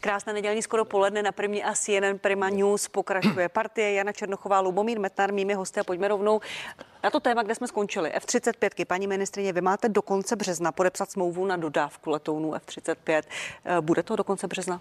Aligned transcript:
Krásné 0.00 0.32
nedělní 0.32 0.62
skoro 0.62 0.84
poledne 0.84 1.22
na 1.22 1.32
Primě 1.32 1.64
a 1.64 1.74
CNN 1.74 2.18
Prima 2.20 2.48
News 2.48 2.88
pokračuje 2.88 3.48
partie 3.52 3.92
Jana 3.92 4.12
Černochová, 4.12 4.60
Lubomír 4.60 5.00
Metnar, 5.00 5.32
mými 5.32 5.54
hosty 5.54 5.80
a 5.80 5.84
pojďme 5.84 6.08
rovnou 6.08 6.40
na 7.04 7.10
to 7.10 7.20
téma, 7.20 7.42
kde 7.42 7.54
jsme 7.54 7.68
skončili. 7.68 8.12
F-35. 8.12 8.84
Paní 8.86 9.06
ministrině, 9.06 9.52
vy 9.52 9.60
máte 9.60 9.88
do 9.88 10.02
konce 10.02 10.36
března 10.36 10.72
podepsat 10.72 11.10
smlouvu 11.10 11.46
na 11.46 11.56
dodávku 11.56 12.10
letounů 12.10 12.54
F-35. 12.54 13.22
Eh, 13.64 13.80
bude 13.80 14.02
to 14.02 14.16
do 14.16 14.24
konce 14.24 14.46
března? 14.46 14.80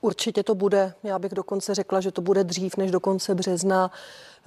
Určitě 0.00 0.42
to 0.42 0.54
bude. 0.54 0.94
Já 1.02 1.18
bych 1.18 1.34
dokonce 1.34 1.74
řekla, 1.74 2.00
že 2.00 2.10
to 2.10 2.22
bude 2.22 2.44
dřív 2.44 2.76
než 2.76 2.90
do 2.90 3.00
konce 3.00 3.34
března. 3.34 3.90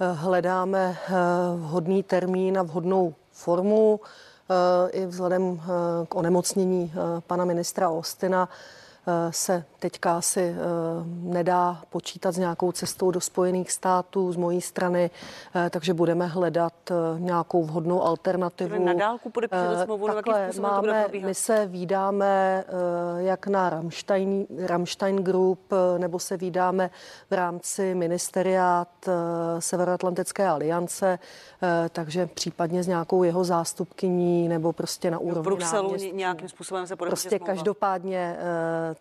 Eh, 0.00 0.12
hledáme 0.12 0.98
eh, 1.08 1.12
vhodný 1.56 2.02
termín 2.02 2.58
a 2.58 2.62
vhodnou 2.62 3.14
formu 3.32 4.00
i 4.92 5.06
vzhledem 5.06 5.62
k 6.08 6.14
onemocnění 6.14 6.92
pana 7.26 7.44
ministra 7.44 7.90
Ostina 7.90 8.48
se 9.30 9.64
teďka 9.80 10.16
asi 10.16 10.40
eh, 10.40 10.54
nedá 11.22 11.82
počítat 11.90 12.32
s 12.32 12.38
nějakou 12.38 12.72
cestou 12.72 13.10
do 13.10 13.20
Spojených 13.20 13.70
států 13.72 14.32
z 14.32 14.36
mojí 14.36 14.60
strany, 14.60 15.10
eh, 15.54 15.70
takže 15.70 15.94
budeme 15.94 16.26
hledat 16.26 16.72
nějakou 17.18 17.64
vhodnou 17.64 18.02
alternativu. 18.02 18.84
Na 18.84 18.92
dálku 18.94 19.30
podepíšete 19.30 19.84
smlouvu, 19.84 20.06
Takhle, 20.06 20.50
máme, 20.60 21.06
my 21.24 21.34
se 21.34 21.66
výdáme 21.66 22.64
jak 23.16 23.46
na 23.46 23.70
Ramstein, 23.70 24.46
Ramstein 24.66 25.16
Group, 25.16 25.60
nebo 25.98 26.18
se 26.18 26.36
výdáme 26.36 26.90
v 27.30 27.34
rámci 27.34 27.94
ministeriát 27.94 28.88
Severoatlantické 29.58 30.48
aliance, 30.48 31.18
takže 31.92 32.26
případně 32.26 32.82
s 32.82 32.86
nějakou 32.86 33.22
jeho 33.22 33.44
zástupkyní 33.44 34.48
nebo 34.48 34.72
prostě 34.72 35.10
na 35.10 35.18
úrovni 35.18 35.40
v 35.40 35.44
Bruselu 35.44 35.96
nějakým 36.12 36.48
způsobem 36.48 36.86
se 36.86 36.96
Prostě 36.96 37.28
smlouva. 37.28 37.46
každopádně 37.46 38.36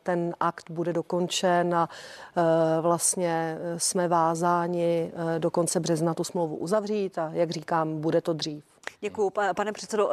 ten 0.04 0.34
akt 0.40 0.69
bude 0.70 0.94
dokončen 0.94 1.76
a 1.76 1.90
e, 2.38 2.82
vlastně 2.82 3.58
e, 3.62 3.80
jsme 3.80 4.08
vázáni 4.08 5.12
e, 5.36 5.40
do 5.40 5.52
konce 5.52 5.80
března 5.80 6.14
tu 6.14 6.24
smlouvu 6.24 6.56
uzavřít 6.56 7.18
a 7.18 7.30
jak 7.34 7.52
říkám, 7.52 8.02
bude 8.02 8.22
to 8.22 8.34
dřív. 8.34 8.64
Děkuji, 9.02 9.30
pane 9.56 9.72
předsedo 9.72 10.10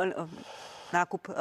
nákup 0.93 1.29
uh, 1.29 1.35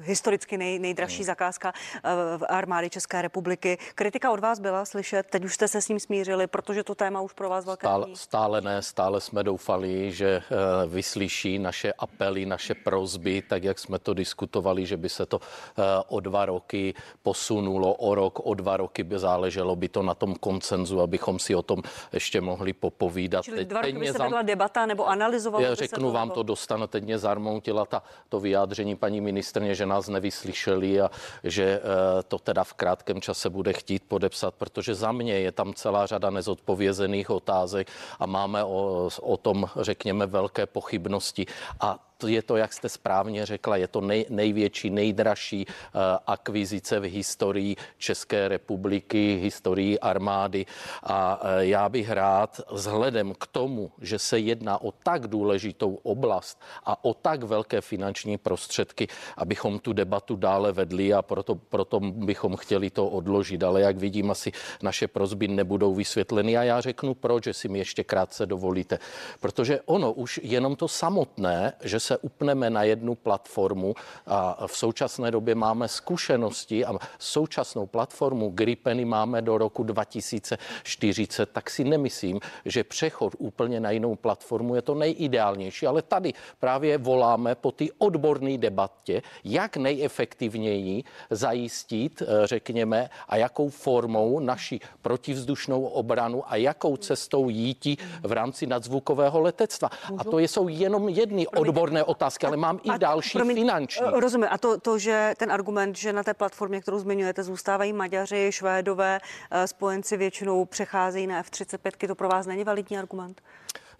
historicky 0.00 0.58
nej, 0.58 0.78
nejdražší 0.78 1.16
hmm. 1.16 1.26
zakázka 1.26 1.72
uh, 1.72 2.10
v 2.40 2.44
armády 2.48 2.90
České 2.90 3.22
republiky. 3.22 3.78
Kritika 3.94 4.30
od 4.30 4.40
vás 4.40 4.60
byla 4.60 4.84
slyšet, 4.84 5.26
teď 5.30 5.44
už 5.44 5.54
jste 5.54 5.68
se 5.68 5.82
s 5.82 5.88
ním 5.88 6.00
smířili, 6.00 6.46
protože 6.46 6.84
to 6.84 6.94
téma 6.94 7.20
už 7.20 7.32
pro 7.32 7.48
vás 7.48 7.64
velké 7.64 7.86
stále, 7.86 8.06
stále 8.14 8.60
ne, 8.60 8.82
stále 8.82 9.20
jsme 9.20 9.42
doufali, 9.42 10.12
že 10.12 10.42
uh, 10.50 10.92
vyslyší 10.92 11.58
naše 11.58 11.92
apely, 11.92 12.46
naše 12.46 12.74
prozby, 12.74 13.42
tak 13.42 13.64
jak 13.64 13.78
jsme 13.78 13.98
to 13.98 14.14
diskutovali, 14.14 14.86
že 14.86 14.96
by 14.96 15.08
se 15.08 15.26
to 15.26 15.36
uh, 15.38 15.84
o 16.08 16.20
dva 16.20 16.46
roky 16.46 16.94
posunulo, 17.22 17.94
o 17.94 18.14
rok, 18.14 18.46
o 18.46 18.54
dva 18.54 18.76
roky 18.76 19.02
by 19.04 19.18
záleželo 19.18 19.76
by 19.76 19.88
to 19.88 20.02
na 20.02 20.14
tom 20.14 20.34
koncenzu, 20.34 21.00
abychom 21.00 21.38
si 21.38 21.54
o 21.54 21.62
tom 21.62 21.82
ještě 22.12 22.40
mohli 22.40 22.72
popovídat. 22.72 23.44
Čili 23.44 23.64
dva 23.64 23.80
roky 23.80 23.92
by 23.92 24.06
se 24.06 24.18
vedla 24.18 24.42
debata 24.42 24.86
nebo 24.86 25.08
analyzovala? 25.08 25.64
Já 25.64 25.74
řeknu 25.74 26.10
vám 26.10 26.30
to 26.30 26.42
dostane, 26.42 26.86
teď 26.86 27.04
mě 27.04 27.18
zarmoutila 27.18 27.84
ta, 27.84 28.02
to 28.28 28.37
vyjádření 28.40 28.96
paní 28.96 29.20
ministrně, 29.20 29.74
že 29.74 29.86
nás 29.86 30.08
nevyslyšeli 30.08 31.00
a 31.00 31.10
že 31.44 31.64
eh, 31.64 32.22
to 32.22 32.38
teda 32.38 32.64
v 32.64 32.74
krátkém 32.74 33.20
čase 33.20 33.50
bude 33.50 33.72
chtít 33.72 34.02
podepsat, 34.08 34.54
protože 34.54 34.94
za 34.94 35.12
mě 35.12 35.40
je 35.40 35.52
tam 35.52 35.74
celá 35.74 36.06
řada 36.06 36.30
nezodpovězených 36.30 37.30
otázek 37.30 37.88
a 38.18 38.26
máme 38.26 38.64
o, 38.64 39.08
o 39.20 39.36
tom, 39.36 39.66
řekněme, 39.80 40.26
velké 40.26 40.66
pochybnosti. 40.66 41.46
A 41.80 42.07
je 42.26 42.42
to, 42.42 42.56
jak 42.56 42.72
jste 42.72 42.88
správně 42.88 43.46
řekla, 43.46 43.76
je 43.76 43.88
to 43.88 44.00
nej, 44.00 44.26
největší, 44.28 44.90
nejdražší 44.90 45.66
uh, 45.66 46.00
akvizice 46.26 47.00
v 47.00 47.10
historii 47.10 47.76
České 47.98 48.48
republiky, 48.48 49.38
historii 49.42 49.98
armády. 49.98 50.66
A 51.02 51.42
uh, 51.42 51.48
já 51.58 51.88
bych 51.88 52.10
rád, 52.10 52.60
vzhledem 52.70 53.34
k 53.34 53.46
tomu, 53.46 53.92
že 54.00 54.18
se 54.18 54.38
jedná 54.38 54.82
o 54.82 54.92
tak 54.92 55.26
důležitou 55.26 55.94
oblast 56.02 56.62
a 56.84 57.04
o 57.04 57.14
tak 57.14 57.42
velké 57.42 57.80
finanční 57.80 58.38
prostředky, 58.38 59.08
abychom 59.36 59.78
tu 59.78 59.92
debatu 59.92 60.36
dále 60.36 60.72
vedli 60.72 61.14
a 61.14 61.22
proto, 61.22 61.54
proto 61.54 62.00
bychom 62.00 62.56
chtěli 62.56 62.90
to 62.90 63.08
odložit. 63.08 63.62
Ale 63.62 63.80
jak 63.80 63.96
vidím, 63.96 64.30
asi 64.30 64.52
naše 64.82 65.08
prozby 65.08 65.48
nebudou 65.48 65.94
vysvětleny. 65.94 66.56
A 66.56 66.62
já 66.62 66.80
řeknu 66.80 67.14
proč, 67.14 67.44
že 67.44 67.54
si 67.54 67.68
mi 67.68 67.78
ještě 67.78 68.04
krátce 68.04 68.46
dovolíte. 68.46 68.98
Protože 69.40 69.80
ono 69.84 70.12
už 70.12 70.40
jenom 70.42 70.76
to 70.76 70.88
samotné, 70.88 71.72
že 71.84 72.00
se 72.08 72.18
upneme 72.18 72.70
na 72.70 72.82
jednu 72.82 73.14
platformu 73.14 73.94
a 74.26 74.66
v 74.66 74.76
současné 74.76 75.30
době 75.30 75.54
máme 75.54 75.88
zkušenosti 75.88 76.84
a 76.84 76.96
současnou 77.18 77.86
platformu 77.86 78.50
Gripeny 78.50 79.04
máme 79.04 79.42
do 79.42 79.58
roku 79.58 79.82
2040, 79.82 81.50
tak 81.52 81.70
si 81.70 81.84
nemyslím, 81.84 82.40
že 82.64 82.84
přechod 82.84 83.36
úplně 83.38 83.80
na 83.80 83.90
jinou 83.90 84.16
platformu 84.16 84.74
je 84.74 84.82
to 84.82 84.94
nejideálnější, 84.94 85.86
ale 85.86 86.02
tady 86.02 86.32
právě 86.60 86.98
voláme 86.98 87.54
po 87.54 87.72
té 87.72 87.84
odborné 87.98 88.58
debatě, 88.58 89.22
jak 89.44 89.76
nejefektivněji 89.76 91.04
zajistit, 91.30 92.22
eh, 92.22 92.46
řekněme, 92.46 93.10
a 93.28 93.36
jakou 93.36 93.68
formou 93.68 94.40
naši 94.40 94.80
protivzdušnou 95.02 95.84
obranu 95.84 96.42
a 96.46 96.56
jakou 96.56 96.96
cestou 96.96 97.48
jíti 97.48 97.96
v 98.22 98.32
rámci 98.32 98.66
nadzvukového 98.66 99.40
letectva. 99.40 99.90
A 100.18 100.24
to 100.24 100.38
jsou 100.38 100.68
jenom 100.68 101.08
jedny 101.08 101.46
odborné 101.46 101.97
odborné 102.02 102.18
otázky, 102.18 102.46
ale 102.46 102.56
mám 102.56 102.80
a, 102.88 102.94
i 102.94 102.98
další 102.98 103.38
promiň, 103.38 103.56
finanční. 103.56 104.06
Eh, 104.06 104.20
rozumím. 104.20 104.48
A 104.50 104.58
to, 104.58 104.80
to, 104.80 104.98
že 104.98 105.34
ten 105.36 105.52
argument, 105.52 105.96
že 105.96 106.12
na 106.12 106.22
té 106.22 106.34
platformě, 106.34 106.80
kterou 106.80 106.98
zmiňujete, 106.98 107.42
zůstávají 107.42 107.92
Maďaři, 107.92 108.48
Švédové, 108.52 109.20
eh, 109.50 109.66
spojenci 109.66 110.16
většinou 110.16 110.64
přecházejí 110.64 111.26
na 111.26 111.38
F-35, 111.38 112.08
to 112.08 112.14
pro 112.14 112.28
vás 112.28 112.46
není 112.46 112.64
validní 112.64 112.98
argument? 112.98 113.42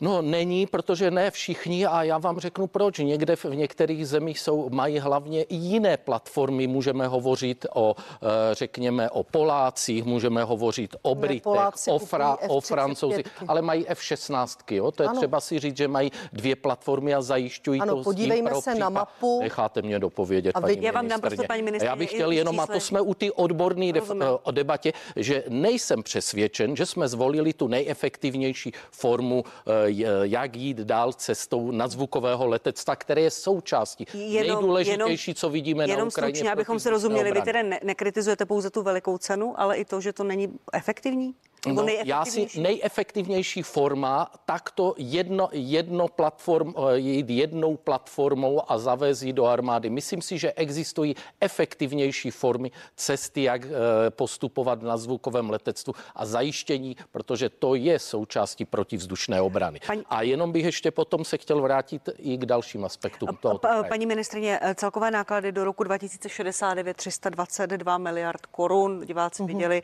No 0.00 0.22
není, 0.22 0.66
protože 0.66 1.10
ne 1.10 1.30
všichni 1.30 1.86
a 1.86 2.02
já 2.02 2.18
vám 2.18 2.40
řeknu 2.40 2.66
proč. 2.66 2.98
Někde 2.98 3.36
v 3.36 3.44
některých 3.44 4.08
zemích 4.08 4.40
jsou, 4.40 4.70
mají 4.70 4.98
hlavně 4.98 5.42
i 5.42 5.54
jiné 5.54 5.96
platformy. 5.96 6.66
Můžeme 6.66 7.06
hovořit 7.06 7.66
o, 7.74 7.96
eh, 7.98 8.54
řekněme, 8.54 9.10
o 9.10 9.22
Polácích, 9.22 10.04
můžeme 10.04 10.44
hovořit 10.44 10.96
o 11.02 11.14
Britech, 11.14 11.42
Poláci 11.42 11.90
o, 11.90 11.98
fra, 11.98 12.36
o 12.48 12.60
Francouzi, 12.60 13.24
ale 13.48 13.62
mají 13.62 13.88
F-16. 13.88 14.56
Jo? 14.70 14.90
To 14.90 15.02
je 15.02 15.08
ano. 15.08 15.18
třeba 15.18 15.40
si 15.40 15.58
říct, 15.58 15.76
že 15.76 15.88
mají 15.88 16.12
dvě 16.32 16.56
platformy 16.56 17.14
a 17.14 17.20
zajišťují 17.22 17.80
ano, 17.80 17.96
to. 17.96 18.02
podívejme 18.02 18.50
se 18.50 18.60
případ. 18.60 18.78
na 18.78 18.88
mapu. 18.88 19.40
Necháte 19.40 19.82
mě 19.82 19.98
dopovědět, 19.98 20.56
a 20.56 20.60
vy, 20.60 20.74
paní 20.74 20.86
Já 20.86 20.92
vám 20.92 21.08
dám 21.08 21.20
prostě, 21.20 21.46
paní 21.46 21.62
Já 21.82 21.96
bych 21.96 22.10
chtěl 22.10 22.30
jenom, 22.30 22.60
a 22.60 22.66
to 22.66 22.80
jsme 22.80 23.00
u 23.00 23.14
ty 23.14 23.32
odborné 23.32 23.86
def- 23.86 24.38
o 24.42 24.50
debatě, 24.50 24.92
že 25.16 25.44
nejsem 25.48 26.02
přesvědčen, 26.02 26.76
že 26.76 26.86
jsme 26.86 27.08
zvolili 27.08 27.52
tu 27.52 27.68
nejefektivnější 27.68 28.72
formu 28.90 29.44
eh, 29.66 29.87
jak 30.22 30.56
jít 30.56 30.76
dál 30.76 31.12
cestou 31.12 31.70
nadzvukového 31.70 32.46
letectva, 32.46 32.96
které 32.96 33.20
je 33.20 33.30
součástí 33.30 34.06
jenom, 34.14 34.56
nejdůležitější, 34.56 35.30
jenom, 35.30 35.36
co 35.36 35.50
vidíme 35.50 35.84
jenom 35.84 35.98
na 35.98 36.04
Ukrajině. 36.04 36.36
Stručně, 36.36 36.52
abychom 36.52 36.80
se 36.80 36.90
rozuměli, 36.90 37.32
vy 37.32 37.42
tedy 37.42 37.62
ne- 37.62 37.80
nekritizujete 37.84 38.46
pouze 38.46 38.70
tu 38.70 38.82
velikou 38.82 39.18
cenu, 39.18 39.60
ale 39.60 39.76
i 39.76 39.84
to, 39.84 40.00
že 40.00 40.12
to 40.12 40.24
není 40.24 40.48
efektivní? 40.72 41.34
No, 41.66 41.86
já 42.04 42.24
si 42.24 42.48
nejefektivnější 42.60 43.62
forma 43.62 44.30
takto 44.44 44.94
jedno, 44.98 45.48
jedno 45.52 46.08
platform, 46.08 46.74
eh, 46.76 46.98
jít 46.98 47.30
jednou 47.30 47.76
platformou 47.76 48.70
a 48.72 48.78
zavést 48.78 49.24
do 49.24 49.46
armády. 49.46 49.90
Myslím 49.90 50.22
si, 50.22 50.38
že 50.38 50.52
existují 50.52 51.14
efektivnější 51.40 52.30
formy 52.30 52.70
cesty, 52.96 53.42
jak 53.42 53.64
eh, 53.64 53.70
postupovat 54.10 54.82
na 54.82 54.96
zvukovém 54.96 55.50
letectvu 55.50 55.94
a 56.14 56.26
zajištění, 56.26 56.96
protože 57.12 57.48
to 57.48 57.74
je 57.74 57.98
součástí 57.98 58.64
protivzdušné 58.64 59.40
obrany. 59.40 59.77
Paní... 59.86 60.04
A 60.10 60.22
jenom 60.22 60.52
bych 60.52 60.64
ještě 60.64 60.90
potom 60.90 61.24
se 61.24 61.38
chtěl 61.38 61.62
vrátit 61.62 62.08
i 62.18 62.36
k 62.36 62.46
dalším 62.46 62.84
aspektům 62.84 63.28
toho. 63.40 63.60
Paní 63.88 64.06
ministrině, 64.06 64.58
eh, 64.62 64.74
celkové 64.74 65.10
náklady 65.10 65.52
do 65.52 65.64
roku 65.64 65.84
2069 65.84 66.96
322 66.96 67.98
miliard 67.98 68.46
korun. 68.46 69.06
Diváci 69.06 69.42
uh-huh. 69.42 69.46
viděli 69.46 69.82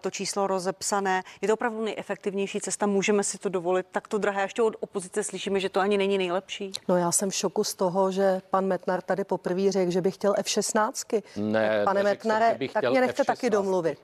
to 0.00 0.10
číslo 0.10 0.46
rozepsané 0.46 1.22
je 1.40 1.48
to 1.48 1.54
opravdu 1.54 1.84
nejefektivnější 1.84 2.60
cesta, 2.60 2.86
můžeme 2.86 3.24
si 3.24 3.38
to 3.38 3.48
dovolit 3.48 3.86
takto 3.92 4.18
drahé. 4.18 4.42
Ještě 4.42 4.62
od 4.62 4.76
opozice 4.80 5.24
slyšíme, 5.24 5.60
že 5.60 5.68
to 5.68 5.80
ani 5.80 5.98
není 5.98 6.18
nejlepší. 6.18 6.72
No 6.88 6.96
já 6.96 7.12
jsem 7.12 7.30
v 7.30 7.34
šoku 7.34 7.64
z 7.64 7.74
toho, 7.74 8.10
že 8.12 8.42
pan 8.50 8.66
Metnar 8.66 9.02
tady 9.02 9.24
poprvé 9.24 9.72
řekl, 9.72 9.90
že 9.90 10.00
by 10.00 10.10
chtěl 10.10 10.34
F-16. 10.38 11.22
Ne, 11.36 11.82
Pane 11.84 12.02
Metnare, 12.02 12.56
jsem, 12.58 12.68
tak 12.68 12.90
mě 12.90 13.00
nechte 13.00 13.22
F-16. 13.22 13.26
taky 13.26 13.50
domluvit. 13.50 13.98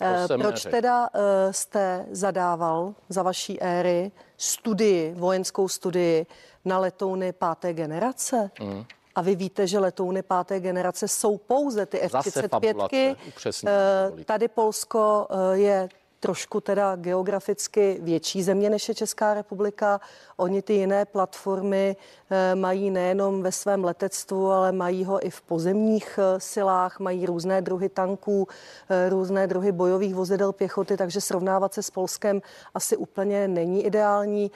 Eh, 0.00 0.28
proč 0.28 0.38
neřekl. 0.38 0.70
teda 0.70 1.08
uh, 1.14 1.20
jste 1.50 2.06
zadával 2.10 2.94
za 3.08 3.22
vaší 3.22 3.60
éry 3.60 4.12
studii, 4.42 5.14
vojenskou 5.16 5.68
studii 5.68 6.26
na 6.64 6.78
letouny 6.78 7.32
páté 7.32 7.72
generace? 7.72 8.50
Mm. 8.60 8.84
A 9.14 9.22
vy 9.22 9.36
víte, 9.36 9.66
že 9.66 9.78
letouny 9.78 10.22
páté 10.22 10.60
generace 10.60 11.08
jsou 11.08 11.38
pouze 11.38 11.86
ty 11.86 12.00
F-35. 12.00 13.16
Uh, 13.62 14.20
tady 14.24 14.48
Polsko 14.48 15.26
uh, 15.30 15.52
je 15.52 15.88
trošku 16.22 16.60
teda 16.60 16.96
geograficky 16.96 17.98
větší 18.02 18.42
země 18.42 18.70
než 18.70 18.88
je 18.88 18.94
Česká 18.94 19.34
republika. 19.34 20.00
Oni 20.36 20.62
ty 20.62 20.72
jiné 20.72 21.04
platformy 21.04 21.96
eh, 22.30 22.54
mají 22.54 22.90
nejenom 22.90 23.42
ve 23.42 23.52
svém 23.52 23.84
letectvu, 23.84 24.50
ale 24.50 24.72
mají 24.72 25.04
ho 25.04 25.26
i 25.26 25.30
v 25.30 25.42
pozemních 25.42 26.18
eh, 26.18 26.40
silách, 26.40 27.00
mají 27.00 27.26
různé 27.26 27.62
druhy 27.62 27.88
tanků, 27.88 28.48
eh, 28.88 29.08
různé 29.08 29.46
druhy 29.46 29.72
bojových 29.72 30.14
vozidel 30.14 30.52
pěchoty, 30.52 30.96
takže 30.96 31.20
srovnávat 31.20 31.74
se 31.74 31.82
s 31.82 31.90
Polskem 31.90 32.42
asi 32.74 32.96
úplně 32.96 33.48
není 33.48 33.84
ideální. 33.84 34.50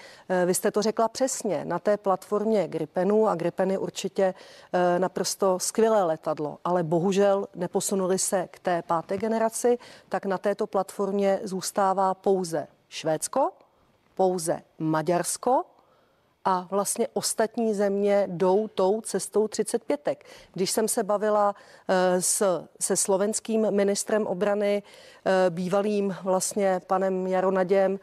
Vy 0.47 0.55
jste 0.55 0.71
to 0.71 0.83
řekla 0.83 1.09
přesně. 1.09 1.65
Na 1.65 1.79
té 1.79 1.97
platformě 1.97 2.69
Gripenu 2.69 3.29
a 3.29 3.35
Gripen 3.35 3.71
je 3.71 3.79
určitě 3.79 4.35
naprosto 4.99 5.59
skvělé 5.59 6.05
letadlo, 6.05 6.59
ale 6.65 6.83
bohužel 6.83 7.47
neposunuli 7.55 8.19
se 8.19 8.49
k 8.51 8.59
té 8.59 8.83
páté 8.83 9.17
generaci, 9.17 9.79
tak 10.09 10.27
na 10.27 10.39
této 10.39 10.67
platformě 10.67 11.41
zůstává 11.43 11.56
pouze 12.15 12.69
Švédsko, 12.89 13.51
pouze 14.15 14.63
Maďarsko 14.79 15.65
a 16.45 16.67
vlastně 16.71 17.09
ostatní 17.13 17.75
země 17.75 18.27
jdou 18.31 18.69
tou 18.69 19.01
cestou 19.01 19.49
35. 19.49 20.25
Když 20.53 20.71
jsem 20.71 20.89
se 20.89 21.03
bavila 21.03 21.55
eh, 21.89 22.23
s, 22.23 22.65
se 22.81 22.97
slovenským 22.97 23.71
ministrem 23.71 24.27
obrany, 24.27 24.83
eh, 25.25 25.51
bývalým 25.51 26.17
vlastně 26.23 26.81
panem 26.87 27.27
Jaronaděm, 27.27 27.99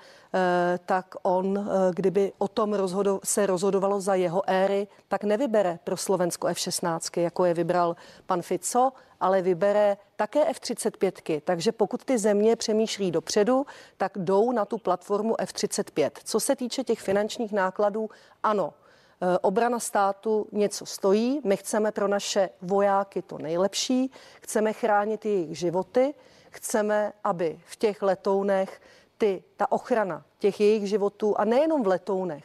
tak 0.86 1.16
on, 1.22 1.70
kdyby 1.94 2.32
o 2.38 2.48
tom 2.48 2.74
rozhodo, 2.74 3.20
se 3.24 3.46
rozhodovalo 3.46 4.02
za 4.02 4.16
jeho 4.16 4.42
éry, 4.48 4.88
tak 5.08 5.24
nevybere 5.24 5.80
pro 5.84 5.98
Slovensko 5.98 6.48
F-16, 6.48 7.22
jako 7.22 7.46
je 7.46 7.54
vybral 7.54 7.96
pan 8.26 8.42
Fico, 8.42 8.92
ale 9.20 9.42
vybere 9.42 9.98
také 10.16 10.46
F-35. 10.46 11.42
Takže 11.46 11.72
pokud 11.72 12.06
ty 12.06 12.18
země 12.18 12.56
přemýšlí 12.56 13.12
dopředu, 13.12 13.66
tak 13.98 14.12
jdou 14.18 14.52
na 14.52 14.66
tu 14.66 14.78
platformu 14.78 15.42
F-35. 15.42 16.12
Co 16.24 16.40
se 16.40 16.56
týče 16.56 16.84
těch 16.84 17.00
finančních 17.00 17.52
nákladů, 17.52 18.10
ano, 18.44 18.74
e, 19.22 19.40
Obrana 19.40 19.80
státu 19.80 20.48
něco 20.52 20.86
stojí, 20.86 21.42
my 21.44 21.58
chceme 21.58 21.92
pro 21.92 22.08
naše 22.08 22.50
vojáky 22.62 23.22
to 23.22 23.38
nejlepší, 23.38 24.12
chceme 24.42 24.74
chránit 24.74 25.26
jejich 25.26 25.58
životy, 25.58 26.14
chceme, 26.50 27.14
aby 27.24 27.60
v 27.66 27.76
těch 27.76 28.02
letounech 28.02 28.82
ty, 29.24 29.44
ta 29.58 29.72
ochrana 29.72 30.24
těch 30.40 30.60
jejich 30.60 30.88
životů, 30.88 31.40
a 31.40 31.46
nejenom 31.46 31.84
v 31.84 31.88
letounech, 31.88 32.44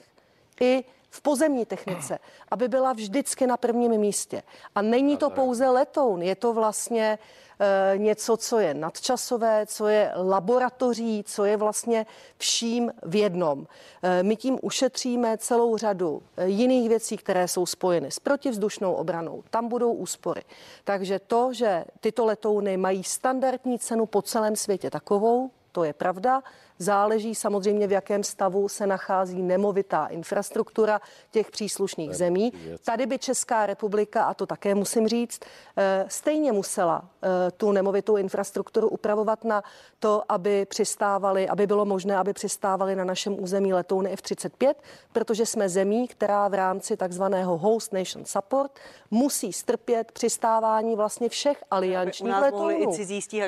i 0.60 0.84
v 1.10 1.20
pozemní 1.20 1.66
technice, 1.66 2.18
aby 2.50 2.68
byla 2.68 2.92
vždycky 2.92 3.46
na 3.46 3.56
prvním 3.56 3.98
místě. 3.98 4.42
A 4.74 4.82
není 4.82 5.16
to 5.16 5.30
pouze 5.30 5.68
letoun, 5.68 6.22
je 6.22 6.34
to 6.34 6.52
vlastně 6.52 7.18
e, 7.58 7.98
něco, 7.98 8.36
co 8.36 8.58
je 8.58 8.74
nadčasové, 8.74 9.66
co 9.66 9.88
je 9.88 10.12
laboratoří, 10.16 11.24
co 11.26 11.44
je 11.44 11.56
vlastně 11.56 12.06
vším 12.38 12.92
v 13.02 13.16
jednom. 13.16 13.66
E, 14.02 14.22
my 14.22 14.36
tím 14.36 14.58
ušetříme 14.62 15.38
celou 15.38 15.76
řadu 15.76 16.22
e, 16.36 16.48
jiných 16.48 16.88
věcí, 16.88 17.16
které 17.16 17.48
jsou 17.48 17.66
spojeny 17.66 18.10
s 18.10 18.18
protivzdušnou 18.18 18.94
obranou. 18.94 19.42
Tam 19.50 19.68
budou 19.68 19.92
úspory. 19.92 20.42
Takže 20.84 21.18
to, 21.18 21.52
že 21.52 21.84
tyto 22.00 22.24
letouny 22.24 22.76
mají 22.76 23.04
standardní 23.04 23.78
cenu 23.78 24.06
po 24.06 24.22
celém 24.22 24.56
světě 24.56 24.90
takovou, 24.90 25.50
to 25.72 25.84
je 25.84 25.92
pravda. 25.92 26.42
Záleží 26.78 27.34
samozřejmě, 27.34 27.86
v 27.86 27.92
jakém 27.92 28.22
stavu 28.22 28.68
se 28.68 28.86
nachází 28.86 29.42
nemovitá 29.42 30.06
infrastruktura 30.06 31.00
těch 31.30 31.50
příslušných 31.50 32.14
zemí. 32.14 32.52
Tady 32.84 33.06
by 33.06 33.18
Česká 33.18 33.66
republika, 33.66 34.24
a 34.24 34.34
to 34.34 34.46
také 34.46 34.74
musím 34.74 35.08
říct, 35.08 35.40
eh, 35.76 36.04
stejně 36.08 36.52
musela 36.52 37.04
eh, 37.22 37.50
tu 37.50 37.72
nemovitou 37.72 38.16
infrastrukturu 38.16 38.88
upravovat 38.88 39.44
na 39.44 39.62
to, 39.98 40.22
aby 40.28 40.66
přistávali, 40.66 41.48
aby 41.48 41.66
bylo 41.66 41.84
možné, 41.84 42.16
aby 42.16 42.32
přistávali 42.32 42.96
na 42.96 43.04
našem 43.04 43.42
území 43.42 43.72
letouny 43.74 44.10
F-35, 44.12 44.74
protože 45.12 45.46
jsme 45.46 45.68
zemí, 45.68 46.08
která 46.08 46.48
v 46.48 46.54
rámci 46.54 46.96
takzvaného 46.96 47.58
Host 47.58 47.92
Nation 47.92 48.24
Support 48.24 48.72
musí 49.10 49.52
strpět 49.52 50.12
přistávání 50.12 50.96
vlastně 50.96 51.28
všech 51.28 51.64
aliančních 51.70 52.34
letounů. 52.34 52.92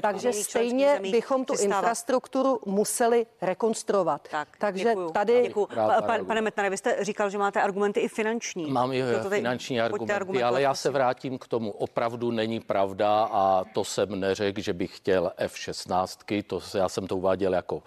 Takže 0.02 0.32
stejně 0.32 1.00
bychom 1.10 1.44
tu 1.44 1.54
infrastrukturu 1.60 2.60
museli 2.66 3.19
rekonstruovat. 3.42 4.28
Tak, 4.30 4.48
Takže 4.58 4.84
děkuju. 4.84 5.10
tady... 5.10 5.42
Děkuju. 5.46 5.68
Pan, 6.06 6.26
pane 6.26 6.40
Metnare, 6.40 6.70
vy 6.70 6.76
jste 6.76 7.04
říkal, 7.04 7.30
že 7.30 7.38
máte 7.38 7.62
argumenty 7.62 8.00
i 8.00 8.08
finanční. 8.08 8.70
Mám 8.70 8.92
i 8.92 9.02
finanční 9.28 9.80
argumenty, 9.80 10.42
ale 10.42 10.62
já 10.62 10.74
se 10.74 10.90
vrátím 10.90 11.38
k 11.38 11.48
tomu. 11.48 11.70
Opravdu 11.70 12.30
není 12.30 12.60
pravda 12.60 13.28
a 13.32 13.64
to 13.74 13.84
jsem 13.84 14.20
neřekl, 14.20 14.60
že 14.60 14.72
bych 14.72 14.96
chtěl 14.96 15.32
F-16, 15.36 16.42
to, 16.46 16.60
já 16.78 16.88
jsem 16.88 17.06
to 17.06 17.16
uváděl 17.16 17.54
jako 17.54 17.76
uh, 17.76 17.82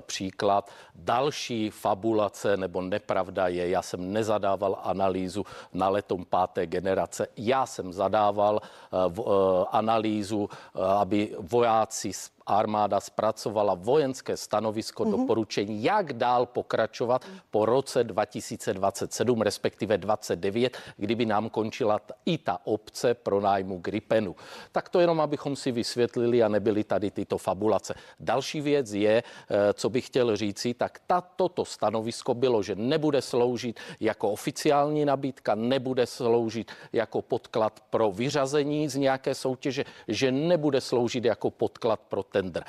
příklad. 0.00 0.70
Další 0.94 1.70
fabulace 1.70 2.56
nebo 2.56 2.82
nepravda 2.82 3.48
je, 3.48 3.68
já 3.68 3.82
jsem 3.82 4.12
nezadával 4.12 4.78
analýzu 4.82 5.44
na 5.72 5.88
letom 5.88 6.24
páté 6.24 6.66
generace. 6.66 7.26
Já 7.36 7.66
jsem 7.66 7.92
zadával 7.92 8.60
uh, 8.90 9.18
uh, 9.18 9.64
analýzu, 9.70 10.38
uh, 10.38 10.84
aby 10.84 11.36
vojáci 11.38 12.12
armáda 12.46 13.00
zpracovala 13.00 13.74
vojenské 13.74 14.36
stanovisko 14.36 15.04
mm-hmm. 15.04 15.10
doporučení, 15.10 15.84
jak 15.84 16.12
dál 16.12 16.46
pokračovat 16.46 17.24
po 17.50 17.66
roce 17.66 18.04
2027, 18.04 19.40
respektive 19.40 19.98
29, 19.98 20.78
kdyby 20.96 21.26
nám 21.26 21.50
končila 21.50 21.98
t- 21.98 22.14
i 22.26 22.38
ta 22.38 22.58
obce 22.64 23.14
pro 23.14 23.40
nájmu 23.40 23.78
Gripenu. 23.78 24.36
Tak 24.72 24.88
to 24.88 25.00
jenom, 25.00 25.20
abychom 25.20 25.56
si 25.56 25.72
vysvětlili 25.72 26.42
a 26.42 26.48
nebyly 26.48 26.84
tady 26.84 27.10
tyto 27.10 27.38
fabulace. 27.38 27.94
Další 28.20 28.60
věc 28.60 28.92
je, 28.92 29.22
eh, 29.22 29.72
co 29.72 29.90
bych 29.90 30.06
chtěl 30.06 30.36
říci, 30.36 30.74
tak 30.74 31.00
toto 31.36 31.64
stanovisko 31.64 32.34
bylo, 32.34 32.62
že 32.62 32.74
nebude 32.74 33.22
sloužit 33.22 33.80
jako 34.00 34.30
oficiální 34.30 35.04
nabídka, 35.04 35.54
nebude 35.54 36.06
sloužit 36.06 36.72
jako 36.92 37.22
podklad 37.22 37.80
pro 37.90 38.10
vyřazení 38.10 38.88
z 38.88 38.96
nějaké 38.96 39.34
soutěže, 39.34 39.84
že 40.08 40.32
nebude 40.32 40.80
sloužit 40.80 41.24
jako 41.24 41.50
podklad 41.50 42.00
pro 42.00 42.22
tendrá. 42.34 42.64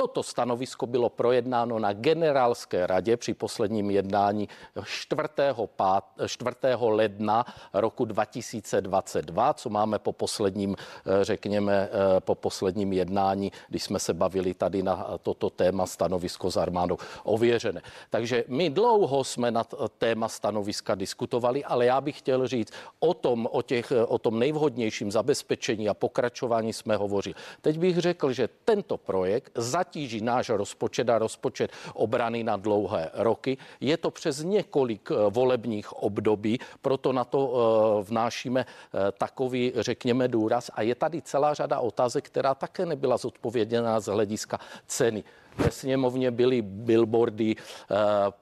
Toto 0.00 0.22
stanovisko 0.22 0.86
bylo 0.86 1.08
projednáno 1.08 1.78
na 1.78 1.92
generálské 1.92 2.86
radě 2.86 3.16
při 3.16 3.34
posledním 3.34 3.90
jednání 3.90 4.48
4. 4.84 5.22
4. 6.26 6.56
ledna 6.78 7.44
roku 7.72 8.04
2022, 8.04 9.54
co 9.54 9.70
máme 9.70 9.98
po 9.98 10.12
posledním, 10.12 10.76
eh, 10.78 11.24
řekněme, 11.24 11.74
eh, 11.74 12.20
po 12.20 12.34
posledním 12.34 12.92
jednání, 12.92 13.52
když 13.68 13.82
jsme 13.82 13.98
se 13.98 14.14
bavili 14.14 14.54
tady 14.54 14.82
na 14.82 15.18
toto 15.22 15.50
téma 15.50 15.86
stanovisko 15.86 16.50
s 16.50 16.56
armádou 16.56 16.96
ověřené. 17.24 17.82
Takže 18.10 18.44
my 18.48 18.70
dlouho 18.70 19.24
jsme 19.24 19.50
na 19.50 19.64
téma 19.98 20.28
stanoviska 20.28 20.94
diskutovali, 20.94 21.64
ale 21.64 21.86
já 21.86 22.00
bych 22.00 22.18
chtěl 22.18 22.46
říct 22.46 22.72
o 23.00 23.14
tom, 23.14 23.48
o, 23.50 23.62
těch, 23.62 23.92
o 24.06 24.18
tom 24.18 24.38
nejvhodnějším 24.38 25.10
zabezpečení 25.10 25.88
a 25.88 25.94
pokračování 25.94 26.72
jsme 26.72 26.96
hovořili. 26.96 27.34
Teď 27.60 27.78
bych 27.78 27.98
řekl, 27.98 28.32
že 28.32 28.48
tento 28.64 28.96
projekt 28.96 29.52
za 29.54 29.87
zatíží 29.88 30.20
náš 30.20 30.52
rozpočet 30.52 31.08
a 31.08 31.18
rozpočet 31.18 31.72
obrany 31.96 32.44
na 32.44 32.60
dlouhé 32.60 33.10
roky. 33.24 33.56
Je 33.80 33.96
to 33.96 34.10
přes 34.10 34.44
několik 34.44 35.08
eh, 35.10 35.14
volebních 35.32 35.92
období, 35.92 36.60
proto 36.84 37.12
na 37.12 37.24
to 37.24 37.40
eh, 37.40 38.04
vnášíme 38.04 38.60
eh, 38.60 39.12
takový, 39.16 39.72
řekněme, 39.80 40.28
důraz. 40.28 40.70
A 40.74 40.82
je 40.82 40.94
tady 40.94 41.22
celá 41.22 41.54
řada 41.54 41.80
otázek, 41.80 42.28
která 42.28 42.54
také 42.54 42.84
nebyla 42.86 43.16
zodpověděna 43.16 44.00
z 44.00 44.06
hlediska 44.12 44.60
ceny. 44.86 45.24
Ve 45.58 45.70
sněmovně 45.70 46.30
byly 46.30 46.62
billboardy, 46.62 47.56
eh, 47.56 47.94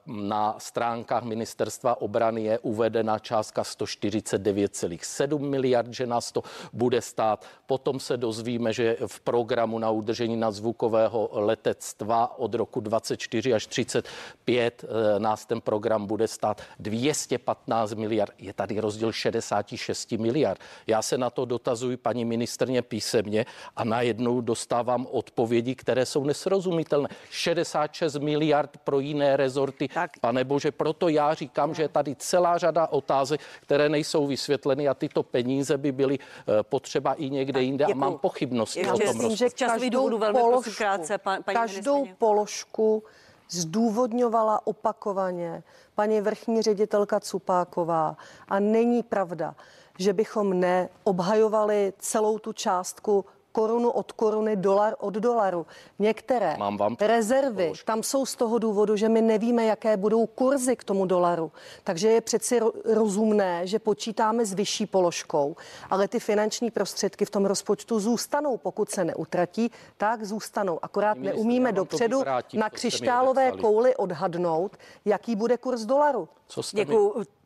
na 0.05 0.55
stránkách 0.57 1.23
ministerstva 1.23 2.01
obrany 2.01 2.43
je 2.43 2.59
uvedena 2.59 3.19
částka 3.19 3.63
149,7 3.63 5.49
miliard, 5.49 5.93
že 5.93 6.07
nás 6.07 6.31
to 6.31 6.43
bude 6.73 7.01
stát. 7.01 7.45
Potom 7.65 7.99
se 7.99 8.17
dozvíme, 8.17 8.73
že 8.73 8.97
v 9.07 9.19
programu 9.19 9.79
na 9.79 9.89
udržení 9.89 10.37
nadzvukového 10.37 11.29
letectva 11.33 12.39
od 12.39 12.53
roku 12.53 12.79
24 12.79 13.53
až 13.53 13.67
35 13.67 14.85
eh, 14.85 15.19
nás 15.19 15.45
ten 15.45 15.61
program 15.61 16.05
bude 16.05 16.27
stát 16.27 16.61
215 16.79 17.93
miliard. 17.93 18.33
Je 18.37 18.53
tady 18.53 18.79
rozdíl 18.79 19.11
66 19.11 20.11
miliard. 20.11 20.61
Já 20.87 21.01
se 21.01 21.17
na 21.17 21.29
to 21.29 21.45
dotazuji 21.45 21.97
paní 21.97 22.25
ministrně 22.25 22.81
písemně 22.81 23.45
a 23.75 23.83
najednou 23.83 24.41
dostávám 24.41 25.07
odpovědi, 25.11 25.75
které 25.75 26.05
jsou 26.05 26.23
nesrozumitelné 26.23 27.06
66 27.29 28.15
miliard 28.15 28.77
pro 28.83 28.99
jiné 28.99 29.37
rezorty. 29.37 29.87
Tak. 29.87 30.11
Pane 30.21 30.43
bože, 30.43 30.71
proto 30.71 31.09
já 31.09 31.33
říkám, 31.33 31.73
že 31.73 31.83
je 31.83 31.89
tady 31.89 32.15
celá 32.15 32.57
řada 32.57 32.87
otázek, 32.87 33.41
které 33.61 33.89
nejsou 33.89 34.27
vysvětleny 34.27 34.87
a 34.87 34.93
tyto 34.93 35.23
peníze 35.23 35.77
by 35.77 35.91
byly 35.91 36.19
eh, 36.19 36.63
potřeba 36.63 37.13
i 37.13 37.29
někde 37.29 37.61
jinde 37.61 37.85
a 37.85 37.95
mám 37.95 38.17
pochybnosti 38.17 38.81
já 38.85 38.93
o 38.93 38.97
tom. 38.97 39.07
Myslím, 39.07 39.35
že 39.35 39.49
každou 39.49 40.17
velmi 40.17 40.39
položku, 40.39 40.71
krátce, 40.77 41.17
paní 41.17 41.43
každou 41.53 41.93
ministrině. 41.93 42.15
položku 42.17 43.03
zdůvodňovala 43.49 44.67
opakovaně 44.67 45.63
paní 45.95 46.21
vrchní 46.21 46.61
ředitelka 46.61 47.19
Cupáková 47.19 48.17
a 48.47 48.59
není 48.59 49.03
pravda, 49.03 49.55
že 49.99 50.13
bychom 50.13 50.59
neobhajovali 50.59 51.93
celou 51.99 52.39
tu 52.39 52.53
částku 52.53 53.25
korunu 53.57 53.89
od 53.89 54.11
koruny, 54.11 54.55
dolar 54.55 54.95
od 54.99 55.13
dolaru. 55.13 55.65
Některé 55.99 56.57
Mám 56.57 56.77
vám 56.77 56.95
rezervy 57.01 57.63
položky. 57.63 57.85
tam 57.85 58.03
jsou 58.03 58.25
z 58.25 58.35
toho 58.35 58.59
důvodu, 58.59 58.95
že 58.95 59.09
my 59.09 59.21
nevíme, 59.21 59.65
jaké 59.65 59.97
budou 59.97 60.25
kurzy 60.25 60.75
k 60.75 60.83
tomu 60.83 61.05
dolaru. 61.05 61.51
Takže 61.83 62.07
je 62.07 62.21
přeci 62.21 62.59
ro- 62.59 62.71
rozumné, 62.85 63.67
že 63.67 63.79
počítáme 63.79 64.45
s 64.45 64.53
vyšší 64.53 64.85
položkou, 64.85 65.55
ale 65.89 66.07
ty 66.07 66.19
finanční 66.19 66.71
prostředky 66.71 67.25
v 67.25 67.29
tom 67.29 67.45
rozpočtu 67.45 67.99
zůstanou. 67.99 68.57
Pokud 68.57 68.89
se 68.89 69.05
neutratí, 69.05 69.71
tak 69.97 70.23
zůstanou. 70.23 70.79
Akorát 70.81 71.17
ministryně, 71.17 71.43
neumíme 71.43 71.71
dopředu 71.71 72.17
vyvrátím, 72.17 72.59
na 72.59 72.69
křišťálové 72.69 73.51
kouli 73.51 73.95
odhadnout, 73.95 74.77
jaký 75.05 75.35
bude 75.35 75.57
kurz 75.57 75.81
dolaru. 75.81 76.29
Co 76.47 76.63
jste 76.63 76.85
mi... 76.85 76.95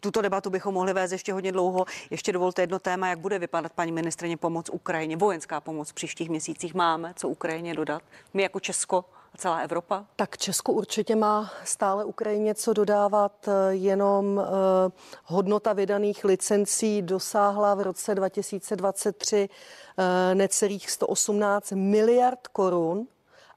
Tuto 0.04 0.22
debatu 0.22 0.50
bychom 0.50 0.74
mohli 0.74 0.94
vést 0.94 1.12
ještě 1.12 1.34
hodně 1.34 1.52
dlouho. 1.52 1.86
Ještě 2.10 2.32
dovolte 2.32 2.62
jedno 2.62 2.80
téma, 2.80 3.08
jak 3.08 3.20
bude 3.20 3.40
vypadat 3.40 3.72
paní 3.74 3.92
ministrině 3.92 4.38
pomoc 4.38 4.70
Ukrajině, 4.70 5.18
vojenská 5.18 5.62
pomoc 5.62 5.90
v 5.90 5.94
příštích 5.94 6.30
měsících. 6.30 6.74
Máme 6.74 7.14
co 7.16 7.30
Ukrajině 7.30 7.74
dodat? 7.74 8.02
My 8.34 8.44
jako 8.44 8.60
Česko 8.60 9.06
a 9.34 9.38
celá 9.38 9.58
Evropa? 9.58 10.06
Tak 10.16 10.38
Česko 10.38 10.72
určitě 10.72 11.16
má 11.16 11.52
stále 11.64 12.06
Ukrajině 12.06 12.56
co 12.56 12.74
dodávat, 12.74 13.50
jenom 13.70 14.42
eh, 14.42 14.92
hodnota 15.26 15.74
vydaných 15.74 16.26
licencí 16.26 17.02
dosáhla 17.02 17.76
v 17.76 17.82
roce 17.82 18.16
2023 18.16 19.50
eh, 19.98 20.36
necelých 20.36 20.92
118 20.92 21.72
miliard 21.72 22.48
korun 22.48 23.08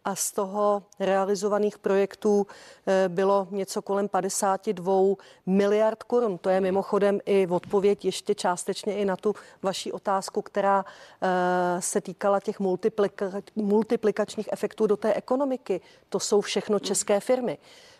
a 0.05 0.15
z 0.15 0.33
toho 0.33 0.83
realizovaných 1.01 1.79
projektů 1.79 2.47
eh, 2.87 3.09
bylo 3.09 3.49
něco 3.51 3.83
kolem 3.83 4.09
52 4.09 5.15
miliard 5.47 6.03
korun. 6.03 6.39
To 6.39 6.51
je 6.51 6.61
mimochodem 6.61 7.21
i 7.27 7.47
odpověď 7.47 8.05
ještě 8.05 8.35
částečně 8.35 8.97
i 8.97 9.05
na 9.05 9.17
tu 9.17 9.35
vaši 9.63 9.93
otázku, 9.93 10.43
která 10.43 10.85
eh, 11.23 11.83
se 11.83 12.01
týkala 12.01 12.41
těch 12.41 12.61
multiplika, 12.61 13.27
multiplikačních 13.57 14.49
efektů 14.53 14.87
do 14.87 14.97
té 14.97 15.15
ekonomiky. 15.15 15.81
To 16.09 16.21
jsou 16.21 16.41
všechno 16.41 16.79
české 16.79 17.21
firmy. 17.21 17.59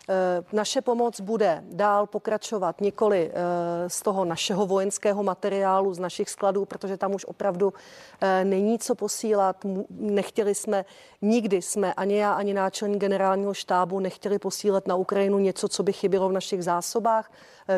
Eh, 0.09 0.43
Naše 0.53 0.81
pomoc 0.81 1.21
bude 1.21 1.63
dál 1.71 2.07
pokračovat 2.07 2.81
nikoli 2.81 3.31
eh, 3.33 3.89
z 3.89 4.01
toho 4.01 4.25
našeho 4.25 4.65
vojenského 4.65 5.23
materiálu, 5.23 5.93
z 5.93 5.99
našich 5.99 6.29
skladů, 6.29 6.65
protože 6.65 6.97
tam 6.97 7.13
už 7.13 7.25
opravdu 7.25 7.73
eh, 8.21 8.45
není 8.45 8.79
co 8.79 8.95
posílat. 8.95 9.55
Nechtěli 9.89 10.55
jsme, 10.55 10.85
nikdy 11.21 11.61
jsme, 11.61 11.93
ani 11.93 12.17
já, 12.17 12.33
ani 12.33 12.53
náčelník 12.53 12.99
generálního 12.99 13.53
štábu, 13.53 13.99
nechtěli 13.99 14.39
posílat 14.39 14.87
na 14.87 14.95
Ukrajinu 14.95 15.39
něco, 15.39 15.67
co 15.67 15.83
by 15.83 15.93
chybělo 15.93 16.29
v 16.29 16.33
našich 16.33 16.63
zásobách, 16.63 17.31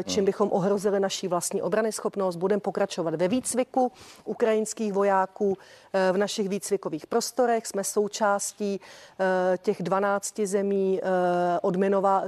čím 0.05 0.25
bychom 0.25 0.49
ohrozili 0.51 0.99
naší 0.99 1.27
vlastní 1.27 1.61
obrany 1.61 1.91
schopnost. 1.91 2.35
Budeme 2.35 2.59
pokračovat 2.59 3.15
ve 3.15 3.27
výcviku 3.27 3.91
ukrajinských 4.25 4.93
vojáků 4.93 5.57
v 6.11 6.17
našich 6.17 6.49
výcvikových 6.49 7.07
prostorech. 7.07 7.67
Jsme 7.67 7.83
součástí 7.83 8.79
těch 9.57 9.83
12 9.83 10.39
zemí 10.39 10.99
eh, 11.03 11.59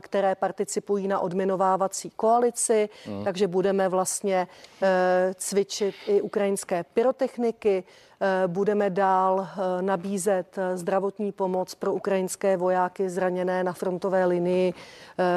které 0.01 0.36
participují 0.36 1.08
na 1.08 1.19
odminovávací 1.19 2.10
koalici, 2.10 2.89
takže 3.24 3.48
budeme 3.48 3.89
vlastně 3.89 4.48
eh, 4.81 5.34
cvičit 5.38 5.96
i 6.08 6.22
ukrajinské 6.22 6.84
pyrotechniky. 6.84 7.84
Eh, 8.21 8.47
Budeme 8.47 8.89
dál 8.89 9.47
eh, 9.51 9.81
nabízet 9.81 10.57
eh, 10.57 10.77
zdravotní 10.77 11.31
pomoc 11.31 11.75
pro 11.75 11.93
ukrajinské 11.93 12.57
vojáky 12.57 13.09
zraněné 13.09 13.63
na 13.63 13.73
frontové 13.73 14.25
linii 14.25 14.73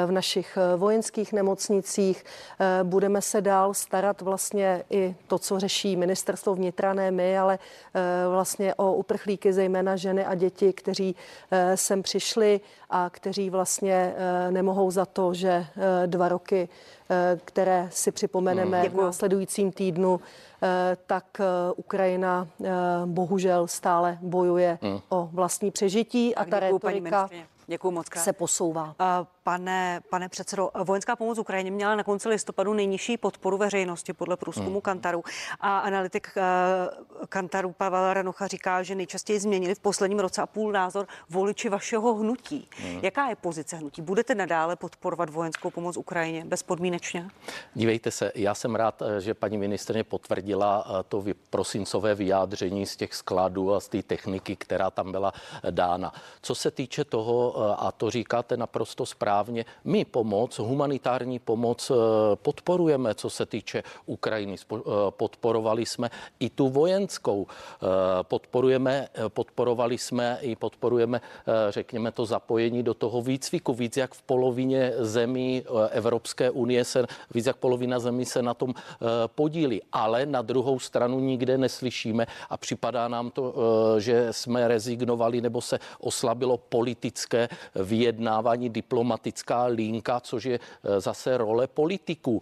v 0.05 0.11
našich 0.11 0.57
vojenských 0.77 1.33
nemocnicích. 1.33 2.25
Budeme 2.83 3.21
se 3.21 3.41
dál 3.41 3.73
starat 3.73 4.21
vlastně 4.21 4.83
i 4.89 5.15
to, 5.27 5.39
co 5.39 5.59
řeší 5.59 5.95
ministerstvo 5.95 6.55
vnitra, 6.55 6.93
ne 6.93 7.11
my, 7.11 7.37
ale 7.37 7.59
vlastně 8.29 8.75
o 8.75 8.93
uprchlíky, 8.93 9.53
zejména 9.53 9.95
ženy 9.95 10.25
a 10.25 10.35
děti, 10.35 10.73
kteří 10.73 11.15
sem 11.75 12.03
přišli 12.03 12.61
a 12.89 13.09
kteří 13.09 13.49
vlastně 13.49 14.13
nemohou 14.49 14.91
za 14.91 15.05
to, 15.05 15.33
že 15.33 15.65
dva 16.05 16.29
roky, 16.29 16.69
které 17.45 17.89
si 17.91 18.11
připomeneme 18.11 18.89
v 18.89 18.95
následujícím 18.95 19.71
týdnu, 19.71 20.19
eh, 20.63 20.97
tak 21.07 21.25
eh, 21.39 21.43
Ukrajina 21.75 22.47
eh, 22.63 22.71
bohužel 23.05 23.67
stále 23.67 24.17
bojuje 24.21 24.79
o 25.09 25.29
vlastní 25.31 25.71
přežití 25.71 26.35
a 26.35 26.45
ta 26.45 26.59
děkuju, 26.59 26.73
retorika 26.73 27.29
moc 27.89 28.09
krát. 28.09 28.23
se 28.23 28.33
posouvá. 28.33 28.95
A 28.99 29.25
Pane, 29.43 30.01
pane 30.09 30.29
předsedo, 30.29 30.69
vojenská 30.83 31.15
pomoc 31.15 31.37
Ukrajině 31.37 31.71
měla 31.71 31.95
na 31.95 32.03
konci 32.03 32.29
listopadu 32.29 32.73
nejnižší 32.73 33.17
podporu 33.17 33.57
veřejnosti 33.57 34.13
podle 34.13 34.37
průzkumu 34.37 34.69
hmm. 34.69 34.81
Kantaru. 34.81 35.23
A 35.59 35.79
analytik 35.79 36.27
uh, 36.37 37.27
Kantaru 37.27 37.71
Pavel 37.71 38.13
Ranocha 38.13 38.47
říká, 38.47 38.83
že 38.83 38.95
nejčastěji 38.95 39.39
změnili 39.39 39.75
v 39.75 39.79
posledním 39.79 40.19
roce 40.19 40.41
a 40.41 40.45
půl 40.45 40.71
názor 40.71 41.07
voliči 41.29 41.69
vašeho 41.69 42.13
hnutí. 42.13 42.69
Hmm. 42.77 42.99
Jaká 43.01 43.29
je 43.29 43.35
pozice 43.35 43.75
hnutí? 43.75 44.01
Budete 44.01 44.35
nadále 44.35 44.75
podporovat 44.75 45.29
vojenskou 45.29 45.69
pomoc 45.69 45.97
Ukrajině 45.97 46.45
bezpodmínečně? 46.45 47.27
Dívejte 47.73 48.11
se, 48.11 48.31
já 48.35 48.55
jsem 48.55 48.75
rád, 48.75 49.01
eh, 49.01 49.21
že 49.21 49.33
paní 49.33 49.57
ministrně 49.57 50.03
potvrdila 50.03 50.85
eh, 50.87 51.03
to 51.09 51.23
prosincové 51.49 52.15
vyjádření 52.15 52.85
z 52.85 52.95
těch 52.95 53.13
skladů 53.13 53.73
a 53.73 53.79
z 53.79 53.87
té 53.87 54.03
techniky, 54.03 54.55
která 54.55 54.91
tam 54.91 55.11
byla 55.11 55.33
dána. 55.69 56.13
Co 56.41 56.55
se 56.55 56.71
týče 56.71 57.03
toho, 57.03 57.55
a 57.83 57.91
to 57.91 58.09
říkáte 58.09 58.57
naprosto 58.57 59.05
správně, 59.05 59.32
my 59.83 60.05
pomoc, 60.05 60.59
humanitární 60.59 61.39
pomoc 61.39 61.91
eh, 61.91 61.95
podporujeme, 62.35 63.15
co 63.15 63.29
se 63.29 63.45
týče 63.45 63.83
Ukrajiny. 64.05 64.55
Eh, 64.55 64.79
Podporovali 65.09 65.85
jsme 65.85 66.09
i 66.39 66.49
tu 66.49 66.69
vojenskou. 66.69 67.47
Eh, 67.49 67.87
Podporujeme, 68.23 69.07
podporovali 69.27 69.97
jsme 69.97 70.37
i 70.41 70.55
podporujeme, 70.55 71.21
řekněme, 71.69 72.11
to 72.11 72.25
zapojení 72.25 72.83
do 72.83 72.93
toho 72.93 73.21
výcviku. 73.21 73.73
Víc 73.73 73.97
jak 73.97 74.13
v 74.13 74.21
polovině 74.21 74.93
zemí 74.99 75.63
Evropské 75.89 76.51
unie 76.51 76.85
se, 76.85 77.05
víc 77.33 77.45
jak 77.45 77.57
polovina 77.57 77.99
zemí 77.99 78.25
se 78.25 78.41
na 78.41 78.53
tom 78.53 78.73
podílí. 79.27 79.81
Ale 79.91 80.25
na 80.25 80.41
druhou 80.41 80.79
stranu 80.79 81.19
nikde 81.19 81.57
neslyšíme 81.57 82.27
a 82.49 82.57
připadá 82.57 83.07
nám 83.07 83.31
to, 83.31 83.53
že 83.97 84.27
jsme 84.33 84.67
rezignovali 84.67 85.41
nebo 85.41 85.61
se 85.61 85.79
oslabilo 85.99 86.57
politické 86.57 87.49
vyjednávání, 87.75 88.69
diplomatická 89.23 89.65
linka, 89.65 90.19
což 90.19 90.43
je 90.43 90.59
eh, 90.59 91.01
zase 91.01 91.37
role 91.37 91.67
politiků, 91.67 92.41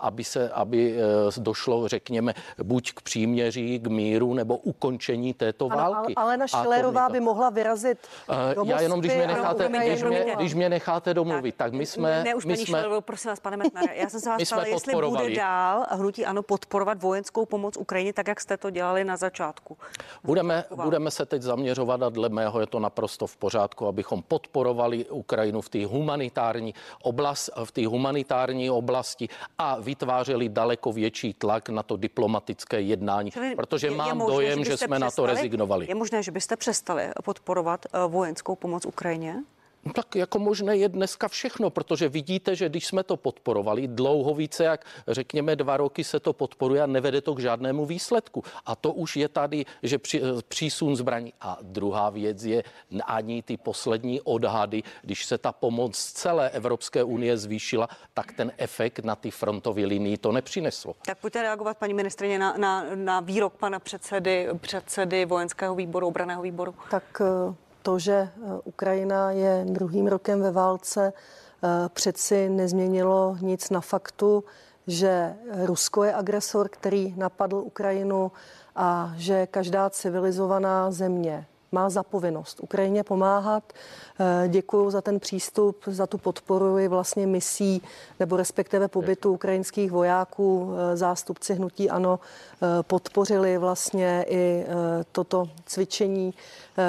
aby 0.00 0.24
se, 0.24 0.50
aby 0.50 0.96
eh, 0.96 1.40
došlo, 1.40 1.88
řekněme, 1.88 2.34
buď 2.62 2.92
k 2.92 3.02
příměří, 3.02 3.78
k 3.78 3.86
míru 3.86 4.34
nebo 4.34 4.56
ukončení 4.56 5.34
této 5.34 5.66
Ano, 5.70 5.76
války. 5.76 6.14
ale 6.14 6.24
Alena 6.24 6.46
Šilerová 6.46 7.08
by 7.08 7.20
mohla 7.20 7.50
vyrazit 7.50 7.98
Eh, 8.28 8.54
do 8.54 8.64
Já 8.64 8.80
jenom, 8.80 9.00
když 9.00 9.14
mě 9.14 9.26
necháte, 9.26 9.66
Ukrajinu 9.66 9.94
když 9.94 10.04
mě, 10.04 10.34
když 10.36 10.54
mě 10.54 10.68
necháte 10.68 11.14
domluvit, 11.14 11.54
tak 11.54 11.72
my 11.72 11.86
jsme, 11.86 12.24
ne, 12.24 12.34
už 12.34 12.44
my 12.44 12.56
jsme, 12.56 12.66
Šlerovou, 12.66 13.00
prosím 13.00 13.28
vás, 13.28 13.40
pane 13.40 13.56
Metnare, 13.56 13.96
já 13.96 14.08
jsem 14.08 14.20
se 14.20 14.28
vás 14.30 14.42
ptala, 14.42 14.66
jestli 14.66 14.94
bude 14.94 15.30
dál 15.30 15.86
hnutí 15.90 16.26
ano 16.26 16.42
podporovat 16.42 17.02
vojenskou 17.02 17.46
pomoc 17.46 17.76
Ukrajině, 17.76 18.12
tak 18.12 18.28
jak 18.28 18.40
jste 18.40 18.56
to 18.56 18.70
dělali 18.70 19.04
na 19.04 19.16
začátku. 19.16 19.76
Budeme, 20.24 20.64
budeme 20.84 21.10
se 21.10 21.26
teď 21.26 21.42
zaměřovat 21.42 22.02
a 22.02 22.08
dle 22.08 22.28
mého 22.28 22.60
je 22.60 22.66
to 22.66 22.78
naprosto 22.78 23.26
v 23.26 23.36
pořádku, 23.36 23.86
abychom 23.86 24.22
podporovali 24.22 25.04
Ukrajinu 25.04 25.60
v 25.60 25.68
té 25.68 25.86
humanitární, 26.04 26.74
oblast, 27.02 27.50
v 27.64 27.72
té 27.72 27.86
humanitární 27.86 28.70
oblasti 28.70 29.28
a 29.58 29.80
vytvářeli 29.80 30.48
daleko 30.48 30.92
větší 30.92 31.34
tlak 31.34 31.68
na 31.68 31.82
to 31.82 31.96
diplomatické 31.96 32.80
jednání, 32.80 33.30
Čili 33.30 33.54
protože 33.56 33.86
je- 33.86 33.90
je 33.92 33.96
mám 33.96 34.18
možné, 34.18 34.34
dojem, 34.34 34.64
že 34.64 34.70
byste 34.70 34.86
jsme 34.86 34.98
na 34.98 35.06
to 35.06 35.10
přestali- 35.10 35.28
rezignovali. 35.34 35.86
Je 35.88 35.94
možné, 35.94 36.22
že 36.22 36.30
byste 36.30 36.56
přestali 36.56 37.08
podporovat 37.24 37.86
eh, 37.86 37.98
vojenskou 38.08 38.56
pomoc 38.56 38.86
Ukrajině? 38.86 39.42
No 39.84 39.92
tak 39.92 40.16
jako 40.16 40.38
možné 40.38 40.76
je 40.76 40.88
dneska 40.88 41.28
všechno, 41.28 41.70
protože 41.70 42.08
vidíte, 42.08 42.56
že 42.56 42.68
když 42.68 42.86
jsme 42.86 43.02
to 43.02 43.16
podporovali 43.16 43.88
dlouho 43.88 44.34
více, 44.34 44.64
jak 44.64 44.86
řekněme 45.08 45.56
dva 45.56 45.76
roky 45.76 46.04
se 46.04 46.20
to 46.20 46.32
podporuje 46.32 46.82
a 46.82 46.86
nevede 46.86 47.20
to 47.20 47.34
k 47.34 47.40
žádnému 47.40 47.86
výsledku. 47.86 48.44
A 48.66 48.76
to 48.76 48.92
už 48.92 49.16
je 49.16 49.28
tady, 49.28 49.64
že 49.82 49.98
při, 49.98 50.22
přísun 50.48 50.96
zbraní. 50.96 51.32
A 51.40 51.58
druhá 51.62 52.10
věc 52.10 52.44
je 52.44 52.62
ani 53.04 53.42
ty 53.42 53.56
poslední 53.56 54.20
odhady, 54.20 54.82
když 55.02 55.24
se 55.24 55.38
ta 55.38 55.52
pomoc 55.52 55.96
z 55.96 56.12
celé 56.12 56.50
Evropské 56.50 57.04
unie 57.04 57.36
zvýšila, 57.36 57.88
tak 58.14 58.32
ten 58.32 58.52
efekt 58.56 58.98
na 58.98 59.16
ty 59.16 59.30
frontové 59.30 59.82
linii 59.82 60.16
to 60.16 60.32
nepřineslo. 60.32 60.94
Tak 61.06 61.18
pojďte 61.18 61.42
reagovat, 61.42 61.78
paní 61.78 61.94
ministrině, 61.94 62.38
na, 62.38 62.54
na, 62.56 62.84
na 62.94 63.20
výrok 63.20 63.54
pana 63.54 63.78
předsedy, 63.78 64.48
předsedy 64.56 65.24
vojenského 65.24 65.74
výboru, 65.74 66.06
obraného 66.06 66.42
výboru. 66.42 66.74
Tak 66.90 67.20
eh, 67.20 67.54
to, 67.84 67.98
že 67.98 68.12
eh, 68.12 68.30
Ukrajina 68.64 69.30
je 69.30 69.64
druhým 69.68 70.06
rokem 70.06 70.40
ve 70.40 70.50
válce, 70.50 71.12
eh, 71.12 71.68
přeci 71.88 72.48
nezměnilo 72.48 73.36
nic 73.40 73.70
na 73.70 73.80
faktu, 73.80 74.44
že 74.86 75.34
Rusko 75.64 76.04
je 76.04 76.14
agresor, 76.14 76.68
který 76.68 77.14
napadl 77.16 77.56
Ukrajinu 77.56 78.32
a 78.76 79.12
že 79.16 79.46
každá 79.46 79.90
civilizovaná 79.90 80.90
země 80.90 81.46
má 81.72 81.90
za 81.90 82.02
povinnost 82.02 82.60
Ukrajině 82.60 83.04
pomáhat. 83.04 83.72
Eh, 84.18 84.48
Děkuji 84.48 84.90
za 84.90 85.00
ten 85.00 85.20
přístup, 85.20 85.76
za 85.86 86.06
tu 86.06 86.18
podporu 86.18 86.78
i 86.78 86.88
vlastně 86.88 87.26
misí 87.26 87.82
nebo 88.20 88.36
respektive 88.36 88.88
pobytu 88.88 89.32
ukrajinských 89.32 89.92
vojáků. 89.92 90.74
Eh, 90.92 90.96
Zástupci 90.96 91.54
hnutí 91.54 91.90
ANO 91.90 92.20
eh, 92.62 92.66
podpořili 92.82 93.58
vlastně 93.58 94.24
i 94.28 94.66
toto 95.12 95.48
cvičení, 95.66 96.34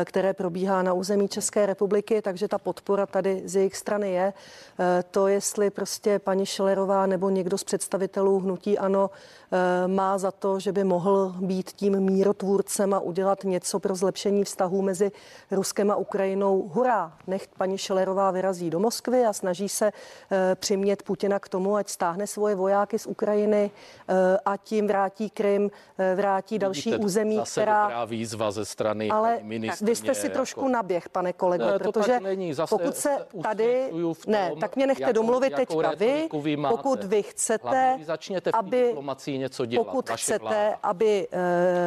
které 0.06 0.34
probíhá 0.34 0.84
na 0.84 0.94
území 0.94 1.28
České 1.28 1.66
republiky, 1.66 2.22
takže 2.22 2.48
ta 2.48 2.58
podpora 2.58 3.06
tady 3.06 3.42
z 3.46 3.56
jejich 3.56 3.76
strany 3.76 4.12
je. 4.12 4.34
To, 5.12 5.28
jestli 5.28 5.70
prostě 5.70 6.20
paní 6.20 6.46
Šelerová 6.46 7.06
nebo 7.06 7.30
někdo 7.30 7.58
z 7.58 7.64
představitelů 7.64 8.40
hnutí 8.40 8.78
ANO 8.78 9.10
má 9.88 10.18
za 10.18 10.32
to, 10.32 10.60
že 10.60 10.72
by 10.72 10.84
mohl 10.84 11.36
být 11.40 11.72
tím 11.72 12.00
mírotvůrcem 12.00 12.94
a 12.94 13.00
udělat 13.00 13.44
něco 13.44 13.80
pro 13.80 13.96
zlepšení 13.96 14.44
vztahů 14.44 14.82
mezi 14.82 15.12
Ruskem 15.52 15.92
a 15.92 15.96
Ukrajinou, 15.96 16.72
hurá, 16.74 17.15
nech 17.28 17.48
paní 17.48 17.78
Šelerová 17.78 18.32
vyrazí 18.32 18.70
do 18.70 18.80
Moskvy 18.80 19.26
a 19.26 19.34
snaží 19.34 19.70
se 19.70 19.92
eh, 20.32 20.56
přimět 20.56 21.04
Putina 21.04 21.40
k 21.40 21.50
tomu, 21.50 21.76
ať 21.76 21.90
stáhne 21.90 22.28
svoje 22.28 22.56
vojáky 22.56 23.00
z 23.00 23.06
Ukrajiny 23.08 23.72
eh, 23.72 24.14
a 24.46 24.58
tím 24.58 24.88
vrátí 24.88 25.30
Krym, 25.30 25.72
eh, 25.98 26.16
vrátí 26.16 26.60
další 26.60 26.90
Vidíte, 26.92 27.06
území, 27.06 27.36
zase 27.36 27.62
která... 27.62 27.84
dobrá 27.84 28.06
výzva 28.06 28.52
ze 28.52 28.66
strany 28.66 29.10
Ale 29.10 29.40
paní 29.44 29.70
vy 29.82 29.96
jste 29.96 30.16
si 30.16 30.30
trošku 30.30 30.60
jako... 30.60 30.70
naběh, 30.70 31.10
pane 31.10 31.34
kolego, 31.34 31.66
Ne, 31.66 31.80
to 31.80 31.92
protože 31.92 32.20
není. 32.20 32.54
Zase 32.54 32.76
pokud 32.76 32.96
se 32.96 33.10
tady... 33.44 33.88
tom, 33.92 34.16
Ne, 34.28 34.52
tak 34.60 34.76
mě 34.76 34.88
nechte 34.88 35.04
jakou- 35.04 35.14
domluvit 35.14 35.52
jakou 35.52 35.82
teďka 35.82 35.96
vy, 35.96 36.30
vy 36.42 36.58
máte. 36.58 36.76
pokud 36.76 37.04
vy 37.04 37.24
chcete, 37.24 38.00
začněte 38.06 38.52
aby, 38.52 38.96
něco 39.38 39.66
dělat, 39.66 39.86
pokud 39.86 40.10
chcete, 40.10 40.40
vláda. 40.40 40.78
aby 40.84 41.28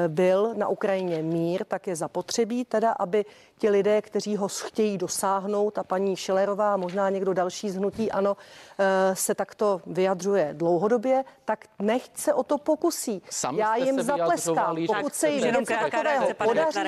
byl 0.08 0.54
na 0.54 0.68
Ukrajině 0.68 1.22
mír, 1.22 1.64
tak 1.68 1.86
je 1.86 1.96
zapotřebí 1.96 2.64
teda, 2.64 2.92
aby 2.92 3.24
ti 3.58 3.70
lidé, 3.70 4.02
kteří 4.02 4.36
ho 4.36 4.48
chtějí 4.48 4.98
dosáhnout 5.18 5.78
a 5.78 5.84
paní 5.84 6.16
Šilerová, 6.16 6.76
možná 6.76 7.10
někdo 7.10 7.34
další 7.34 7.70
z 7.70 7.76
hnutí, 7.76 8.12
ano, 8.12 8.36
e, 8.78 9.16
se 9.16 9.34
takto 9.34 9.80
vyjadřuje 9.86 10.50
dlouhodobě, 10.52 11.24
tak 11.44 11.64
nechť 11.78 12.10
se 12.16 12.34
o 12.34 12.42
to 12.42 12.58
pokusí. 12.58 13.22
Sami 13.30 13.58
Já 13.58 13.76
jim 13.76 13.96
se 13.96 14.02
zatleskám. 14.02 14.78
že 14.80 14.86
Pokud 14.86 15.14
se 15.14 15.28
jim 15.28 15.54
něco 15.54 15.72
takového 15.80 16.26
pane 16.34 16.34
podaří, 16.34 16.78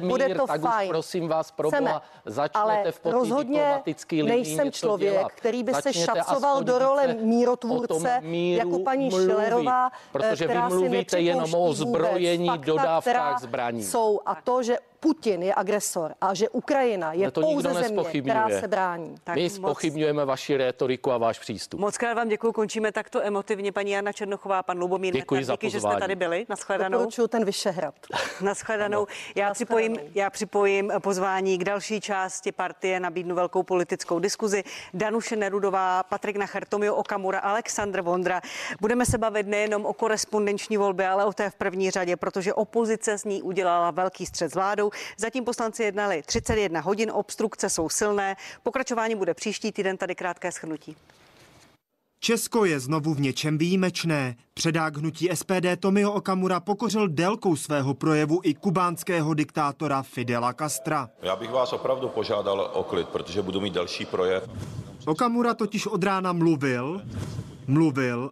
mír, 0.00 0.10
bude 0.10 0.34
to 0.34 0.46
tak 0.46 0.60
už 0.62 0.70
fajn. 0.70 0.88
prosím 0.88 1.28
vás, 1.28 1.50
pro 1.50 1.70
boha, 1.70 2.02
začněte 2.26 2.58
Ale 2.58 2.92
v 2.92 3.00
rozhodně 3.04 3.82
nejsem 4.22 4.72
člověk, 4.72 5.12
dělat. 5.12 5.32
který 5.32 5.62
by 5.64 5.74
se 5.74 5.80
Začněte 5.82 6.04
šacoval 6.04 6.52
aspoň 6.52 6.66
do 6.66 6.78
role 6.78 7.06
mírotvůrce, 7.14 8.20
jako 8.22 8.78
paní 8.78 9.08
mluvit, 9.08 9.24
Šilerová, 9.24 9.90
protože 10.12 10.46
vy 10.46 10.52
která 10.52 10.68
si 10.68 10.74
mluvíte 10.74 11.20
jenom 11.20 11.54
o 11.54 11.58
vůbec 11.58 11.76
zbrojení, 11.78 12.46
fakta, 12.48 12.66
dodávkách 12.66 13.02
která 13.02 13.38
zbraní. 13.38 13.82
Jsou 13.82 14.20
a 14.26 14.34
to, 14.34 14.62
že 14.62 14.78
Putin 15.00 15.42
je 15.42 15.54
agresor 15.54 16.14
a 16.20 16.34
že 16.34 16.48
Ukrajina 16.48 17.12
je 17.12 17.24
Ale 17.24 17.30
to 17.30 17.40
pouze 17.40 17.74
země, 17.74 18.04
která 18.20 18.48
se 18.60 18.68
brání. 18.68 19.14
Tak 19.24 19.36
My 19.36 19.46
moc- 19.48 19.54
spochybňujeme 19.54 20.24
vaši 20.24 20.56
rétoriku 20.56 21.12
a 21.12 21.18
váš 21.18 21.38
přístup. 21.38 21.80
Moc 21.80 21.98
krát 21.98 22.14
vám 22.14 22.28
děkuji, 22.28 22.52
končíme 22.52 22.92
takto 22.92 23.22
emotivně. 23.22 23.72
Paní 23.72 23.90
Jana 23.90 24.12
Černochová, 24.12 24.62
pan 24.62 24.78
Lubomír 24.78 25.14
Děkuji 25.14 25.34
Metnar, 25.34 25.44
za 25.44 25.52
díky, 25.52 25.70
že 25.70 25.80
jste 25.80 25.96
tady 25.98 26.14
byli. 26.16 26.46
Naschledanou. 26.48 26.98
Doporučuju 26.98 27.28
ten 27.28 27.44
Vyšehrad. 27.44 27.94
Naschledanou. 28.40 29.06
Já 29.34 29.54
připojím, 29.54 29.98
já 30.14 30.30
připojím 30.30 30.92
pozvání 30.98 31.58
k 31.58 31.64
další 31.64 32.00
části 32.00 32.52
partie, 32.52 33.00
nabídnu 33.00 33.34
velkou 33.34 33.62
politickou 33.62 34.18
diskuzi. 34.18 34.62
Danuše 34.94 35.36
Nerudová, 35.36 36.02
Patrik 36.02 36.36
Nacher, 36.36 36.64
Tomio 36.64 36.94
Okamura, 36.94 37.38
Aleksandr 37.38 38.00
Vondra. 38.00 38.40
Budeme 38.80 39.06
se 39.06 39.18
bavit 39.18 39.46
nejenom 39.46 39.86
o 39.86 39.92
korespondenční 39.92 40.76
volbě, 40.76 41.08
ale 41.08 41.24
o 41.24 41.32
té 41.32 41.50
v 41.50 41.54
první 41.54 41.90
řadě, 41.90 42.16
protože 42.16 42.54
opozice 42.54 43.18
z 43.18 43.24
ní 43.24 43.42
udělala 43.42 43.90
velký 43.90 44.26
střed 44.26 44.48
s 44.50 44.54
vládou. 44.54 44.89
Zatím 45.18 45.44
poslanci 45.44 45.82
jednali 45.82 46.22
31 46.26 46.80
hodin, 46.80 47.10
obstrukce 47.14 47.70
jsou 47.70 47.88
silné. 47.88 48.36
Pokračování 48.62 49.14
bude 49.14 49.34
příští 49.34 49.72
týden, 49.72 49.96
tady 49.96 50.14
krátké 50.14 50.50
shrnutí. 50.50 50.96
Česko 52.22 52.64
je 52.64 52.80
znovu 52.80 53.14
v 53.14 53.20
něčem 53.20 53.58
výjimečné. 53.58 54.36
Předák 54.54 54.96
hnutí 54.96 55.28
SPD 55.34 55.80
Tomio 55.80 56.12
Okamura 56.12 56.60
pokořil 56.60 57.08
délkou 57.08 57.56
svého 57.56 57.94
projevu 57.94 58.40
i 58.44 58.54
kubánského 58.54 59.34
diktátora 59.34 60.02
Fidela 60.02 60.52
Castra. 60.52 61.08
Já 61.22 61.36
bych 61.36 61.50
vás 61.50 61.72
opravdu 61.72 62.08
požádal 62.08 62.70
o 62.74 62.84
klid, 62.84 63.08
protože 63.08 63.42
budu 63.42 63.60
mít 63.60 63.74
další 63.74 64.04
projev. 64.04 64.50
Okamura 65.06 65.54
totiž 65.54 65.86
od 65.86 66.04
rána 66.04 66.32
mluvil, 66.32 67.02
mluvil 67.66 68.30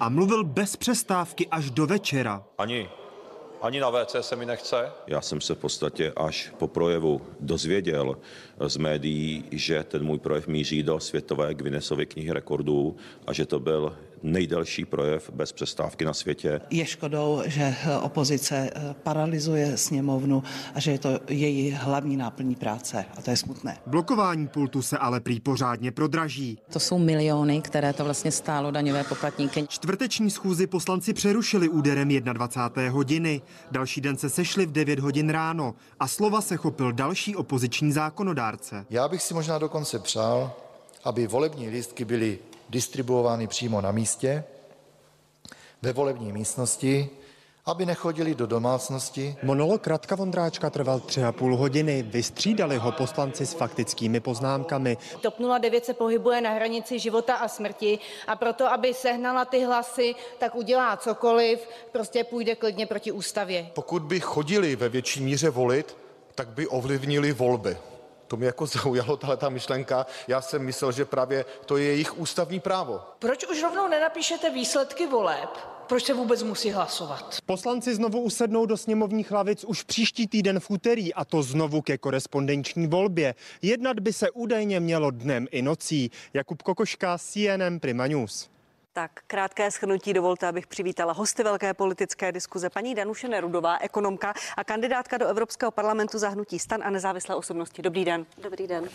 a 0.00 0.08
mluvil 0.08 0.44
bez 0.44 0.76
přestávky 0.76 1.46
až 1.46 1.70
do 1.70 1.86
večera. 1.86 2.44
Ani, 2.58 2.88
ani 3.62 3.80
na 3.80 3.90
WC 3.90 4.16
se 4.20 4.36
mi 4.36 4.46
nechce. 4.46 4.92
Já 5.06 5.20
jsem 5.20 5.40
se 5.40 5.54
v 5.54 5.58
podstatě 5.58 6.12
až 6.16 6.52
po 6.58 6.68
projevu 6.68 7.20
dozvěděl 7.40 8.18
z 8.66 8.76
médií, 8.76 9.44
že 9.52 9.84
ten 9.84 10.04
můj 10.04 10.18
projev 10.18 10.46
míří 10.46 10.82
do 10.82 11.00
světové 11.00 11.54
Guinnessovy 11.54 12.06
knihy 12.06 12.32
rekordů 12.32 12.96
a 13.26 13.32
že 13.32 13.46
to 13.46 13.60
byl 13.60 13.96
nejdelší 14.22 14.84
projev 14.84 15.30
bez 15.30 15.52
přestávky 15.52 16.04
na 16.04 16.14
světě. 16.14 16.60
Je 16.70 16.86
škodou, 16.86 17.42
že 17.46 17.74
opozice 18.02 18.70
eh, 18.74 18.94
paralyzuje 19.02 19.76
sněmovnu 19.76 20.42
a 20.74 20.80
že 20.80 20.90
je 20.90 20.98
to 20.98 21.20
její 21.28 21.70
hlavní 21.70 22.16
náplní 22.16 22.54
práce. 22.54 23.04
A 23.16 23.22
to 23.22 23.30
je 23.30 23.36
smutné. 23.36 23.78
Blokování 23.86 24.48
pultu 24.48 24.82
se 24.82 24.98
ale 24.98 25.20
prý 25.20 25.40
pořádně 25.40 25.92
prodraží. 25.92 26.58
To 26.72 26.80
jsou 26.80 26.98
miliony, 26.98 27.60
které 27.60 27.92
to 27.92 28.04
vlastně 28.04 28.32
stálo 28.32 28.70
daňové 28.70 29.04
poplatníky. 29.04 29.66
Čtvrteční 29.68 30.30
schůzi 30.30 30.66
poslanci 30.66 31.12
přerušili 31.12 31.68
úderem 31.68 32.08
21. 32.08 32.90
hodiny. 32.90 33.42
Další 33.70 34.00
den 34.00 34.16
se 34.16 34.30
sešli 34.30 34.66
v 34.66 34.72
9 34.72 34.98
hodin 34.98 35.30
ráno 35.30 35.74
a 36.00 36.08
slova 36.08 36.40
se 36.40 36.56
chopil 36.56 36.92
další 36.92 37.36
opoziční 37.36 37.92
zákonodárce. 37.92 38.86
Já 38.90 39.08
bych 39.08 39.22
si 39.22 39.34
možná 39.34 39.58
dokonce 39.58 39.98
přál, 39.98 40.52
aby 41.04 41.26
volební 41.26 41.68
lístky 41.68 42.04
byly 42.04 42.38
distribuovány 42.68 43.46
přímo 43.46 43.80
na 43.80 43.92
místě, 43.92 44.44
ve 45.82 45.92
volební 45.92 46.32
místnosti, 46.32 47.10
aby 47.66 47.86
nechodili 47.86 48.34
do 48.34 48.46
domácnosti. 48.46 49.36
Monolog 49.42 49.86
Radka 49.86 50.16
Vondráčka 50.16 50.70
trval 50.70 51.00
tři 51.00 51.24
a 51.24 51.32
půl 51.32 51.56
hodiny. 51.56 52.02
Vystřídali 52.02 52.76
ho 52.76 52.92
poslanci 52.92 53.46
s 53.46 53.52
faktickými 53.52 54.20
poznámkami. 54.20 54.96
TOP 55.20 55.34
09 55.60 55.84
se 55.84 55.94
pohybuje 55.94 56.40
na 56.40 56.50
hranici 56.50 56.98
života 56.98 57.34
a 57.34 57.48
smrti 57.48 57.98
a 58.26 58.36
proto, 58.36 58.72
aby 58.72 58.94
sehnala 58.94 59.44
ty 59.44 59.64
hlasy, 59.64 60.14
tak 60.38 60.54
udělá 60.54 60.96
cokoliv, 60.96 61.68
prostě 61.92 62.24
půjde 62.24 62.54
klidně 62.54 62.86
proti 62.86 63.12
ústavě. 63.12 63.70
Pokud 63.74 64.02
by 64.02 64.20
chodili 64.20 64.76
ve 64.76 64.88
větší 64.88 65.20
míře 65.20 65.50
volit, 65.50 65.96
tak 66.34 66.48
by 66.48 66.66
ovlivnili 66.66 67.32
volby. 67.32 67.76
To 68.28 68.36
mě 68.36 68.46
jako 68.46 68.66
zaujalo, 68.82 69.16
tahle 69.16 69.36
ta 69.36 69.48
myšlenka. 69.48 70.06
Já 70.28 70.40
jsem 70.40 70.62
myslel, 70.62 70.92
že 70.92 71.04
právě 71.04 71.44
to 71.66 71.76
je 71.76 71.84
jejich 71.84 72.18
ústavní 72.18 72.60
právo. 72.60 73.00
Proč 73.18 73.46
už 73.46 73.62
rovnou 73.62 73.88
nenapíšete 73.88 74.50
výsledky 74.50 75.06
voleb? 75.06 75.50
Proč 75.88 76.04
se 76.04 76.14
vůbec 76.14 76.42
musí 76.42 76.70
hlasovat? 76.70 77.36
Poslanci 77.46 77.94
znovu 77.94 78.20
usednou 78.20 78.66
do 78.66 78.76
sněmovních 78.76 79.30
lavic 79.30 79.64
už 79.64 79.82
příští 79.82 80.26
týden 80.26 80.60
v 80.60 80.70
úterý 80.70 81.14
a 81.14 81.24
to 81.24 81.42
znovu 81.42 81.82
ke 81.82 81.98
korespondenční 81.98 82.86
volbě. 82.86 83.34
Jednat 83.62 84.00
by 84.00 84.12
se 84.12 84.30
údajně 84.30 84.80
mělo 84.80 85.10
dnem 85.10 85.46
i 85.50 85.62
nocí. 85.62 86.10
Jakub 86.34 86.62
Kokoška, 86.62 87.18
CNN 87.18 87.78
Prima 87.80 88.06
News. 88.06 88.48
Tak 88.98 89.10
krátké 89.26 89.70
schrnutí 89.70 90.12
dovolte, 90.12 90.48
abych 90.48 90.66
přivítala 90.66 91.12
hosty 91.12 91.42
velké 91.42 91.74
politické 91.74 92.32
diskuze. 92.32 92.70
Paní 92.70 92.94
Danuše 92.94 93.28
Nerudová, 93.28 93.78
ekonomka 93.80 94.34
a 94.56 94.64
kandidátka 94.64 95.18
do 95.18 95.26
Evropského 95.26 95.70
parlamentu 95.70 96.18
za 96.18 96.28
hnutí 96.28 96.58
stan 96.58 96.82
a 96.84 96.90
nezávislé 96.90 97.34
osobnosti. 97.34 97.82
Dobrý 97.82 98.04
den. 98.04 98.26
Dobrý 98.42 98.66
den. 98.66 98.88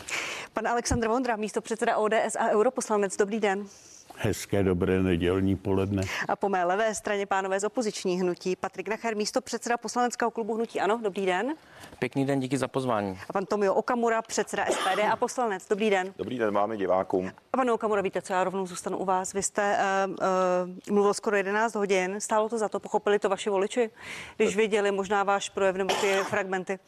Pan 0.54 0.68
Aleksandr 0.68 1.08
Vondra, 1.08 1.36
místo 1.36 1.62
předseda 1.62 1.98
ODS 1.98 2.36
a 2.40 2.50
europoslanec. 2.50 3.18
Dobrý 3.18 3.40
den. 3.40 3.68
Hezké 4.18 4.64
dobré 4.64 5.04
nedělní 5.04 5.56
poledne. 5.56 6.04
A 6.28 6.36
po 6.36 6.50
mé 6.50 6.64
levé 6.64 6.96
straně 6.96 7.26
pánové 7.26 7.60
z 7.60 7.64
opoziční 7.64 8.20
hnutí 8.20 8.56
Patrik 8.56 8.88
Nacher, 8.88 9.16
místo 9.16 9.42
předseda 9.42 9.78
poslaneckého 9.78 10.32
klubu 10.32 10.56
hnutí 10.56 10.80
Ano. 10.80 11.00
Dobrý 11.04 11.26
den. 11.26 11.54
Pěkný 12.00 12.26
den, 12.26 12.40
díky 12.40 12.58
za 12.58 12.68
pozvání. 12.68 13.20
A 13.30 13.34
pan 13.34 13.46
Tomio 13.46 13.74
Okamura, 13.74 14.22
předseda 14.22 14.66
SPD 14.66 15.00
a 15.12 15.16
poslanec. 15.16 15.68
Dobrý 15.70 15.90
den. 15.90 16.14
Dobrý 16.18 16.38
den, 16.38 16.52
máme 16.54 16.78
divákům. 16.78 17.32
A 17.54 17.58
pan 17.58 17.70
Okamura, 17.70 18.02
víte 18.02 18.22
co, 18.22 18.34
já 18.34 18.44
rovnou 18.44 18.66
zůstanu 18.66 18.98
u 18.98 19.06
vás. 19.06 19.34
Vy 19.34 19.44
jste 19.44 19.78
uh, 20.08 20.12
uh, 20.12 20.94
mluvil 20.94 21.14
skoro 21.14 21.36
11 21.38 21.76
hodin. 21.76 22.16
Stálo 22.20 22.50
to 22.50 22.58
za 22.58 22.70
to? 22.70 22.80
Pochopili 22.80 23.20
to 23.20 23.30
vaši 23.30 23.50
voliči, 23.50 23.90
když 24.38 24.56
viděli 24.56 24.92
možná 24.92 25.24
váš 25.24 25.50
projev 25.50 25.76
nebo 25.76 25.96
ty 26.02 26.14
fragmenty? 26.30 26.80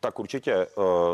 Tak 0.00 0.18
určitě 0.18 0.52
eh, 0.52 0.66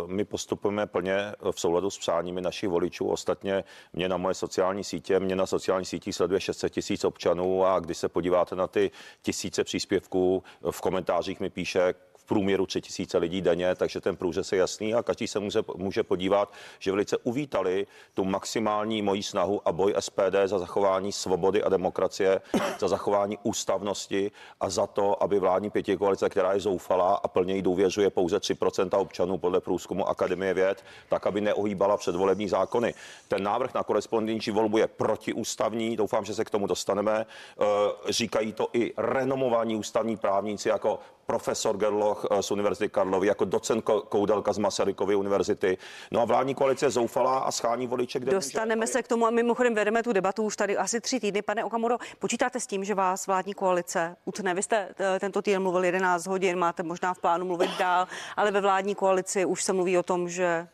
my 0.07 0.25
postupujeme 0.25 0.87
plně 0.87 1.33
v 1.53 1.61
souladu 1.61 1.91
s 1.91 1.99
přáními 1.99 2.41
našich 2.41 2.69
voličů. 2.69 3.09
Ostatně 3.09 3.65
mě 3.93 4.09
na 4.09 4.17
moje 4.17 4.35
sociální 4.35 4.85
sítě, 4.85 5.21
mě 5.21 5.37
na 5.37 5.47
sociální 5.47 5.85
sítích 5.85 6.15
sleduje 6.15 6.41
600 6.41 6.73
tisíc 6.73 7.05
občanů 7.05 7.65
a 7.65 7.81
když 7.81 7.99
se 7.99 8.09
podíváte 8.09 8.57
na 8.57 8.67
ty 8.67 8.91
tisíce 9.23 9.65
příspěvků, 9.65 10.43
v 10.71 10.81
komentářích 10.81 11.41
mi 11.41 11.51
píše 11.51 11.95
průměru 12.27 12.67
3 12.67 12.81
tisíce 12.81 13.19
lidí 13.19 13.41
denně, 13.41 13.75
takže 13.75 14.01
ten 14.01 14.17
průřez 14.17 14.53
je 14.53 14.59
jasný 14.59 14.95
a 14.95 15.03
každý 15.03 15.27
se 15.27 15.39
může, 15.41 15.63
může 15.77 16.03
podívat, 16.03 16.53
že 16.79 16.91
velice 16.91 17.17
uvítali 17.17 17.87
tu 18.15 18.25
maximální 18.25 19.03
mojí 19.03 19.23
snahu 19.23 19.61
a 19.65 19.73
boj 19.73 19.95
SPD 20.01 20.35
za 20.45 20.59
zachování 20.59 21.13
svobody 21.13 21.63
a 21.63 21.69
demokracie, 21.69 22.41
za 22.79 22.89
zachování 22.89 23.39
ústavnosti 23.43 24.31
a 24.61 24.71
za 24.71 24.87
to, 24.87 25.23
aby 25.23 25.39
vládní 25.39 25.71
pětikoalice, 25.71 26.29
která 26.29 26.53
je 26.53 26.61
zoufalá 26.61 27.15
a 27.15 27.29
plně 27.29 27.55
jí 27.55 27.63
důvěřuje 27.63 28.11
pouze 28.11 28.39
3% 28.39 29.01
občanů 29.01 29.39
podle 29.39 29.61
průzkumu 29.61 30.09
Akademie 30.09 30.55
věd, 30.55 30.85
tak 31.09 31.27
aby 31.27 31.41
neohýbala 31.41 31.97
předvolební 31.97 32.49
zákony. 32.49 32.95
Ten 33.29 33.43
návrh 33.43 33.75
na 33.75 33.83
korespondenční 33.83 34.53
volbu 34.53 34.79
je 34.79 34.87
protiústavní, 34.87 35.97
doufám, 35.97 36.25
že 36.25 36.35
se 36.35 36.45
k 36.45 36.51
tomu 36.51 36.67
dostaneme. 36.67 37.27
Eh, 37.27 37.65
Říkají 38.13 38.53
to 38.53 38.69
i 38.73 38.93
renomovaní 38.97 39.77
ústavní 39.77 40.17
právníci 40.17 40.69
jako 40.69 40.99
profesor 41.27 41.77
Gerloch 41.77 42.27
eh, 42.31 42.43
z 42.43 42.51
Univerzity 42.51 42.89
Karlovy, 42.89 43.27
jako 43.27 43.45
docent 43.45 43.85
Ko- 43.85 44.03
Koudelka 44.03 44.53
z 44.53 44.59
Masarykovy 44.59 45.17
univerzity. 45.17 45.79
No 46.11 46.21
a 46.21 46.25
vládní 46.25 46.55
koalice 46.55 46.91
zoufalá 46.91 47.39
a 47.39 47.51
schání 47.51 47.87
voliče, 47.87 48.19
kde 48.21 48.33
Dostaneme 48.33 48.87
se 48.87 49.03
k 49.03 49.09
tomu 49.09 49.27
a 49.27 49.31
mimochodem 49.31 49.75
vedeme 49.75 50.03
tu 50.03 50.13
debatu 50.13 50.43
už 50.43 50.57
tady 50.57 50.77
asi 50.77 51.01
tři 51.01 51.21
týdny. 51.21 51.43
Pane 51.43 51.65
Okamuro, 51.65 51.97
počítáte 52.19 52.61
s 52.61 52.67
tím, 52.67 52.85
že 52.85 52.95
vás 52.95 53.27
vládní 53.27 53.55
koalice 53.55 54.17
utne? 54.25 54.55
Vy 54.55 54.63
jste 54.63 54.89
eh, 54.99 55.21
tento 55.21 55.43
týden 55.43 55.63
mluvil 55.63 55.85
11 55.85 56.27
hodin, 56.27 56.59
máte 56.59 56.83
možná 56.83 57.15
v 57.15 57.19
plánu 57.19 57.47
mluvit 57.47 57.71
dál, 57.79 58.09
ale 58.37 58.51
ve 58.51 58.61
vládní 58.61 58.95
koalici 58.95 59.45
už 59.45 59.65
se 59.65 59.73
mluví 59.73 59.99
o 59.99 60.03
tom, 60.03 60.29
že 60.29 60.45
eh, 60.45 60.69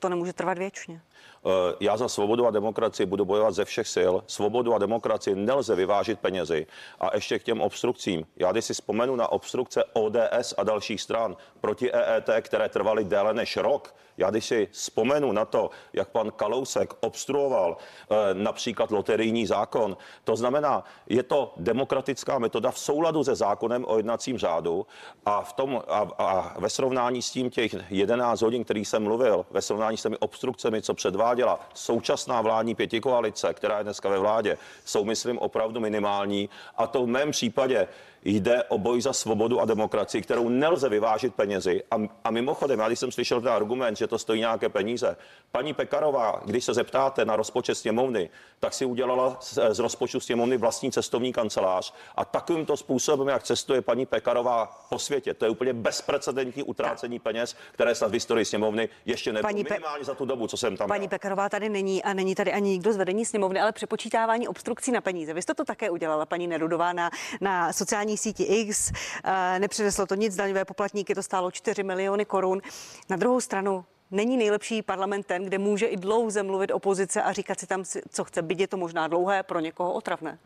to 0.00 0.08
nemůže 0.08 0.32
trvat 0.32 0.58
věčně. 0.58 1.00
Eh, 1.46 1.74
Já 1.80 1.96
za 1.96 2.08
svobodu 2.08 2.46
a 2.46 2.50
demokracii 2.50 3.06
budu 3.06 3.24
bojovat 3.24 3.54
ze 3.54 3.64
všech 3.64 3.88
sil. 3.96 4.14
Svobodu 4.26 4.74
a 4.74 4.78
demokracii 4.78 5.34
nelze 5.36 5.74
vyvážit 5.74 6.20
penězi. 6.20 6.66
A 7.00 7.14
ještě 7.14 7.38
k 7.38 7.42
těm 7.42 7.60
obstrukcím. 7.60 8.26
Já 8.36 8.52
když 8.52 8.64
si 8.64 8.74
vzpomenu 8.74 9.16
na 9.16 9.32
obstrukce 9.32 9.84
ODS 9.92 10.54
a 10.56 10.62
dalších 10.62 11.00
stran 11.00 11.36
proti 11.60 11.92
EET, 11.92 12.30
které 12.40 12.68
trvaly 12.68 13.04
déle 13.04 13.34
než 13.34 13.56
rok, 13.56 13.94
já 14.16 14.30
když 14.30 14.44
si 14.44 14.68
vzpomenu 14.70 15.32
na 15.32 15.44
to, 15.44 15.70
jak 15.92 16.08
pan 16.08 16.30
Kalousek 16.30 16.94
obstruoval 17.00 17.76
eh, 17.76 18.34
například 18.34 18.90
loterijní 18.90 19.46
zákon, 19.46 19.96
to 20.24 20.36
znamená, 20.36 20.84
je 21.08 21.22
to 21.22 21.52
demokratická 21.56 22.38
metoda 22.38 22.70
v 22.70 22.78
souladu 22.78 23.24
se 23.24 23.34
zákonem 23.34 23.84
o 23.88 23.96
jednacím 23.96 24.38
řádu 24.38 24.86
a, 25.26 25.42
v 25.42 25.52
tom, 25.52 25.82
a, 25.88 26.08
a 26.18 26.60
ve 26.60 26.70
srovnání 26.70 27.22
s 27.22 27.30
tím 27.30 27.50
těch 27.50 27.74
11 27.90 28.42
hodin, 28.42 28.64
který 28.64 28.84
jsem 28.84 29.02
mluvil, 29.02 29.46
ve 29.50 29.62
srovnání 29.62 29.96
s 29.96 30.02
těmi 30.02 30.18
obstrukcemi, 30.18 30.82
co 30.82 30.94
předváděla 30.94 31.60
současná 31.74 32.40
vládní 32.40 32.74
pětikoalice, 32.74 33.54
která 33.54 33.78
je 33.78 33.84
dneska 33.84 34.08
ve 34.08 34.18
vládě, 34.18 34.58
jsou, 34.84 35.04
myslím, 35.04 35.38
opravdu 35.38 35.80
minimální. 35.80 36.48
A 36.76 36.86
to 36.86 37.02
v 37.02 37.06
mém 37.06 37.30
případě 37.30 37.88
jde 38.24 38.64
o 38.64 38.78
boj 38.78 39.02
za 39.02 39.12
svobodu 39.12 39.60
a 39.60 39.64
demokracii, 39.64 40.22
kterou 40.22 40.48
nelze 40.48 40.88
vyvážit 40.88 41.34
penězi. 41.34 41.82
A, 41.90 41.96
a 42.24 42.30
mimochodem, 42.30 42.80
já 42.80 42.86
když 42.86 42.98
jsem 42.98 43.12
slyšel 43.12 43.40
ten 43.40 43.50
argument, 43.52 43.96
že 43.96 44.06
to 44.06 44.18
stojí 44.18 44.40
nějaké 44.40 44.68
peníze, 44.68 45.16
paní 45.52 45.74
Pekarová, 45.74 46.40
když 46.44 46.64
se 46.64 46.74
zeptáte 46.74 47.24
na 47.24 47.36
rozpočet 47.36 47.74
sněmovny, 47.74 48.30
tak 48.60 48.74
si 48.74 48.84
udělala 48.84 49.36
z, 49.40 49.58
z 49.70 49.78
rozpočtu 49.78 50.20
sněmovny 50.20 50.56
vlastní 50.56 50.92
cestovní 50.92 51.32
kancelář 51.32 51.94
a 52.16 52.24
takovýmto 52.24 52.76
způsobem, 52.76 53.28
jak 53.28 53.42
cestuje 53.42 53.82
paní 53.82 54.06
Pekarová 54.06 54.86
po 54.88 54.98
světě, 54.98 55.34
to 55.34 55.44
je 55.44 55.50
úplně 55.50 55.72
bezprecedentní 55.72 56.62
utrácení 56.62 57.18
peněz, 57.18 57.56
které 57.72 57.94
snad 57.94 58.10
v 58.10 58.14
historii 58.14 58.44
sněmovny 58.44 58.88
ještě 59.06 59.32
nebylo 59.32 59.48
Paní 59.48 59.64
Pe- 59.64 59.70
minimálně 59.70 60.04
za 60.04 60.14
tu 60.14 60.24
dobu, 60.24 60.46
co 60.46 60.56
jsem 60.56 60.76
tam 60.76 60.88
Paní 60.88 61.00
byl. 61.00 61.08
Pekarová 61.08 61.48
tady 61.48 61.68
není 61.68 62.02
a 62.02 62.12
není 62.12 62.34
tady 62.34 62.52
ani 62.52 62.70
nikdo 62.70 62.92
z 62.92 62.96
vedení 62.96 63.24
sněmovny, 63.24 63.60
ale 63.60 63.72
přepočítávání 63.72 64.48
obstrukcí 64.48 64.92
na 64.92 65.00
peníze. 65.00 65.34
Vy 65.34 65.42
jste 65.42 65.54
to 65.54 65.64
také 65.64 65.90
udělala, 65.90 66.26
paní 66.26 66.46
Nerudová, 66.46 66.92
na, 66.92 67.10
na 67.40 67.72
sociální 67.72 68.13
síti 68.16 68.42
X. 68.42 68.92
Eh, 69.24 69.58
Nepřineslo 69.58 70.06
to 70.06 70.14
nic, 70.14 70.36
daňové 70.36 70.64
poplatníky 70.64 71.14
to 71.14 71.22
stálo 71.22 71.50
4 71.50 71.82
miliony 71.82 72.24
korun. 72.24 72.60
Na 73.08 73.16
druhou 73.16 73.40
stranu, 73.40 73.84
Není 74.10 74.36
nejlepší 74.36 74.82
parlament 74.82 75.26
ten, 75.26 75.44
kde 75.44 75.58
může 75.58 75.86
i 75.86 75.96
dlouze 75.96 76.42
mluvit 76.42 76.70
opozice 76.70 77.22
a 77.22 77.32
říkat 77.32 77.60
si 77.60 77.66
tam, 77.66 77.84
co 78.10 78.24
chce. 78.24 78.42
Byť 78.42 78.60
je 78.60 78.68
to 78.68 78.76
možná 78.76 79.08
dlouhé, 79.08 79.42
pro 79.42 79.60
někoho 79.60 79.92
otravné. 79.92 80.38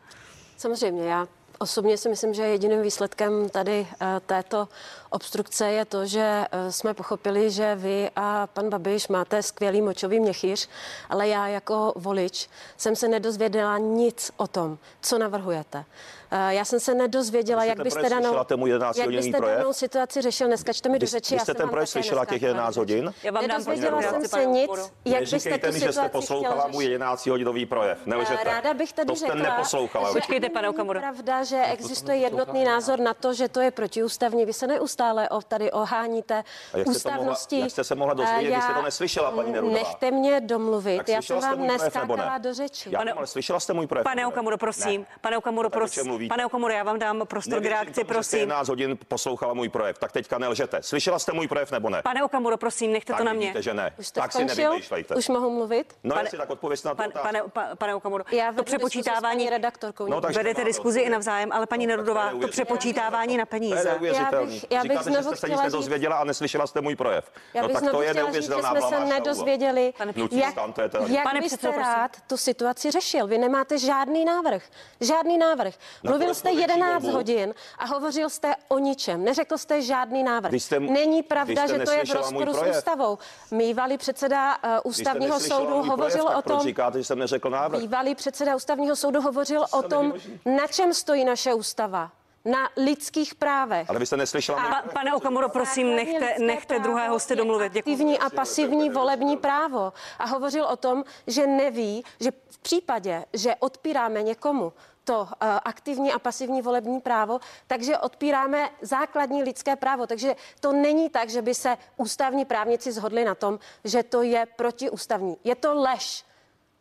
Samozřejmě, 0.57 1.03
já 1.03 1.27
osobně 1.59 1.97
si 1.97 2.09
myslím, 2.09 2.33
že 2.33 2.43
jediným 2.43 2.81
výsledkem 2.81 3.49
tady 3.49 3.87
eh, 4.01 4.19
této 4.25 4.67
obstrukce 5.09 5.71
je 5.71 5.85
to, 5.85 6.05
že 6.05 6.45
eh, 6.51 6.71
jsme 6.71 6.93
pochopili, 6.93 7.51
že 7.51 7.75
vy 7.75 8.09
a 8.15 8.47
pan 8.47 8.69
Babiš 8.69 9.07
máte 9.07 9.43
skvělý 9.43 9.81
močový 9.81 10.19
měchýř, 10.19 10.69
ale 11.09 11.27
já 11.27 11.47
jako 11.47 11.93
volič 11.95 12.49
jsem 12.77 12.95
se 12.95 13.07
nedozvěděla 13.07 13.77
nic 13.77 14.31
o 14.37 14.47
tom, 14.47 14.77
co 15.01 15.17
navrhujete. 15.17 15.85
Eh, 16.31 16.53
Já 16.53 16.65
jsem 16.65 16.79
se 16.79 16.93
nedozvěděla, 16.93 17.63
jak 17.63 17.81
byste 17.83 18.01
danou, 18.09 18.21
slyšela 18.23 18.43
ten 18.43 18.59
můj 18.59 18.69
11 18.69 18.97
jak 18.97 19.09
byste 19.09 19.37
projev? 19.37 19.57
danou 19.57 19.73
situaci 19.73 20.21
řešil. 20.21 20.47
Neskačte 20.47 20.89
mi 20.89 20.99
do 20.99 21.07
řeči. 21.07 21.33
vy 21.33 21.35
já 21.35 21.39
jste 21.39 21.45
jsem 21.45 21.55
ten 21.55 21.63
vám 21.65 21.69
projev 21.71 21.89
slyšela 21.89 22.25
těch 22.25 22.41
neskákala 22.41 22.47
11 22.47 22.75
do 22.75 22.81
řeči. 22.81 22.93
hodin? 22.93 23.13
Já 23.23 23.31
vám 23.31 23.41
dám 23.41 23.49
Nedozvěděla 23.49 24.01
jsem 24.01 24.21
se 24.21 24.29
pane 24.29 24.45
nic, 24.45 24.71
jak 25.05 25.19
byste 25.29 25.57
tu 25.57 25.71
mi, 25.71 25.79
že 25.79 25.93
jste 25.93 26.09
poslouchala 26.09 26.67
můj 26.67 26.83
řešit. 26.83 26.91
11 26.91 27.27
hodinový 27.27 27.65
projev. 27.65 28.05
Nelžete. 28.05 28.43
Ráda 28.43 28.73
bych 28.73 28.93
tady 28.93 29.07
to 29.07 29.15
jste 29.15 29.27
řekla, 29.27 29.49
neposlouchala. 29.49 30.13
Počkejte, 30.13 30.49
pane 30.49 30.69
Okamuro. 30.69 30.99
Není 30.99 31.11
pravda, 31.13 31.43
že 31.43 31.63
existuje 31.65 32.17
jednotný 32.17 32.63
názor 32.63 32.99
na 32.99 33.13
to, 33.13 33.33
že 33.33 33.47
to 33.47 33.59
je 33.59 33.71
protiústavní. 33.71 34.45
Vy 34.45 34.53
se 34.53 34.67
neustále 34.67 35.29
o, 35.29 35.41
tady 35.41 35.71
oháníte 35.71 36.43
ústavností. 36.85 37.59
jak 37.59 37.71
jste 37.71 37.83
se 37.83 37.95
mohla 37.95 38.13
dozvědět, 38.13 38.51
když 38.51 38.63
jste 38.63 38.73
to 38.73 38.81
neslyšela, 38.81 39.31
paní 39.31 39.51
Nerudová? 39.51 39.77
Nechte 39.79 40.11
mě 40.11 40.41
domluvit. 40.41 41.09
Já 41.09 41.21
jsem 41.21 41.39
vám 41.39 41.67
neskákala 41.67 42.33
ne? 42.33 42.39
do 42.39 42.53
řeči. 42.53 42.95
Ale 42.95 43.27
slyšela 43.27 43.59
jste 43.59 43.73
můj 43.73 43.87
projev? 43.87 44.03
Pane? 44.03 44.27
Okamuro, 44.27 44.57
prosím. 44.57 45.01
Ne. 45.01 45.07
Pane 45.21 45.37
Okamuro, 45.37 45.69
prosím. 45.69 46.18
Mluvíte? 46.19 46.33
Pane 46.33 46.45
Okamuro, 46.45 46.73
já 46.73 46.83
vám 46.83 46.99
dám 46.99 47.21
prostor 47.25 47.53
k 47.59 47.63
Nevěřím 47.63 47.71
reakci, 47.77 47.93
tomu, 47.93 48.01
že 48.01 48.05
jste 48.05 48.13
prosím. 48.13 48.39
11 48.39 48.67
hodin 48.69 48.97
poslouchala 49.07 49.53
můj 49.53 49.69
projev, 49.69 49.97
tak 49.97 50.11
teďka 50.11 50.37
nelžete. 50.37 50.77
Slyšela 50.83 51.19
jste 51.19 51.33
můj 51.33 51.47
projev 51.47 51.71
nebo 51.71 51.89
ne? 51.89 52.01
Pane 52.01 52.23
Okamuro, 52.23 52.57
prosím, 52.57 52.93
nechte 52.93 53.13
tak 53.13 53.17
to 53.17 53.23
na 53.23 53.33
mě. 53.33 53.39
vidíte, 53.47 53.61
že 53.61 53.73
ne. 53.73 53.93
Už 53.99 54.11
tak 54.11 54.31
si 54.31 54.37
skončil? 54.37 54.63
nevymýšlejte. 54.63 55.15
Už 55.15 55.27
mohu 55.27 55.49
mluvit? 55.49 55.95
No 56.03 56.15
Pane- 56.15 56.25
jestli 56.25 56.37
tak 56.37 56.49
odpověď 56.49 56.83
na 56.83 56.95
Pan, 56.95 57.07
otázku. 57.07 57.27
pane, 57.27 57.41
pa, 57.53 57.75
pane 57.75 57.95
Okamuro, 57.95 58.23
Já 58.31 58.53
to 58.53 58.63
přepočítávání 58.63 59.49
redaktorkou. 59.49 60.07
No, 60.07 60.21
takže 60.21 60.39
vedete 60.39 60.63
diskuzi 60.63 60.99
i 61.01 61.09
navzájem, 61.09 61.51
ale 61.51 61.65
paní 61.67 61.87
No, 61.87 61.91
tak 61.91 62.05
to 62.05 62.13
Nerudová, 62.13 62.31
to 62.41 62.47
přepočítávání 62.47 63.37
na 63.37 63.45
To 63.45 63.55
je 63.55 63.59
peníze. 63.59 63.89
Já 63.89 63.95
bych- 64.41 64.65
já 64.71 64.81
bych 64.81 64.91
Říkáte, 64.91 65.11
že 65.11 65.17
jste 65.23 65.23
se 65.23 65.29
nic 65.29 65.37
chtěla 65.39 65.63
říct- 65.63 65.73
nedozvěděla 65.73 66.15
a 66.15 66.23
neslyšela 66.23 66.67
jste 66.67 66.81
můj 66.81 66.95
projev. 66.95 67.31
Já 67.53 67.61
no 67.61 67.67
bych 67.67 67.73
tak 67.73 67.83
to 67.83 67.89
znovu 67.89 68.03
je 68.03 68.09
chtěla 68.09 68.31
říct, 68.31 68.43
že 68.43 68.49
neuvěřitelná 68.49 68.69
jsme 68.89 68.97
se 68.97 69.05
nedozvěděli, 69.13 69.93
jak, 70.31 70.55
to 70.91 71.07
jak 71.07 71.23
Pane 71.23 71.41
byste 71.41 71.71
rád 71.71 72.11
tu 72.27 72.37
situaci 72.37 72.91
řešil. 72.91 73.27
Vy 73.27 73.37
nemáte 73.37 73.77
žádný 73.77 74.25
návrh. 74.25 74.63
Žádný 75.01 75.37
návrh. 75.37 75.73
Mluvil 76.09 76.33
jste 76.33 76.49
korespondenční 76.49 76.61
11 76.61 77.03
volbu. 77.03 77.17
hodin 77.17 77.53
a 77.77 77.85
hovořil 77.85 78.29
jste 78.29 78.55
o 78.67 78.79
ničem. 78.79 79.23
Neřekl 79.23 79.57
jste 79.57 79.81
žádný 79.81 80.23
návrh. 80.23 80.53
Jste- 80.53 80.79
Není 80.79 81.23
pravda, 81.23 81.67
jste 81.67 81.77
že 81.79 81.85
to 81.85 81.91
je 81.91 82.05
v 82.05 82.11
rozporu 82.13 82.53
s 82.53 82.57
projev. 82.57 82.77
ústavou. 82.77 83.17
Mývalý 83.51 83.97
předseda 83.97 84.57
uh, 84.63 84.69
jste 84.69 84.81
ústavního 84.81 85.39
soudu 85.39 85.65
projev, 85.65 85.85
hovořil 85.85 86.23
tak 86.25 86.37
o 86.37 86.41
tom, 86.41 86.59
říkáte, 86.59 86.97
že 86.97 87.03
jsem 87.03 87.19
neřekl 87.19 87.49
návrh. 87.49 87.79
Bývalý 87.81 88.15
předseda 88.15 88.55
ústavního 88.55 88.95
soudu 88.95 89.21
hovořil 89.21 89.65
o 89.71 89.81
tom, 89.81 90.13
na 90.45 90.67
čem 90.67 90.93
stojí 90.93 91.25
naše 91.25 91.53
ústava. 91.53 92.11
Na 92.45 92.69
lidských 92.77 93.35
právech. 93.35 93.89
Ale 93.89 93.99
vy 93.99 94.05
jste 94.05 94.17
neslyšela 94.17 94.57
Pa, 94.69 94.89
pane 94.93 95.13
Okamuro, 95.15 95.49
prosím, 95.49 95.95
nechte, 95.95 96.35
nechte 96.39 96.79
druhého 96.79 97.13
hosty 97.13 97.33
je 97.33 97.37
domluvit. 97.37 97.73
Děkuji. 97.73 97.91
Aktivní 97.93 98.19
a 98.19 98.29
pasivní 98.29 98.89
volební 98.89 99.37
právo. 99.37 99.93
A 100.19 100.25
hovořil 100.25 100.65
o 100.65 100.75
tom, 100.75 101.03
že 101.27 101.47
neví, 101.47 102.03
že 102.19 102.31
v 102.49 102.57
případě, 102.59 103.25
že 103.33 103.55
odpíráme 103.59 104.23
někomu 104.23 104.73
to 105.09 105.21
uh, 105.21 105.27
aktivní 105.65 106.13
a 106.13 106.19
pasivní 106.19 106.61
volební 106.61 107.01
právo, 107.01 107.39
takže 107.67 107.97
odpíráme 107.97 108.69
základní 108.81 109.43
lidské 109.43 109.75
právo. 109.75 110.07
Takže 110.07 110.35
to 110.59 110.73
není 110.73 111.09
tak, 111.09 111.29
že 111.29 111.41
by 111.41 111.53
se 111.55 111.77
ústavní 111.97 112.45
právníci 112.45 112.91
shodli 112.91 113.25
na 113.25 113.35
tom, 113.35 113.59
že 113.83 114.03
to 114.03 114.21
je 114.21 114.45
protiústavní. 114.45 115.37
Je 115.43 115.55
to 115.55 115.73
lež. 115.73 116.28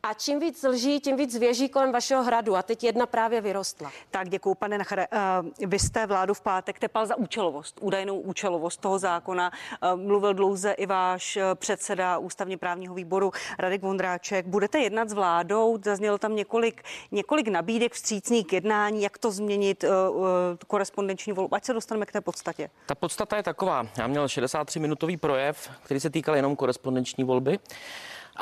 A 0.02 0.14
čím 0.14 0.40
víc 0.40 0.62
lží, 0.62 1.00
tím 1.00 1.16
víc 1.16 1.38
věží 1.38 1.68
kolem 1.68 1.92
vašeho 1.92 2.22
hradu. 2.22 2.56
A 2.56 2.62
teď 2.62 2.84
jedna 2.84 3.06
právě 3.06 3.40
vyrostla. 3.40 3.92
Tak 4.10 4.28
děkuji, 4.28 4.54
pane 4.54 4.78
Nachare. 4.78 5.06
Eh, 5.12 5.66
Vy 5.66 5.78
jste 5.78 6.06
vládu 6.06 6.34
v 6.34 6.40
pátek 6.40 6.78
tepal 6.78 7.06
za 7.06 7.16
účelovost, 7.16 7.78
údajnou 7.80 8.20
účelovost 8.20 8.80
toho 8.80 8.98
zákona. 8.98 9.52
Eh, 9.82 9.96
Mluvil 9.96 10.34
dlouze 10.34 10.72
i 10.72 10.86
váš 10.86 11.36
eh, 11.36 11.42
předseda 11.54 12.18
ústavně 12.18 12.56
právního 12.56 12.94
výboru 12.94 13.32
Radek 13.58 13.82
Vondráček. 13.82 14.46
Budete 14.46 14.78
jednat 14.78 15.08
s 15.08 15.12
vládou, 15.12 15.78
zaznělo 15.84 16.18
tam 16.18 16.36
několik, 16.36 16.82
několik 17.10 17.48
nabídek 17.48 17.92
vstřícných 17.92 18.46
k 18.46 18.52
jednání, 18.52 19.02
jak 19.02 19.18
to 19.18 19.30
změnit, 19.30 19.84
korespondenční 20.66 21.32
volbu. 21.32 21.54
Ať 21.54 21.64
se 21.64 21.72
dostaneme 21.72 22.06
k 22.06 22.12
té 22.12 22.20
podstatě. 22.20 22.70
Ta 22.86 22.94
podstata 22.94 23.36
je 23.36 23.42
taková. 23.42 23.86
Já 23.98 24.06
měl 24.06 24.26
63-minutový 24.26 25.16
projev, 25.16 25.70
který 25.82 26.00
se 26.00 26.10
týkal 26.10 26.36
jenom 26.36 26.56
korespondenční 26.56 27.24
volby. 27.24 27.58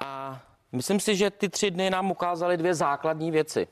A 0.05 0.41
myslím 0.77 1.01
si, 1.01 1.17
že 1.17 1.31
ty 1.31 1.49
tři 1.49 1.71
dny 1.71 1.91
nám 1.91 2.11
ukázaly 2.11 2.57
dvě 2.57 2.75
základní 2.75 3.31
věci. 3.31 3.69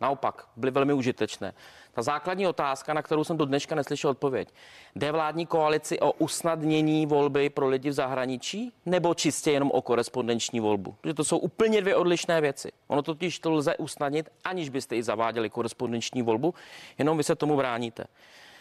Naopak, 0.00 0.46
byly 0.56 0.70
velmi 0.70 0.92
užitečné. 0.92 1.54
Ta 1.92 2.02
základní 2.02 2.46
otázka, 2.46 2.94
na 2.94 3.02
kterou 3.02 3.24
jsem 3.24 3.36
do 3.36 3.44
dneška 3.44 3.74
neslyšel 3.74 4.10
odpověď. 4.10 4.48
Jde 4.96 5.12
vládní 5.12 5.46
koalici 5.46 6.00
o 6.00 6.12
usnadnění 6.12 7.06
volby 7.06 7.50
pro 7.50 7.68
lidi 7.68 7.90
v 7.90 7.92
zahraničí 7.92 8.72
nebo 8.86 9.14
čistě 9.14 9.50
jenom 9.50 9.70
o 9.74 9.82
korespondenční 9.82 10.60
volbu? 10.60 10.94
Protože 11.00 11.14
to 11.14 11.24
jsou 11.24 11.38
úplně 11.38 11.80
dvě 11.80 11.96
odlišné 11.96 12.40
věci. 12.40 12.72
Ono 12.86 13.02
totiž 13.02 13.38
to 13.38 13.50
lze 13.50 13.76
usnadnit, 13.76 14.30
aniž 14.44 14.68
byste 14.68 14.96
i 14.96 15.02
zaváděli 15.02 15.50
korespondenční 15.50 16.22
volbu, 16.22 16.54
jenom 16.98 17.16
vy 17.16 17.24
se 17.24 17.34
tomu 17.34 17.56
bráníte. 17.56 18.04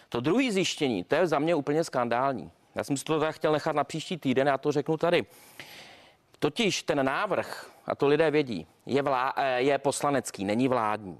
To 0.10 0.20
druhé 0.20 0.52
zjištění, 0.52 1.04
to 1.04 1.16
je 1.16 1.28
za 1.28 1.40
mě 1.40 1.56
úplně 1.56 1.84
skandální. 1.84 2.52
Já 2.76 2.84
jsem 2.84 2.98
si 2.98 3.04
to 3.04 3.20
teda 3.20 3.32
chtěl 3.32 3.52
nechat 3.52 3.76
na 3.76 3.84
příští 3.84 4.18
týden, 4.18 4.48
já 4.48 4.58
to 4.58 4.72
řeknu 4.72 4.98
tady. 4.98 5.26
Totiž 6.40 6.84
ten 6.84 7.06
návrh, 7.06 7.70
a 7.86 7.96
to 7.96 8.08
lidé 8.08 8.32
vědí, 8.32 8.68
je, 8.86 9.02
vlá, 9.02 9.34
eh, 9.38 9.62
je 9.62 9.78
poslanecký, 9.78 10.46
není 10.46 10.68
vládní. 10.68 11.20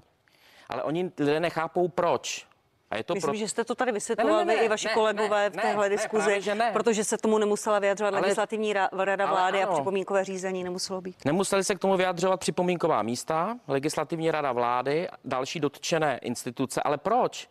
Ale 0.68 0.82
oni 0.82 1.10
lidé 1.18 1.40
nechápou 1.40 1.88
proč. 1.88 2.46
A 2.90 2.96
je 2.96 3.04
to 3.04 3.14
Myslím, 3.14 3.30
pro... 3.30 3.38
že 3.38 3.48
jste 3.48 3.64
to 3.64 3.74
tady 3.74 3.92
vysvětloval 3.92 4.38
Ne, 4.38 4.44
ne, 4.44 4.56
ne, 4.56 4.64
i 4.64 4.68
vaši 4.68 4.88
ne, 4.88 4.94
kolegové 4.94 5.42
ne, 5.42 5.50
v 5.50 5.62
téhle 5.62 5.88
ne, 5.88 5.96
diskuzi, 5.96 6.40
že 6.40 6.54
ne. 6.54 6.70
protože 6.72 7.04
se 7.04 7.18
tomu 7.18 7.38
nemusela 7.38 7.78
vyjadřovat 7.78 8.14
Ale- 8.14 8.20
legislativní 8.20 8.74
ra- 8.74 8.88
rada 8.92 9.24
ale 9.26 9.34
vlády 9.34 9.62
a 9.62 9.66
ano. 9.66 9.72
připomínkové 9.74 10.24
řízení 10.24 10.64
nemuselo 10.64 11.00
být. 11.00 11.24
Nemuseli 11.24 11.64
se 11.64 11.74
k 11.74 11.78
tomu 11.78 11.96
vyjadřovat 11.96 12.40
připomínková 12.40 13.02
místa, 13.02 13.58
legislativní 13.68 14.30
rada 14.30 14.52
vlády, 14.52 15.08
další 15.24 15.60
dotčené 15.60 16.18
instituce. 16.22 16.82
Ale 16.82 16.98
proč? 16.98 17.48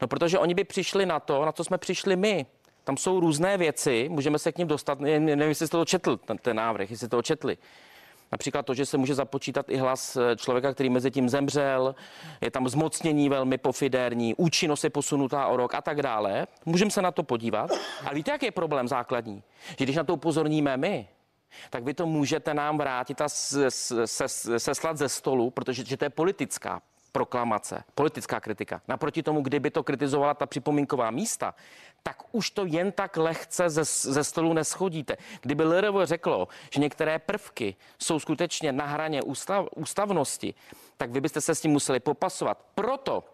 No, 0.00 0.08
protože 0.08 0.38
oni 0.38 0.54
by 0.54 0.64
přišli 0.64 1.06
na 1.06 1.20
to, 1.20 1.44
na 1.44 1.52
co 1.52 1.64
jsme 1.64 1.78
přišli 1.78 2.16
my. 2.16 2.46
Tam 2.84 2.96
jsou 2.96 3.20
různé 3.20 3.56
věci, 3.56 4.08
můžeme 4.08 4.38
se 4.38 4.52
k 4.52 4.58
ním 4.58 4.68
dostat. 4.68 5.00
Ne- 5.00 5.20
Nevím, 5.20 5.48
jestli 5.48 5.66
jste 5.66 5.76
to 5.76 5.84
četl, 5.84 6.16
ten, 6.16 6.38
ten 6.38 6.56
návrh, 6.56 6.90
jestli 6.90 6.96
jste 7.06 7.16
to 7.16 7.22
četli. 7.22 7.58
Například 8.32 8.66
to, 8.66 8.74
že 8.74 8.86
se 8.86 8.96
může 8.98 9.14
započítat 9.14 9.66
i 9.68 9.76
hlas 9.76 10.16
eh, 10.16 10.36
člověka, 10.36 10.72
který 10.74 10.90
mezi 10.90 11.10
tím 11.10 11.28
zemřel, 11.28 11.94
je 12.40 12.50
tam 12.50 12.68
zmocnění 12.68 13.28
velmi 13.28 13.58
pofidérní, 13.58 14.34
účinnost 14.34 14.84
je 14.84 14.90
posunutá 14.90 15.46
o 15.46 15.56
rok 15.56 15.74
a 15.74 15.80
tak 15.82 16.02
dále. 16.02 16.46
Můžeme 16.66 16.90
se 16.90 17.02
na 17.02 17.10
to 17.10 17.22
podívat. 17.22 17.70
Ale 18.04 18.14
víte, 18.14 18.30
jaký 18.30 18.46
je 18.46 18.52
problém 18.52 18.88
základní? 18.88 19.42
Že 19.78 19.84
když 19.84 19.96
na 19.96 20.04
to 20.04 20.14
upozorníme 20.14 20.76
my, 20.76 21.08
tak 21.70 21.84
vy 21.84 21.94
to 21.94 22.06
můžete 22.06 22.54
nám 22.54 22.78
vrátit 22.78 23.20
a 23.20 23.28
seslat 24.58 24.96
ze 24.96 25.08
stolu, 25.08 25.50
protože 25.50 25.84
že 25.84 25.96
to 25.96 26.04
je 26.04 26.10
politická 26.10 26.82
proklamace, 27.12 27.84
politická 27.94 28.40
kritika. 28.40 28.82
Naproti 28.88 29.22
tomu, 29.22 29.42
kdyby 29.42 29.70
to 29.70 29.82
kritizovala 29.82 30.34
ta 30.34 30.46
připomínková 30.46 31.10
místa, 31.10 31.54
tak 32.02 32.16
už 32.32 32.50
to 32.50 32.66
jen 32.66 32.92
tak 32.92 33.16
lehce 33.16 33.70
ze, 33.70 33.84
ze 33.84 34.24
stolu 34.24 34.52
neschodíte. 34.52 35.16
Kdyby 35.40 35.64
LRV 35.64 35.94
řeklo, 36.04 36.48
že 36.74 36.80
některé 36.80 37.18
prvky 37.18 37.76
jsou 37.98 38.18
skutečně 38.18 38.72
na 38.72 38.86
hraně 38.86 39.22
ústav, 39.22 39.66
ústavnosti, 39.76 40.54
tak 40.96 41.10
vy 41.10 41.20
byste 41.20 41.40
se 41.40 41.54
s 41.54 41.60
tím 41.60 41.70
museli 41.70 42.00
popasovat. 42.00 42.64
Proto 42.74 43.24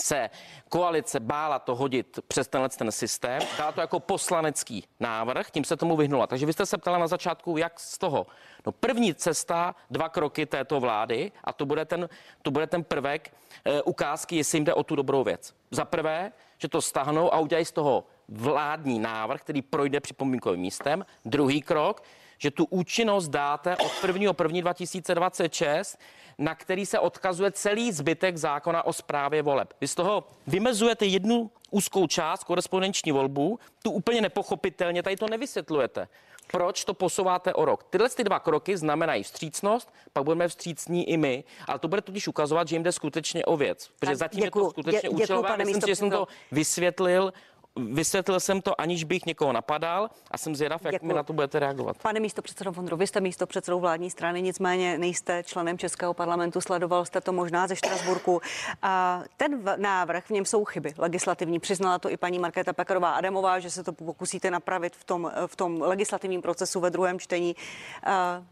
se 0.00 0.30
koalice 0.68 1.20
bála 1.20 1.58
to 1.58 1.74
hodit 1.74 2.18
přes 2.28 2.48
tenhle 2.48 2.68
ten 2.68 2.92
systém, 2.92 3.42
dala 3.58 3.72
to 3.72 3.80
jako 3.80 4.00
poslanecký 4.00 4.84
návrh, 5.00 5.50
tím 5.50 5.64
se 5.64 5.76
tomu 5.76 5.96
vyhnula. 5.96 6.26
Takže 6.26 6.46
vy 6.46 6.52
jste 6.52 6.66
se 6.66 6.78
ptala 6.78 6.98
na 6.98 7.06
začátku, 7.06 7.56
jak 7.56 7.80
z 7.80 7.98
toho. 7.98 8.26
No 8.66 8.72
první 8.72 9.14
cesta, 9.14 9.74
dva 9.90 10.08
kroky 10.08 10.46
této 10.46 10.80
vlády 10.80 11.32
a 11.44 11.52
to 11.52 11.66
bude 11.66 11.84
ten, 11.84 12.08
to 12.42 12.50
bude 12.50 12.66
ten 12.66 12.84
prvek 12.84 13.34
e, 13.64 13.82
ukázky, 13.82 14.36
jestli 14.36 14.56
jim 14.56 14.64
jde 14.64 14.74
o 14.74 14.82
tu 14.82 14.96
dobrou 14.96 15.24
věc. 15.24 15.54
Za 15.70 15.84
prvé, 15.84 16.32
že 16.58 16.68
to 16.68 16.82
stáhnou 16.82 17.34
a 17.34 17.38
udělají 17.38 17.64
z 17.64 17.72
toho 17.72 18.04
vládní 18.28 18.98
návrh, 18.98 19.40
který 19.40 19.62
projde 19.62 20.00
připomínkovým 20.00 20.60
místem. 20.60 21.06
Druhý 21.24 21.62
krok, 21.62 22.02
že 22.38 22.50
tu 22.50 22.64
účinnost 22.64 23.28
dáte 23.28 23.76
od 23.76 23.92
1. 24.06 24.32
1. 24.42 24.60
2026, 24.60 25.98
na 26.40 26.54
který 26.54 26.86
se 26.86 26.98
odkazuje 26.98 27.52
celý 27.52 27.92
zbytek 27.92 28.36
zákona 28.36 28.82
o 28.82 28.92
správě 28.92 29.42
voleb. 29.42 29.72
Vy 29.80 29.88
z 29.88 29.94
toho 29.94 30.24
vymezujete 30.46 31.06
jednu 31.06 31.50
úzkou 31.70 32.06
část, 32.06 32.44
korespondenční 32.44 33.12
volbu, 33.12 33.58
tu 33.82 33.90
úplně 33.90 34.20
nepochopitelně, 34.20 35.02
tady 35.02 35.16
to 35.16 35.28
nevysvětlujete. 35.28 36.08
Proč 36.52 36.84
to 36.84 36.94
posouváte 36.94 37.54
o 37.54 37.64
rok? 37.64 37.84
Tyhle 37.90 38.08
ty 38.08 38.24
dva 38.24 38.38
kroky 38.38 38.76
znamenají 38.76 39.22
vstřícnost, 39.22 39.92
pak 40.12 40.24
budeme 40.24 40.48
vstřícní 40.48 41.08
i 41.10 41.16
my, 41.16 41.44
ale 41.66 41.78
to 41.78 41.88
bude 41.88 42.02
totiž 42.02 42.28
ukazovat, 42.28 42.68
že 42.68 42.74
jim 42.74 42.82
jde 42.82 42.92
skutečně 42.92 43.44
o 43.44 43.56
věc. 43.56 43.90
Protože 43.98 44.10
Tak 44.10 44.16
zatím 44.18 44.40
je 44.40 44.46
děkuju, 44.46 44.64
to 44.64 44.70
skutečně 44.70 45.10
dě- 45.10 45.42
pane 45.42 45.64
Myslím 45.64 45.82
že 45.86 45.96
jsem 45.96 46.10
to 46.10 46.28
vysvětlil. 46.52 47.32
Vysvětlil 47.76 48.40
jsem 48.40 48.62
to, 48.62 48.80
aniž 48.80 49.04
bych 49.04 49.26
někoho 49.26 49.52
napadal 49.52 50.10
a 50.30 50.38
jsem 50.38 50.56
zvědav, 50.56 50.84
jak 50.84 50.92
mi 50.92 50.96
Děkuju. 50.96 51.16
na 51.16 51.22
to 51.22 51.32
budete 51.32 51.58
reagovat. 51.58 51.96
Pane 52.02 52.20
místo 52.20 52.42
předsedo 52.42 52.72
Vondro, 52.72 52.96
vy 52.96 53.06
jste 53.06 53.20
místo 53.20 53.46
předsedou 53.46 53.80
vládní 53.80 54.10
strany, 54.10 54.42
nicméně 54.42 54.98
nejste 54.98 55.42
členem 55.44 55.78
Českého 55.78 56.14
parlamentu, 56.14 56.60
sledoval 56.60 57.04
jste 57.04 57.20
to 57.20 57.32
možná 57.32 57.66
ze 57.66 57.76
Štrasburku. 57.76 58.40
A 58.82 59.22
ten 59.36 59.58
v- 59.62 59.76
návrh, 59.76 60.26
v 60.26 60.30
něm 60.30 60.44
jsou 60.44 60.64
chyby 60.64 60.94
legislativní, 60.98 61.58
přiznala 61.60 61.98
to 61.98 62.10
i 62.10 62.16
paní 62.16 62.38
Markéta 62.38 62.72
Pekarová 62.72 63.10
Adamová, 63.10 63.58
že 63.58 63.70
se 63.70 63.84
to 63.84 63.92
pokusíte 63.92 64.50
napravit 64.50 64.96
v 64.96 65.04
tom, 65.04 65.32
v 65.46 65.56
tom 65.56 65.82
legislativním 65.82 66.42
procesu 66.42 66.80
ve 66.80 66.90
druhém 66.90 67.18
čtení. 67.18 67.56
A 68.04 68.42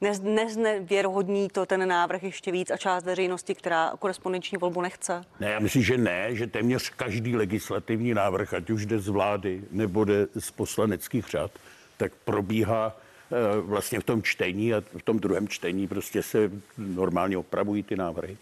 Nez, 0.00 0.20
neznevěrohodní 0.20 1.48
to 1.48 1.66
ten 1.66 1.88
návrh 1.88 2.22
ještě 2.22 2.52
víc 2.52 2.70
a 2.70 2.76
část 2.76 3.04
veřejnosti, 3.04 3.54
která 3.54 3.92
korespondenční 3.98 4.58
volbu 4.58 4.82
nechce? 4.82 5.24
Ne, 5.40 5.50
já 5.50 5.58
myslím, 5.58 5.82
že 5.82 5.98
ne, 5.98 6.34
že 6.34 6.46
téměř 6.46 6.90
každý 6.90 7.36
legislativní 7.36 8.14
návrh, 8.14 8.54
ať 8.54 8.70
už 8.70 8.86
jde 8.86 8.98
z 8.98 9.08
vlády 9.08 9.62
nebo 9.70 10.04
jde 10.04 10.26
z 10.38 10.50
poslaneckých 10.50 11.26
řad, 11.28 11.50
tak 11.96 12.12
probíhá 12.24 12.96
eh, 12.96 13.60
vlastně 13.60 14.00
v 14.00 14.04
tom 14.04 14.22
čtení 14.22 14.74
a 14.74 14.82
v 14.98 15.02
tom 15.02 15.18
druhém 15.18 15.48
čtení 15.48 15.88
prostě 15.88 16.22
se 16.22 16.50
normálně 16.78 17.38
opravují 17.38 17.82
ty 17.82 17.96
návrhy. 17.96 18.36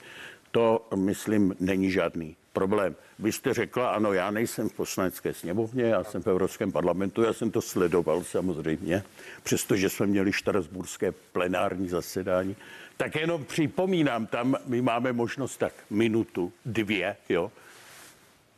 To, 0.50 0.88
myslím, 0.94 1.56
není 1.60 1.90
žádný 1.90 2.36
problém. 2.54 2.96
Vy 3.18 3.32
jste 3.32 3.54
řekla, 3.54 3.90
ano, 3.90 4.12
já 4.12 4.30
nejsem 4.30 4.68
v 4.68 4.72
poslanecké 4.72 5.34
sněmovně, 5.34 5.84
já 5.84 6.04
jsem 6.04 6.22
v 6.22 6.26
Evropském 6.26 6.72
parlamentu, 6.72 7.22
já 7.22 7.32
jsem 7.32 7.50
to 7.50 7.62
sledoval 7.62 8.24
samozřejmě, 8.24 9.02
přestože 9.42 9.90
jsme 9.90 10.06
měli 10.06 10.32
štrasburské 10.32 11.12
plenární 11.12 11.88
zasedání. 11.88 12.56
Tak 12.96 13.14
jenom 13.14 13.44
připomínám, 13.44 14.26
tam 14.26 14.56
my 14.66 14.82
máme 14.82 15.12
možnost 15.12 15.56
tak 15.56 15.74
minutu, 15.90 16.52
dvě, 16.64 17.16
jo, 17.28 17.52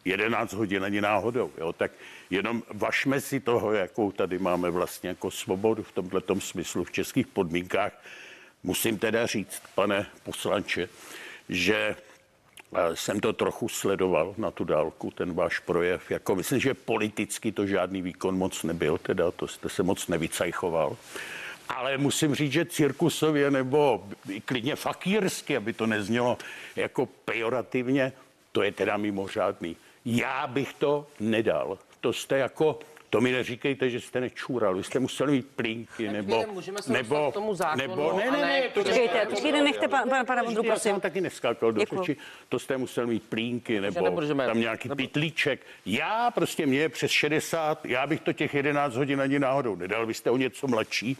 11 0.05 0.53
hodin 0.53 0.85
ani 0.85 1.01
náhodou, 1.01 1.51
jo, 1.59 1.73
tak 1.73 1.91
jenom 2.31 2.63
vašme 2.75 3.21
si 3.21 3.41
toho, 3.41 3.73
jakou 3.73 4.13
tady 4.13 4.39
máme 4.39 4.71
vlastně 4.71 5.09
jako 5.09 5.31
svobodu 5.31 5.83
v 5.83 5.93
tomto 5.93 6.41
smyslu 6.41 6.85
v 6.85 6.93
českých 6.93 7.27
podmínkách. 7.27 7.93
Musím 8.63 8.99
teda 8.99 9.27
říct, 9.27 9.63
pane 9.75 10.07
poslanče, 10.23 10.89
že 11.49 11.97
jsem 12.95 13.21
to 13.21 13.33
trochu 13.33 13.69
sledoval 13.69 14.35
na 14.39 14.51
tu 14.51 14.65
dálku, 14.65 15.11
ten 15.11 15.35
váš 15.35 15.59
projev. 15.59 16.11
Jako 16.11 16.37
myslím, 16.37 16.61
že 16.61 16.75
politicky 16.75 17.53
to 17.53 17.67
žádný 17.67 18.03
výkon 18.03 18.39
moc 18.39 18.63
nebyl, 18.63 18.99
teda 18.99 19.31
to 19.31 19.49
jste 19.49 19.69
se 19.69 19.83
moc 19.83 20.09
nevycajchoval. 20.09 20.97
Ale 21.69 21.99
musím 21.99 22.35
říct, 22.35 22.53
že 22.53 22.65
cirkusově 22.65 23.51
nebo 23.51 24.09
klidně 24.45 24.77
fakírsky, 24.77 25.57
aby 25.57 25.73
to 25.73 25.87
neznělo 25.87 26.39
jako 26.77 27.07
pejorativně, 27.07 28.13
to 28.53 28.63
je 28.63 28.73
teda 28.73 28.97
mimořádný. 28.97 29.77
Já 30.05 30.47
bych 30.47 30.75
to 30.75 31.07
nedal. 31.21 31.79
To 32.01 32.13
jste 32.13 32.39
jako, 32.39 32.79
to 33.17 33.21
mi 33.21 33.33
neříkejte, 33.33 33.91
že 33.91 34.01
jste 34.01 34.21
nečůral. 34.21 34.75
Vy 34.77 34.85
jste 34.85 34.99
museli 34.99 35.33
mít 35.33 35.47
plínky, 35.57 36.09
nebo... 36.09 36.45
nebo, 36.89 37.33
tomu 37.33 37.55
zákonu, 37.55 37.89
nebo, 37.89 38.13
ne, 38.19 38.31
ne, 38.31 38.39
ne, 38.41 38.63
to 38.63 38.83
Počkejte, 38.83 39.27
počkejte, 39.27 39.63
nechte 39.63 39.89
pan- 39.89 40.09
pan- 40.09 40.27
pana 40.27 40.43
Vondru, 40.43 40.65
Já 40.65 40.73
prosím. 40.73 40.93
jsem 40.93 41.01
taky 41.01 41.21
neskákal 41.21 41.73
do 41.73 41.81
řeči. 41.85 42.17
To 42.49 42.59
jste 42.59 42.77
musel 42.77 43.07
mít 43.07 43.23
plínky, 43.29 43.81
nebo 43.81 44.23
tam 44.37 44.61
nějaký 44.61 44.89
pitlíček. 44.97 45.61
Já 45.87 46.31
prostě 46.31 46.67
mě 46.67 46.79
je 46.79 46.89
přes 46.89 47.11
60, 47.11 47.87
já 47.87 48.07
bych 48.07 48.21
to 48.21 48.33
těch 48.33 48.55
11 48.55 48.95
hodin 48.95 49.21
ani 49.21 49.39
náhodou 49.39 49.77
nedal. 49.77 50.07
Vy 50.07 50.15
jste 50.15 50.31
o 50.31 50.37
něco 50.37 50.67
mladší. 50.67 51.17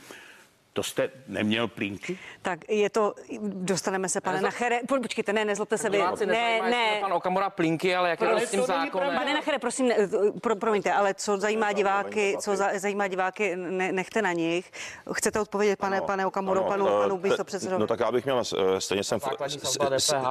To 0.77 0.83
jste 0.83 1.11
neměl 1.27 1.69
plínky? 1.69 2.19
Tak 2.43 2.59
je 2.69 2.91
to, 2.91 3.15
dostaneme 3.43 4.09
se, 4.09 4.21
pane 4.21 4.37
Nezlo- 4.39 4.43
Nachere, 4.45 4.81
po- 4.89 5.01
počkejte, 5.01 5.33
ne, 5.33 5.45
nezlobte 5.45 5.79
se 5.79 5.91
vy. 5.91 6.03
Ne, 6.27 6.61
ne, 6.71 6.99
pan 7.01 7.13
Okamura 7.13 7.51
plínky, 7.51 7.97
ale 7.97 8.11
jak 8.11 8.21
je 8.21 8.29
to 8.29 8.39
s 8.41 8.51
tím 8.51 8.63
zákonem? 8.63 9.17
Pane 9.17 9.35
Nachere, 9.35 9.59
prosím, 9.59 9.89
ne, 9.89 9.97
pro, 10.43 10.57
promiňte, 10.57 10.93
ale 10.93 11.15
co 11.15 11.37
zajímá 11.39 11.73
diváky, 11.73 12.37
co 12.41 12.57
za, 12.57 12.69
zajímá 12.79 13.09
diváky, 13.09 13.57
ne, 13.57 13.93
nechte 13.93 14.23
na 14.23 14.33
nich. 14.33 14.71
Chcete 15.13 15.41
odpovědět, 15.41 15.79
pane, 15.79 16.01
pane 16.01 16.27
Okamuro, 16.27 16.61
Ano, 16.61 16.69
panu, 16.69 16.89
eh, 16.89 17.03
panu 17.03 17.19
te- 17.19 17.29
místo 17.29 17.45
předsedovi? 17.45 17.81
No 17.81 17.87
tak 17.87 18.01
já 18.01 18.13
bych 18.13 18.25
měl, 18.25 18.43
eh, 18.77 18.81
stejně 18.81 19.05
jsem, 19.05 19.21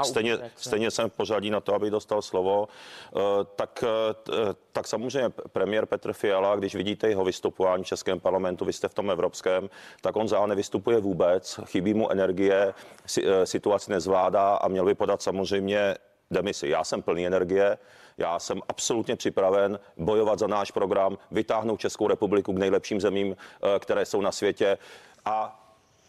stejně, 0.04 0.38
stejně 0.56 0.92
jsem 0.92 1.10
v 1.10 1.14
pořadí 1.14 1.50
na 1.50 1.60
to, 1.60 1.74
aby 1.76 1.90
dostal 1.90 2.22
slovo, 2.22 2.68
eh, 3.16 3.20
tak, 3.56 3.84
eh, 3.84 4.34
eh, 4.52 4.65
tak 4.76 4.88
samozřejmě 4.88 5.30
premiér 5.52 5.86
Petr 5.86 6.14
Fiala, 6.14 6.56
když 6.56 6.76
vidíte 6.76 7.10
jeho 7.10 7.26
vystupování 7.26 7.84
v 7.84 7.88
Českém 7.88 8.20
parlamentu, 8.20 8.66
vy 8.66 8.74
jste 8.74 8.88
v 8.88 8.94
tom 8.94 9.12
evropském, 9.12 9.70
tak 10.02 10.16
on 10.16 10.28
za 10.28 10.46
nevystupuje 10.46 11.00
vůbec, 11.00 11.60
chybí 11.66 11.94
mu 11.94 12.12
energie, 12.12 12.74
eh, 13.18 13.46
situaci 13.46 13.92
nezvládá 13.92 14.56
a 14.56 14.68
měl 14.68 14.86
by 14.86 14.96
podat 14.96 15.22
samozřejmě 15.22 15.96
demisi. 16.32 16.70
Já 16.70 16.84
jsem 16.84 17.02
plný 17.02 17.28
energie, 17.28 17.78
já 18.18 18.40
jsem 18.40 18.62
absolutně 18.70 19.16
připraven 19.16 19.80
bojovat 19.98 20.40
za 20.40 20.48
náš 20.48 20.72
program, 20.72 21.18
vytáhnout 21.32 21.80
Českou 21.80 22.08
republiku 22.08 22.54
k 22.54 22.58
nejlepším 22.58 23.02
zemím, 23.02 23.36
eh, 23.36 23.80
které 23.80 24.06
jsou 24.06 24.22
na 24.22 24.32
světě 24.32 24.78
a 25.26 25.62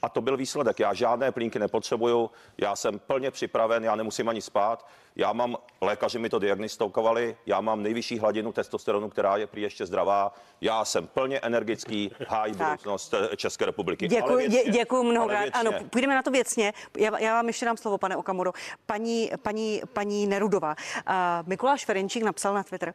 a 0.03 0.09
to 0.09 0.21
byl 0.21 0.37
výsledek. 0.37 0.81
Já 0.81 0.95
žádné 0.95 1.33
plínky 1.33 1.59
nepotřebuju, 1.59 2.31
já 2.59 2.77
jsem 2.77 2.99
plně 2.99 3.31
připraven, 3.31 3.85
já 3.85 3.97
nemusím 3.97 4.29
ani 4.29 4.43
spát. 4.43 4.87
Já 5.19 5.33
mám, 5.33 5.57
lékaři 5.81 6.19
mi 6.19 6.29
to 6.29 6.39
diagnostikovali, 6.39 7.37
já 7.47 7.61
mám 7.61 7.83
nejvyšší 7.83 8.19
hladinu 8.19 8.53
testosteronu, 8.53 9.09
která 9.09 9.37
je 9.37 9.47
prý 9.47 9.63
ještě 9.63 9.87
zdravá. 9.87 10.35
Já 10.61 10.85
jsem 10.85 11.07
plně 11.07 11.39
energický, 11.39 12.11
hájí 12.29 12.55
budoucnost 12.55 13.15
eh, 13.15 13.37
České 13.37 13.67
republiky. 13.67 14.09
Ale 14.09 14.21
Děkuji, 14.21 14.49
věcně, 14.49 14.73
dě, 14.73 14.79
děkuji 14.79 14.97
ale 14.97 15.11
mnohokrát. 15.11 15.49
Ano, 15.53 15.73
půjdeme 15.91 16.15
na 16.15 16.23
to 16.23 16.31
věcně. 16.31 16.73
Já, 16.97 17.19
já 17.19 17.35
vám 17.35 17.47
ještě 17.47 17.67
dám 17.67 17.77
slovo, 17.77 17.99
pane 17.99 18.17
Okamuro. 18.17 18.53
Paní, 18.87 19.31
paní, 19.43 19.83
paní 19.93 20.27
Nerudová. 20.27 20.77
Uh, 21.09 21.15
Mikuláš 21.47 21.85
Ferenčík 21.85 22.23
napsal 22.23 22.55
na 22.55 22.63
Twitter. 22.63 22.95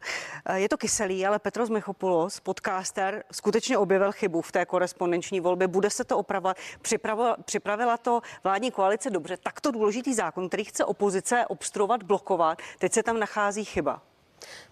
Uh, 0.50 0.56
je 0.56 0.68
to 0.68 0.76
kyselý, 0.76 1.26
ale 1.26 1.38
Petros 1.38 1.68
Michopoulos, 1.68 2.40
podcaster, 2.40 3.24
skutečně 3.32 3.78
objevil 3.78 4.12
chybu 4.12 4.42
v 4.42 4.52
té 4.52 4.66
korespondenční 4.66 5.40
volbě. 5.40 5.68
Bude 5.68 5.90
se 5.90 6.04
to 6.04 6.18
opravovat. 6.18 6.56
Připravila, 6.82 7.36
připravila 7.44 7.96
to 7.96 8.20
vládní 8.44 8.70
koalice 8.70 9.10
dobře. 9.10 9.36
Takto 9.36 9.70
důležitý 9.70 10.14
zákon, 10.14 10.48
který 10.48 10.64
chce 10.64 10.84
opozice 10.84 11.46
obstruovat, 11.46 12.02
blokovat. 12.12 12.58
Teď 12.78 12.92
se 12.92 13.02
tam 13.02 13.18
nachází 13.18 13.64
chyba. 13.64 14.00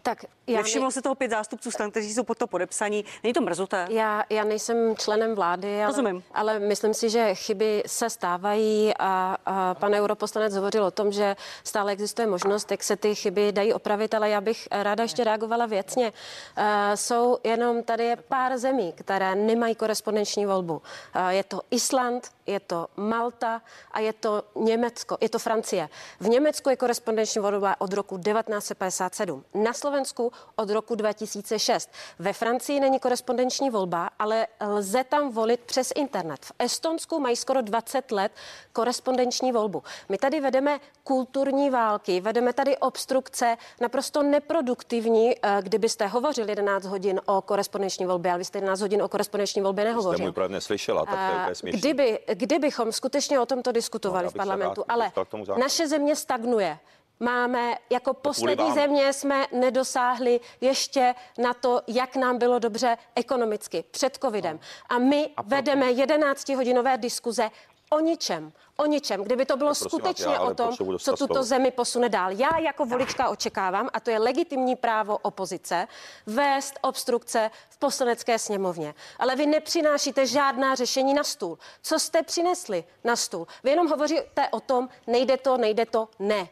Tak 0.03 0.25
já 0.47 0.57
Nevšimlo 0.57 0.89
ne- 0.89 0.93
se 0.93 1.03
toho 1.03 1.15
pět 1.15 1.31
zástupců 1.31 1.71
stan, 1.71 1.91
kteří 1.91 2.15
jsou 2.15 2.23
pod 2.23 2.39
to 2.39 2.47
podepsaní. 2.47 3.05
Není 3.23 3.33
to 3.33 3.41
mrzuté? 3.41 3.87
Já, 3.91 4.25
já 4.31 4.45
nejsem 4.45 4.97
členem 4.97 5.35
vlády, 5.35 5.77
ale, 5.77 5.87
Rozumím. 5.87 6.23
ale 6.35 6.59
myslím 6.59 6.95
si, 6.95 7.11
že 7.11 7.35
chyby 7.35 7.83
se 7.87 8.11
stávají 8.11 8.93
a, 8.99 9.37
a 9.47 9.75
pan 9.75 9.95
europoslanec 9.95 10.55
hovořil 10.57 10.85
o 10.85 10.91
tom, 10.91 11.13
že 11.13 11.37
stále 11.65 11.93
existuje 11.93 12.27
možnost, 12.27 12.71
jak 12.71 12.83
se 12.83 12.97
ty 12.97 13.15
chyby 13.15 13.53
dají 13.53 13.73
opravit, 13.73 14.15
ale 14.15 14.31
já 14.31 14.41
bych 14.41 14.69
ráda 14.71 15.03
ještě 15.03 15.25
reagovala 15.25 15.67
věcně. 15.67 16.13
Uh, 16.13 16.65
jsou 16.95 17.39
jenom 17.45 17.83
tady 17.83 18.05
je 18.05 18.17
pár 18.17 18.59
zemí, 18.59 18.93
které 18.93 19.35
nemají 19.35 19.75
korespondenční 19.75 20.47
volbu. 20.47 20.75
Uh, 20.75 21.29
je 21.29 21.45
to 21.45 21.61
Island, 21.71 22.29
je 22.51 22.61
to 22.61 22.87
Malta 22.97 23.63
a 23.93 24.01
je 24.01 24.13
to 24.13 24.43
Německo, 24.57 25.17
je 25.21 25.29
to 25.29 25.39
Francie. 25.39 25.89
V 26.21 26.29
Německu 26.29 26.71
je 26.71 26.77
korespondenční 26.77 27.41
volba 27.43 27.75
od 27.79 27.93
roku 27.93 28.19
1957. 28.19 29.45
Na 29.55 29.73
Slovensku 29.73 30.33
od 30.57 30.71
roku 30.71 30.95
2006. 30.95 31.91
Ve 32.19 32.33
Francii 32.33 32.81
není 32.81 32.99
korespondenční 33.01 33.71
volba, 33.71 34.11
ale 34.19 34.47
lze 34.61 35.05
tam 35.05 35.31
volit 35.33 35.61
přes 35.61 35.93
internet. 35.97 36.45
V 36.45 36.53
Estonsku 36.59 37.21
mají 37.21 37.37
skoro 37.37 37.63
20 37.63 38.13
let 38.13 38.33
korespondenční 38.73 39.53
volbu. 39.53 39.83
My 40.09 40.19
tady 40.19 40.41
vedeme 40.41 40.81
kulturní 41.05 41.71
války, 41.71 42.21
vedeme 42.21 42.53
tady 42.53 42.77
obstrukce, 42.79 43.57
naprosto 43.81 44.23
neproduktivní, 44.23 45.35
eh, 45.43 45.59
kdybyste 45.63 46.07
hovořil 46.07 46.49
11 46.49 46.85
hodin 46.85 47.21
o 47.27 47.43
korespondenční 47.43 48.07
volbě, 48.07 48.31
ale 48.33 48.39
vy 48.39 48.45
jste 48.45 48.59
11 48.59 48.81
hodin 48.81 49.03
o 49.03 49.09
korespondenční 49.09 49.63
volbě 49.63 49.85
Jste 49.85 49.89
nehovořil. 49.91 50.25
můj 50.25 50.33
projev 50.33 50.51
neslyšela, 50.51 51.07
tak 51.07 51.15
to 51.15 51.35
je 51.35 51.41
úplně 51.41 51.55
směšné. 51.55 51.79
Kdyby, 51.81 52.19
kdybychom 52.41 52.93
skutečně 52.93 53.41
o 53.41 53.47
tomto 53.47 53.73
diskutovali 53.73 54.25
No, 54.25 54.31
v 54.31 54.35
parlamentu, 54.35 54.85
ale 54.89 55.13
naše 55.59 55.89
země 55.89 56.17
stagnuje. 56.17 56.79
Máme 57.23 57.75
jako 57.91 58.15
poslední 58.15 58.73
země 58.73 59.13
jsme 59.13 59.47
nedosáhli 59.53 60.41
ještě 60.61 61.15
na 61.39 61.55
to, 61.55 61.81
jak 61.87 62.17
nám 62.17 62.39
bylo 62.39 62.59
dobře 62.59 62.97
ekonomicky 63.15 63.85
před 63.91 64.17
covidem. 64.17 64.61
A 64.89 64.99
my 64.99 65.31
vedeme 65.45 65.93
11-hodinové 65.93 66.99
diskuze 66.99 67.51
o 67.91 68.01
ničem, 68.01 68.53
o 68.77 68.87
ničem. 68.87 69.25
Kdyby 69.25 69.47
to 69.47 69.57
bylo 69.57 69.71
vás, 69.71 69.79
skutečně 69.79 70.25
já 70.25 70.39
ale 70.39 70.51
o 70.51 70.55
tom, 70.55 70.77
co 70.99 71.13
tuto 71.13 71.27
slovo. 71.27 71.43
zemi 71.43 71.71
posune 71.71 72.09
dál. 72.09 72.31
Já 72.31 72.59
jako 72.59 72.85
volička 72.85 73.29
očekávám, 73.29 73.89
a 73.93 74.01
to 74.01 74.11
je 74.11 74.19
legitimní 74.19 74.77
právo 74.77 75.19
opozice, 75.19 75.89
vést 76.27 76.75
obstrukce 76.83 77.51
v 77.71 77.77
poslanecké 77.77 78.39
sněmovně. 78.39 78.95
Ale 79.19 79.37
vy 79.37 79.47
nepřinášíte 79.47 80.27
žádná 80.27 80.75
řešení 80.75 81.15
na 81.15 81.25
stůl. 81.25 81.59
Co 81.83 81.99
jste 81.99 82.23
přinesli 82.23 82.85
na 83.05 83.17
stůl? 83.17 83.47
Vy 83.65 83.71
jenom 83.71 83.89
hovoříte 83.89 84.49
o 84.51 84.61
tom, 84.61 84.89
nejde 85.07 85.37
to, 85.37 85.57
nejde 85.57 85.87
to, 85.87 86.09
ne. 86.19 86.49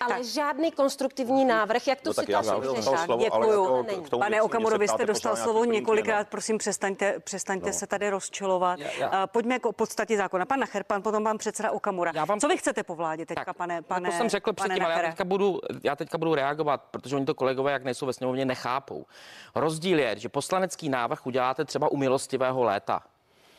Ale 0.00 0.14
tak. 0.14 0.24
žádný 0.24 0.72
konstruktivní 0.72 1.44
návrh, 1.44 1.86
jak 1.86 2.00
tu 2.00 2.08
No 2.10 2.14
situaci 2.14 2.50
vyřešit. 2.60 2.82
slovo, 2.84 3.12
ale 3.34 3.46
Děkuju. 3.46 3.86
jako 4.02 4.18
Pane 4.18 4.42
Okamuro, 4.42 4.78
vy 4.78 4.88
jste 4.88 5.06
dostal 5.06 5.36
slovo 5.36 5.64
několikrát, 5.64 6.16
plínky, 6.16 6.30
prosím, 6.30 6.58
přestaňte, 6.58 7.20
přestaňte 7.20 7.66
No. 7.66 7.72
se 7.72 7.86
tady 7.86 8.10
rozčilovat. 8.10 8.78
Já- 8.78 8.90
já- 8.98 9.08
A 9.08 9.26
Pojďme 9.26 9.58
k 9.58 9.72
podstatě 9.76 10.16
zákona. 10.16 10.46
Pan 10.46 10.60
Nacher, 10.60 10.84
pan, 10.84 11.02
potom 11.02 11.24
pan 11.24 11.38
předseda 11.38 11.70
Okamura. 11.70 12.12
Já 12.14 12.24
vám- 12.24 12.40
Co 12.40 12.48
vy 12.48 12.56
chcete 12.56 12.82
po 12.82 12.94
vládě 12.94 13.26
teďka, 13.26 13.44
Tak, 13.44 13.56
pane, 13.56 13.82
pane 13.82 14.10
to 14.10 14.16
jsem 14.16 14.28
řekl 14.28 14.52
pane 14.52 14.68
předtím, 14.68 14.84
ale 14.84 14.94
já 15.02 15.08
teďka, 15.08 15.24
budu, 15.24 15.60
já 15.84 15.96
teďka 15.96 16.18
budu 16.18 16.34
reagovat, 16.34 16.82
protože 16.90 17.16
oni 17.16 17.26
to 17.26 17.34
kolegové, 17.34 17.72
jak 17.72 17.84
nejsou 17.84 18.06
ve 18.06 18.12
sněmovně, 18.12 18.44
nechápou. 18.44 19.06
Rozdíl 19.54 19.98
je, 19.98 20.18
že 20.18 20.28
poslanecký 20.28 20.88
návrh 20.88 21.26
uděláte 21.26 21.64
třeba 21.64 21.88
u 21.92 21.96
milostivého 21.96 22.62
léta. 22.62 23.00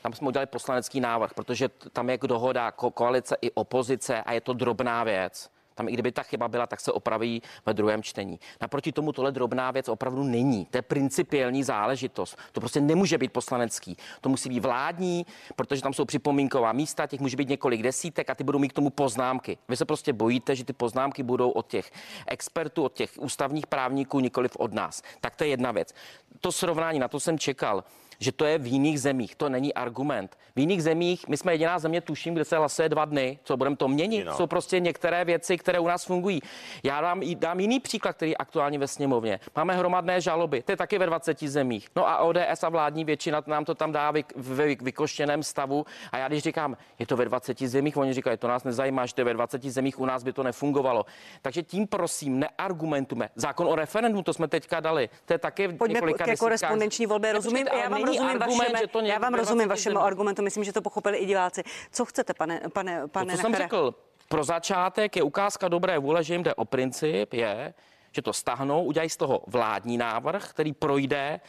Tam 0.01 0.13
jsme 0.13 0.27
udělali 0.27 0.45
poslanecký 0.47 0.99
návrh, 0.99 1.33
protože 1.33 1.69
tam 1.93 2.09
je 2.09 2.17
dohoda 2.17 2.69
ko- 2.77 2.91
koalice 2.91 3.35
i 3.41 3.51
opozice 3.51 4.21
a 4.23 4.33
je 4.33 4.41
to 4.41 4.53
drobná 4.53 5.03
věc. 5.03 5.49
Tam 5.81 5.89
i 5.89 5.91
kdyby 5.91 6.11
ta 6.11 6.23
chyba 6.23 6.47
byla, 6.47 6.67
tak 6.67 6.79
se 6.79 6.91
opraví 6.91 7.41
ve 7.65 7.73
druhém 7.73 8.03
čtení. 8.03 8.39
Naproti 8.61 8.91
tomu 8.91 9.11
tohle 9.11 9.31
drobná 9.31 9.71
věc 9.71 9.89
opravdu 9.89 10.23
není. 10.23 10.65
To 10.65 10.77
je 10.77 10.81
principiální 10.81 11.63
záležitost. 11.63 12.37
To 12.51 12.59
prostě 12.59 12.81
nemůže 12.81 13.17
být 13.17 13.33
poslanecký. 13.33 13.97
To 14.21 14.29
musí 14.29 14.49
být 14.49 14.59
vládní, 14.59 15.25
protože 15.55 15.81
tam 15.81 15.93
jsou 15.93 16.05
připomínková 16.05 16.71
místa, 16.71 17.07
těch 17.07 17.19
může 17.19 17.37
být 17.37 17.49
několik 17.49 17.83
desítek 17.83 18.29
a 18.29 18.35
ty 18.35 18.43
budou 18.43 18.59
mít 18.59 18.69
k 18.69 18.73
tomu 18.73 18.89
poznámky. 18.89 19.57
Vy 19.69 19.77
se 19.77 19.85
prostě 19.85 20.13
bojíte, 20.13 20.55
že 20.55 20.65
ty 20.65 20.73
poznámky 20.73 21.23
budou 21.23 21.49
od 21.49 21.67
těch 21.67 21.91
expertů, 22.27 22.83
od 22.83 22.93
těch 22.93 23.11
ústavních 23.19 23.67
právníků, 23.67 24.19
nikoliv 24.19 24.55
od 24.55 24.73
nás. 24.73 25.01
Tak 25.21 25.35
to 25.35 25.43
je 25.43 25.49
jedna 25.49 25.71
věc. 25.71 25.93
To 26.41 26.51
srovnání, 26.51 26.99
na 26.99 27.07
to 27.07 27.19
jsem 27.19 27.39
čekal 27.39 27.83
že 28.21 28.31
to 28.31 28.45
je 28.45 28.57
v 28.57 28.67
jiných 28.67 29.01
zemích. 29.01 29.35
To 29.35 29.49
není 29.49 29.73
argument. 29.73 30.37
V 30.55 30.59
jiných 30.59 30.83
zemích, 30.83 31.27
my 31.27 31.37
jsme 31.37 31.53
jediná 31.53 31.79
země, 31.79 32.01
tuším, 32.01 32.33
kde 32.33 32.45
se 32.45 32.57
hlasuje 32.57 32.89
dva 32.89 33.05
dny. 33.05 33.39
Co 33.43 33.57
budeme 33.57 33.75
to 33.75 33.87
měnit? 33.87 34.17
Jiná. 34.17 34.33
Jsou 34.37 34.47
prostě 34.47 34.79
některé 34.79 35.25
věci, 35.25 35.57
které 35.57 35.79
u 35.79 35.87
nás 35.87 36.05
fungují. 36.05 36.41
Já 36.83 37.01
dám, 37.01 37.21
dám 37.35 37.59
jiný 37.59 37.79
příklad, 37.79 38.13
který 38.15 38.31
je 38.31 38.37
aktuálně 38.37 38.79
ve 38.79 38.87
sněmovně. 38.87 39.39
Máme 39.55 39.75
hromadné 39.75 40.21
žaloby, 40.21 40.61
to 40.61 40.71
je 40.71 40.77
taky 40.77 40.97
ve 40.97 41.05
20 41.05 41.39
zemích. 41.43 41.87
No 41.95 42.07
a 42.09 42.17
ODS 42.17 42.63
a 42.63 42.69
vládní 42.69 43.05
většina 43.05 43.43
nám 43.47 43.65
to 43.65 43.75
tam 43.75 43.91
dá 43.91 44.11
vy, 44.11 44.25
ve 44.35 44.65
vykoštěném 44.75 45.43
stavu. 45.43 45.85
A 46.11 46.17
já 46.17 46.27
když 46.27 46.43
říkám, 46.43 46.77
je 46.99 47.05
to 47.05 47.17
ve 47.17 47.25
20 47.25 47.59
zemích, 47.61 47.97
oni 47.97 48.13
říkají, 48.13 48.37
to 48.37 48.47
nás 48.47 48.63
nezajímá, 48.63 49.05
že 49.05 49.13
to 49.15 49.21
je 49.21 49.25
ve 49.25 49.33
20 49.33 49.63
zemích, 49.63 49.99
u 49.99 50.05
nás 50.05 50.23
by 50.23 50.33
to 50.33 50.43
nefungovalo. 50.43 51.05
Takže 51.41 51.63
tím 51.63 51.87
prosím, 51.87 52.39
neargumentujme. 52.39 53.29
Zákon 53.35 53.67
o 53.67 53.75
referendu, 53.75 54.21
to 54.21 54.33
jsme 54.33 54.47
teďka 54.47 54.79
dali. 54.79 55.09
To 55.25 55.33
je 55.33 55.37
taky 55.39 55.67
v 55.67 55.77
Pojďme 55.77 55.93
několika 55.93 56.25
ke 56.25 56.31
desítkách- 56.31 56.39
korespondenční 56.39 57.05
volbě. 57.05 57.33
Rozumím, 57.33 57.63
Počkejte, 57.65 57.83
já 57.83 57.89
vám 57.89 58.10
rozumím, 58.17 58.31
argument, 58.31 58.57
vašemu, 58.57 58.77
že 58.81 58.87
to 58.87 58.99
já 58.99 59.19
vám 59.19 59.33
rozumím 59.33 59.67
20 59.67 59.69
vašemu 59.69 59.99
argumentu. 59.99 60.41
Myslím, 60.41 60.63
že 60.63 60.73
to 60.73 60.81
pochopili 60.81 61.17
i 61.17 61.25
diváci. 61.25 61.63
Co 61.91 62.05
chcete, 62.05 62.33
pane, 62.33 62.61
pane, 62.73 63.07
pane 63.07 63.31
to, 63.31 63.37
co 63.37 63.41
jsem 63.41 63.55
řekl, 63.55 63.95
pro 64.27 64.43
začátek 64.43 65.15
je 65.15 65.23
ukázka 65.23 65.67
dobré 65.67 65.99
vůle, 65.99 66.23
že 66.23 66.33
jim 66.33 66.43
jde 66.43 66.55
o 66.55 66.65
princip, 66.65 67.33
je, 67.33 67.73
že 68.11 68.21
to 68.21 68.33
stahnou, 68.33 68.83
udělají 68.83 69.09
z 69.09 69.17
toho 69.17 69.43
vládní 69.47 69.97
návrh, 69.97 70.49
který 70.49 70.73
projde 70.73 71.39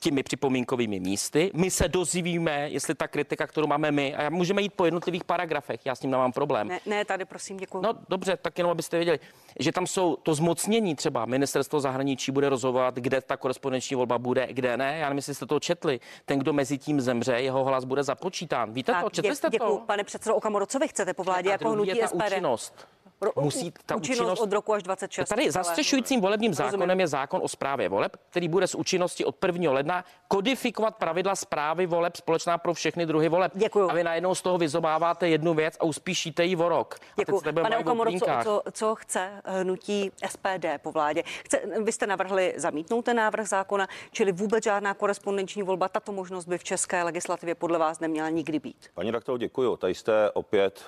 těmi 0.00 0.22
připomínkovými 0.22 1.00
místy. 1.00 1.50
My 1.54 1.70
se 1.70 1.88
dozvíme, 1.88 2.68
jestli 2.70 2.94
ta 2.94 3.08
kritika, 3.08 3.46
kterou 3.46 3.66
máme 3.66 3.90
my, 3.90 4.14
a 4.16 4.30
můžeme 4.30 4.62
jít 4.62 4.72
po 4.74 4.84
jednotlivých 4.84 5.24
paragrafech, 5.24 5.80
já 5.86 5.94
s 5.94 6.00
tím 6.00 6.10
nemám 6.10 6.32
problém. 6.32 6.68
Ne, 6.68 6.80
ne, 6.86 7.04
tady 7.04 7.24
prosím, 7.24 7.56
děkuji. 7.56 7.80
No 7.80 7.92
dobře, 8.08 8.36
tak 8.36 8.58
jenom 8.58 8.70
abyste 8.70 8.96
věděli, 8.96 9.18
že 9.60 9.72
tam 9.72 9.86
jsou 9.86 10.16
to 10.16 10.34
zmocnění 10.34 10.94
třeba 10.96 11.24
ministerstvo 11.24 11.80
zahraničí 11.80 12.32
bude 12.32 12.48
rozhodovat, 12.48 12.94
kde 12.94 13.20
ta 13.20 13.36
korespondenční 13.36 13.96
volba 13.96 14.18
bude, 14.18 14.46
kde 14.50 14.76
ne. 14.76 14.98
Já 14.98 15.08
nevím, 15.08 15.18
jestli 15.18 15.34
jste 15.34 15.46
to 15.46 15.60
četli. 15.60 16.00
Ten, 16.24 16.38
kdo 16.38 16.52
mezi 16.52 16.78
tím 16.78 17.00
zemře, 17.00 17.32
jeho 17.32 17.64
hlas 17.64 17.84
bude 17.84 18.02
započítán. 18.02 18.72
Víte 18.72 18.94
to? 19.02 19.10
Četli 19.10 19.36
jste 19.36 19.50
děkuji, 19.50 19.78
to? 19.78 19.84
pane 19.86 20.04
předsedo 20.04 20.36
Okamoro, 20.36 20.66
co 20.66 20.78
vy 20.78 20.88
chcete 20.88 21.14
po 21.14 21.24
vládě 21.24 21.50
jako 21.50 21.70
hnutí 21.70 21.88
je 21.88 21.96
ta 21.96 22.06
SPD? 22.06 22.22
účinnost. 22.26 22.86
Ro- 23.22 23.42
Musí 23.42 23.72
ta 23.86 23.96
účinnost, 23.96 24.20
účinnost 24.20 24.40
od 24.40 24.52
roku 24.52 24.72
až 24.72 24.82
26. 24.82 25.28
Tady 25.28 25.50
zastřešujícím 25.50 26.20
volebním 26.20 26.50
Rozumím. 26.50 26.70
zákonem 26.70 27.00
je 27.00 27.06
zákon 27.06 27.40
o 27.44 27.48
správě 27.48 27.88
voleb, 27.88 28.16
který 28.30 28.48
bude 28.48 28.66
s 28.66 28.74
účinností 28.74 29.24
od 29.24 29.44
1. 29.46 29.72
ledna 29.72 30.04
kodifikovat 30.28 30.96
pravidla 30.96 31.36
zprávy 31.36 31.86
voleb 31.86 32.16
společná 32.16 32.58
pro 32.58 32.74
všechny 32.74 33.06
druhy 33.06 33.28
voleb. 33.28 33.52
Děkuju. 33.54 33.90
A 33.90 33.94
vy 33.94 34.04
najednou 34.04 34.34
z 34.34 34.42
toho 34.42 34.58
vyzobáváte 34.58 35.28
jednu 35.28 35.54
věc 35.54 35.76
a 35.80 35.84
uspíšíte 35.84 36.44
ji 36.44 36.56
o 36.56 36.68
rok. 36.68 36.96
Děkuji. 37.16 37.40
Pane 37.62 37.78
Okamoro, 37.78 38.10
co, 38.12 38.26
co, 38.44 38.62
co 38.72 38.94
chce 38.94 39.30
hnutí 39.44 40.10
SPD 40.28 40.66
po 40.82 40.92
vládě? 40.92 41.22
Chce, 41.44 41.60
vy 41.84 41.92
jste 41.92 42.06
navrhli 42.06 42.54
zamítnout 42.56 43.02
ten 43.04 43.16
návrh 43.16 43.46
zákona, 43.48 43.86
čili 44.12 44.32
vůbec 44.32 44.64
žádná 44.64 44.94
korespondenční 44.94 45.62
volba. 45.62 45.88
Tato 45.88 46.12
možnost 46.12 46.44
by 46.44 46.58
v 46.58 46.64
české 46.64 47.02
legislativě 47.02 47.54
podle 47.54 47.78
vás 47.78 48.00
neměla 48.00 48.28
nikdy 48.28 48.58
být. 48.58 48.86
Paní 48.94 49.10
Raktel, 49.10 49.38
děkuji. 49.38 49.76
Tady 49.76 49.94
jste 49.94 50.30
opět, 50.30 50.84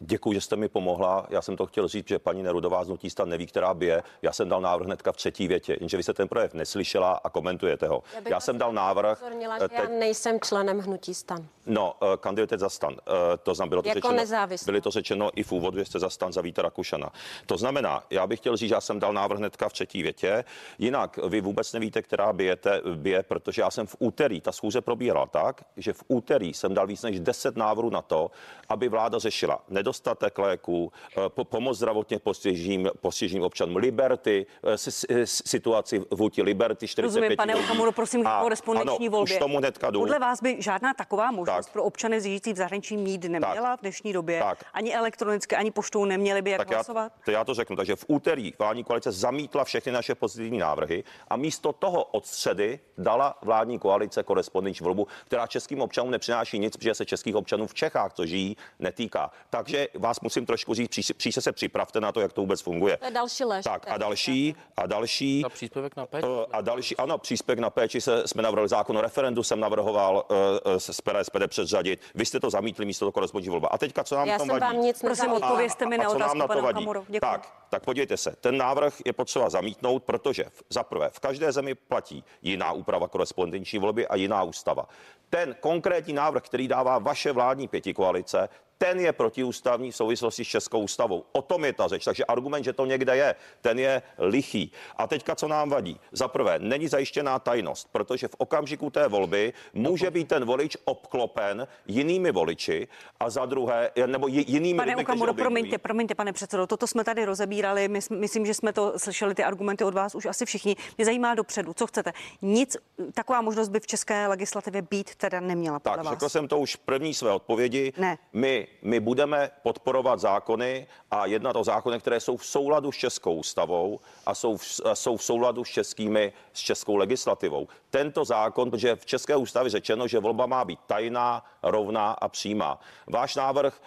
děkuji, 0.00 0.32
že 0.32 0.40
jste 0.40 0.56
mi 0.56 0.68
pomohla. 0.68 1.26
Já 1.30 1.42
jsem 1.42 1.53
to 1.56 1.66
chtěl 1.66 1.88
říct, 1.88 2.08
že 2.08 2.18
paní 2.18 2.42
Nerudová 2.42 2.84
z 2.84 2.86
Hnutí 2.86 3.10
stan 3.10 3.28
neví, 3.28 3.46
která 3.46 3.74
bije. 3.74 4.02
Já 4.22 4.32
jsem 4.32 4.48
dal 4.48 4.60
návrh 4.60 4.86
hnedka 4.86 5.12
v 5.12 5.16
třetí 5.16 5.48
větě, 5.48 5.76
jenže 5.80 5.96
vy 5.96 6.02
jste 6.02 6.12
ten 6.14 6.28
projev 6.28 6.54
neslyšela 6.54 7.12
a 7.24 7.30
komentujete 7.30 7.88
ho. 7.88 8.02
Já 8.24 8.36
vás 8.36 8.44
jsem 8.44 8.58
dal 8.58 8.72
návrh. 8.72 9.18
upozornila, 9.18 9.56
eh, 9.60 9.68
já 9.72 9.88
nejsem 9.88 10.40
členem 10.40 10.78
hnutí 10.78 11.14
stan. 11.14 11.46
No, 11.66 11.94
eh, 12.02 12.16
kandidujete 12.16 12.58
za 12.58 12.68
stan. 12.68 12.96
Eh, 13.06 13.36
To 13.42 13.54
znamená, 13.54 13.68
bylo 13.70 13.82
to 13.82 13.88
Jako 13.88 13.98
řečeno, 14.00 14.14
nezávislá. 14.16 14.64
byli 14.66 14.80
to 14.80 14.90
řečeno 14.90 15.30
i 15.34 15.42
v 15.42 15.52
úvodu, 15.52 15.78
že 15.78 15.84
jste 15.84 15.98
za 15.98 16.10
stan 16.10 16.32
za 16.32 16.40
Víta 16.40 16.62
Rakušana. 16.62 17.10
To 17.46 17.56
znamená, 17.56 18.04
já 18.10 18.26
bych 18.26 18.38
chtěl 18.40 18.56
říct, 18.56 18.68
že 18.68 18.74
já 18.74 18.80
jsem 18.80 19.00
dal 19.00 19.12
návrh 19.12 19.38
hnedka 19.38 19.68
v 19.68 19.72
třetí 19.72 20.02
větě. 20.02 20.44
Jinak 20.78 21.16
vy 21.28 21.40
vůbec 21.40 21.72
nevíte, 21.72 22.02
která 22.02 22.32
bijete, 22.32 22.80
bije, 22.94 23.22
protože 23.22 23.62
já 23.62 23.70
jsem 23.70 23.86
v 23.86 23.96
úterý, 23.98 24.40
ta 24.40 24.52
schůze 24.52 24.80
probíhala 24.80 25.26
tak, 25.26 25.64
že 25.76 25.92
v 25.92 26.02
úterý 26.08 26.54
jsem 26.54 26.74
dal 26.74 26.86
víc 26.86 27.02
než 27.02 27.20
10 27.20 27.56
návrhů 27.56 27.90
na 27.90 28.02
to, 28.02 28.30
aby 28.68 28.88
vláda 28.88 29.18
řešila 29.18 29.62
nedostatek 29.68 30.38
léků, 30.38 30.92
eh, 31.16 31.28
po, 31.44 31.56
pomoc 31.56 31.76
zdravotně 31.76 32.18
postiženým, 32.18 32.90
postiženým 33.00 33.44
občanům 33.44 33.76
Liberty, 33.76 34.46
eh, 34.64 34.78
si, 34.78 35.06
situaci 35.24 36.02
vůči 36.10 36.42
Liberty 36.42 36.88
45 36.88 37.20
Rozumím, 37.20 37.36
pane. 37.36 37.54
Okamuro, 37.56 37.92
prosím, 37.92 38.26
A- 38.26 38.40
korespondenční 38.42 39.06
ano, 39.06 39.16
volbě. 39.16 39.34
Už 39.34 39.38
tomu 39.38 39.58
hnedka 39.58 39.90
jdu. 39.90 40.00
Podle 40.00 40.18
vás 40.18 40.42
by 40.42 40.56
žádná 40.62 40.94
taková 40.94 41.30
možnost 41.30 41.66
Tak. 41.66 41.72
pro 41.72 41.84
občany 41.84 42.20
žijící 42.20 42.52
v 42.52 42.56
zahraničí 42.56 42.96
mít 42.96 43.24
neměla 43.24 43.76
v 43.76 43.80
dnešní 43.80 44.12
době. 44.12 44.40
Tak. 44.40 44.64
Ani 44.72 44.94
elektronicky, 44.94 45.56
ani 45.56 45.70
poštou 45.70 46.04
neměli 46.04 46.42
by 46.42 46.50
jak 46.50 46.58
tak 46.58 46.70
já, 46.70 46.76
hlasovat? 46.76 47.12
to 47.24 47.30
já 47.30 47.44
to 47.44 47.54
řeknu. 47.54 47.76
Takže 47.76 47.96
v 47.96 48.04
úterý 48.08 48.52
vládní 48.58 48.84
koalice 48.84 49.12
zamítla 49.12 49.64
všechny 49.64 49.92
naše 49.92 50.14
pozitivní 50.14 50.58
návrhy 50.58 51.04
a 51.28 51.36
místo 51.36 51.72
toho 51.72 52.04
od 52.04 52.26
středy 52.26 52.80
dala 52.98 53.38
vládní 53.42 53.78
koalice 53.78 54.22
korespondenční 54.22 54.84
volbu, 54.84 55.06
která 55.26 55.46
českým 55.46 55.82
občanům 55.82 56.10
nepřináší 56.10 56.58
nic, 56.58 56.76
protože 56.76 56.94
se 56.94 57.04
českých 57.04 57.36
občanů 57.36 57.66
v 57.66 57.74
Čechách, 57.74 58.12
co 58.12 58.26
žijí, 58.26 58.56
netýká. 58.78 59.30
Takže 59.50 59.88
vás 59.94 60.20
musím 60.20 60.46
trošku 60.46 60.74
říct, 60.74 60.88
příště, 61.16 61.33
příště 61.34 61.40
se 61.50 61.52
připravte 61.52 62.00
na 62.00 62.12
to, 62.12 62.20
jak 62.20 62.32
to 62.32 62.40
vůbec 62.40 62.60
funguje. 62.62 62.96
To 62.96 63.04
je 63.04 63.10
další 63.10 63.44
lež. 63.44 63.64
Tak 63.64 63.86
a 63.88 63.98
další, 63.98 64.56
a 64.76 64.86
další. 64.86 65.42
Ta 65.42 65.48
příspěvek 65.48 65.96
na 65.96 66.06
péči. 66.06 66.26
Eh, 66.42 66.46
A 66.52 66.60
další, 66.60 66.96
ano, 66.96 67.18
příspěvek 67.18 67.58
na 67.58 67.70
péči 67.70 68.00
se, 68.00 68.28
jsme 68.28 68.42
navrhli 68.42 68.68
zákon 68.68 68.98
o 68.98 69.00
referendu, 69.00 69.42
jsem 69.42 69.60
navrhoval 69.60 70.24
uh, 70.30 70.36
z 70.78 71.00
PD, 71.00 71.16
SPD 71.22 71.42
předřadit. 71.48 72.00
Vy 72.14 72.26
jste 72.26 72.40
to 72.40 72.50
zamítli 72.50 72.84
místo 72.84 73.04
toho 73.04 73.12
korespondenční 73.12 73.50
volba. 73.50 73.68
A 73.68 73.78
teďka, 73.78 74.04
co 74.04 74.14
nám 74.16 74.28
Já 74.28 74.38
jsem 74.38 74.48
vadí? 74.48 74.60
vám 74.60 74.80
nic 74.80 75.00
Prosím, 75.00 75.32
odpovězte 75.32 75.86
mi 75.86 75.98
A 75.98 76.02
na 76.02 76.10
co 76.10 76.18
nám 76.18 76.30
otázku, 76.30 76.38
na 76.38 76.46
to 76.48 76.62
vadí? 76.62 76.86
Tak, 77.20 77.52
tak 77.70 77.84
podívejte 77.84 78.16
se, 78.16 78.36
ten 78.40 78.56
návrh 78.56 78.94
je 79.06 79.12
potřeba 79.12 79.50
zamítnout, 79.50 80.02
protože 80.04 80.44
v- 80.44 80.62
za 80.70 80.82
prvé 80.82 81.10
v 81.12 81.20
každé 81.20 81.52
zemi 81.52 81.74
platí 81.74 82.24
jiná 82.42 82.72
úprava 82.72 83.08
korespondenční 83.08 83.78
volby 83.78 84.06
a 84.08 84.16
jiná 84.16 84.42
ústava. 84.42 84.86
Ten 85.30 85.56
konkrétní 85.60 86.12
návrh, 86.12 86.42
který 86.42 86.68
dává 86.68 86.98
vaše 86.98 87.32
vládní 87.32 87.68
pětikoalice, 87.68 88.48
ten 88.78 89.00
je 89.00 89.12
protiústavní 89.12 89.90
v 89.90 89.96
souvislosti 89.96 90.44
s 90.44 90.48
Českou 90.48 90.78
ústavou. 90.80 91.24
O 91.32 91.42
tom 91.42 91.64
je 91.64 91.72
ta 91.72 91.88
řeč. 91.88 92.04
Takže 92.04 92.24
argument, 92.24 92.64
že 92.64 92.72
to 92.72 92.86
někde 92.86 93.16
je, 93.16 93.34
ten 93.60 93.78
je 93.78 94.02
lichý. 94.18 94.72
A 94.96 95.06
teďka, 95.06 95.34
co 95.34 95.48
nám 95.48 95.70
vadí? 95.70 96.00
Za 96.12 96.28
prvé, 96.28 96.58
není 96.58 96.88
zajištěná 96.88 97.38
tajnost, 97.38 97.88
protože 97.92 98.28
v 98.28 98.34
okamžiku 98.38 98.90
té 98.90 99.08
volby 99.08 99.52
může 99.74 100.10
být 100.10 100.28
ten 100.28 100.44
volič 100.44 100.76
obklopen 100.84 101.66
jinými 101.86 102.32
voliči 102.32 102.88
a 103.20 103.30
za 103.30 103.46
druhé, 103.46 103.90
nebo 104.06 104.26
ji- 104.28 104.44
jinými 104.48 104.76
Pane 104.76 104.90
lidmi, 104.90 105.02
Okamuro, 105.02 105.34
promiňte, 105.34 105.78
promiňte, 105.78 106.14
pane 106.14 106.32
předsedo, 106.32 106.66
toto 106.66 106.86
jsme 106.86 107.04
tady 107.04 107.24
rozebírali, 107.24 107.88
my, 107.88 108.00
myslím, 108.10 108.46
že 108.46 108.54
jsme 108.54 108.72
to 108.72 108.92
slyšeli, 108.98 109.34
ty 109.34 109.44
argumenty 109.44 109.84
od 109.84 109.94
vás 109.94 110.14
už 110.14 110.26
asi 110.26 110.46
všichni. 110.46 110.76
Mě 110.98 111.04
zajímá 111.04 111.34
dopředu, 111.34 111.72
co 111.74 111.86
chcete. 111.86 112.12
Nic, 112.42 112.76
taková 113.14 113.40
možnost 113.40 113.68
by 113.68 113.80
v 113.80 113.86
české 113.86 114.26
legislativě 114.26 114.82
být 114.82 115.14
teda 115.14 115.40
neměla, 115.40 115.78
Tak, 115.78 115.96
vás. 115.96 116.08
řekl 116.08 116.28
jsem 116.28 116.48
to 116.48 116.58
už 116.58 116.76
v 116.76 116.78
první 116.78 117.14
své 117.14 117.30
odpovědi. 117.32 117.92
Ne. 117.96 118.18
My, 118.32 118.66
my 118.82 119.00
budeme 119.00 119.50
podporovat 119.62 120.20
zákony 120.20 120.86
a 121.10 121.26
jednat 121.26 121.56
o 121.56 121.64
zákonech, 121.64 122.02
které 122.02 122.20
jsou 122.20 122.36
v 122.36 122.46
souladu 122.46 122.92
s 122.92 122.96
Českou 122.96 123.34
ústavou 123.34 124.00
a 124.26 124.34
jsou 124.34 124.56
v, 124.56 124.80
jsou 124.94 125.16
v 125.16 125.22
souladu 125.22 125.64
s, 125.64 125.68
českými, 125.68 126.32
s 126.52 126.60
českou 126.60 126.96
legislativou. 126.96 127.68
Tento 127.94 128.24
zákon, 128.24 128.70
protože 128.70 128.96
v 128.96 129.06
České 129.06 129.36
ústavě 129.36 129.70
řečeno, 129.70 130.06
že 130.08 130.18
volba 130.18 130.46
má 130.46 130.64
být 130.64 130.78
tajná, 130.86 131.44
rovná 131.62 132.12
a 132.12 132.28
přímá. 132.28 132.80
Váš 133.06 133.36
návrh 133.36 133.80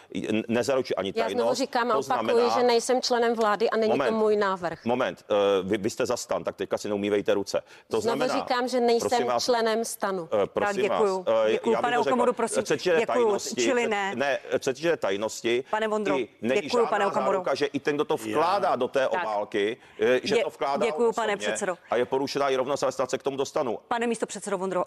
nezaručí 0.48 0.96
ani 0.96 1.14
Já 1.16 1.24
tajnost. 1.24 1.42
znovu 1.42 1.54
říkám 1.54 1.92
a 1.92 1.94
to 1.94 2.00
opakuji, 2.00 2.26
znamená- 2.34 2.50
že 2.60 2.64
nejsem 2.64 3.02
členem 3.02 3.36
vlády 3.36 3.70
a 3.70 3.78
není 3.78 3.92
Moment. 3.92 4.08
to 4.10 4.14
můj 4.16 4.36
návrh. 4.36 4.86
Moment, 4.86 5.26
uh, 5.62 5.70
vy, 5.70 5.78
vy 5.78 5.90
jste 5.90 6.06
zastan, 6.06 6.44
tak 6.44 6.56
teďka 6.56 6.78
si 6.78 6.88
neumývejte 6.90 7.34
ruce. 7.34 7.62
To 7.88 8.02
Znovu 8.02 8.02
znamená, 8.02 8.34
říkám, 8.40 8.68
že 8.68 8.80
nejsem 8.80 9.26
vás, 9.28 9.46
členem 9.46 9.86
stanu. 9.86 10.30
Eh, 10.44 10.48
Prosím 10.48 10.82
děkuju. 10.82 11.24
vás, 11.24 11.36
eh, 11.48 11.52
Děkuju, 11.52 11.74
já 11.74 11.78
bych 11.80 11.82
pane 11.82 12.00
Okamuro, 12.00 12.34
prosím. 12.34 12.64
Děkuju, 12.64 13.06
tajnosti, 13.06 13.62
čili 13.62 13.88
ne. 13.88 14.16
ne, 14.16 14.40
týče 14.74 14.98
tajnosti, 14.98 15.64
Pane 15.72 15.88
Vondro, 15.88 16.18
děkuju, 16.42 16.86
pane 16.88 17.08
Okamuro. 17.08 17.32
záruka, 17.32 17.56
že 17.56 17.66
i 17.66 17.80
ten, 17.80 17.96
kdo 17.96 18.06
to 18.06 18.18
vkládá 18.18 18.76
do 18.76 18.88
té 18.88 19.00
Tak. 19.12 19.24
obálky, 19.24 19.78
eh, 20.00 20.20
že 20.24 20.36
Dě- 20.36 20.44
to 20.44 20.50
vkládá 20.50 20.86
děkuju, 20.86 21.12
pane 21.14 21.38
předsedo. 21.38 21.78
A 21.90 21.96
je 21.96 22.06
porušená 22.06 22.50
i 22.50 22.56
rovnost, 22.56 22.84
ale 22.84 22.92
snad 22.92 23.10
se 23.10 23.18
k 23.18 23.24
tomu 23.24 23.38
dostanu. 23.38 23.80
Pane 23.88 23.97
místo 24.06 24.26
předsedo 24.26 24.58
Vondro, 24.58 24.84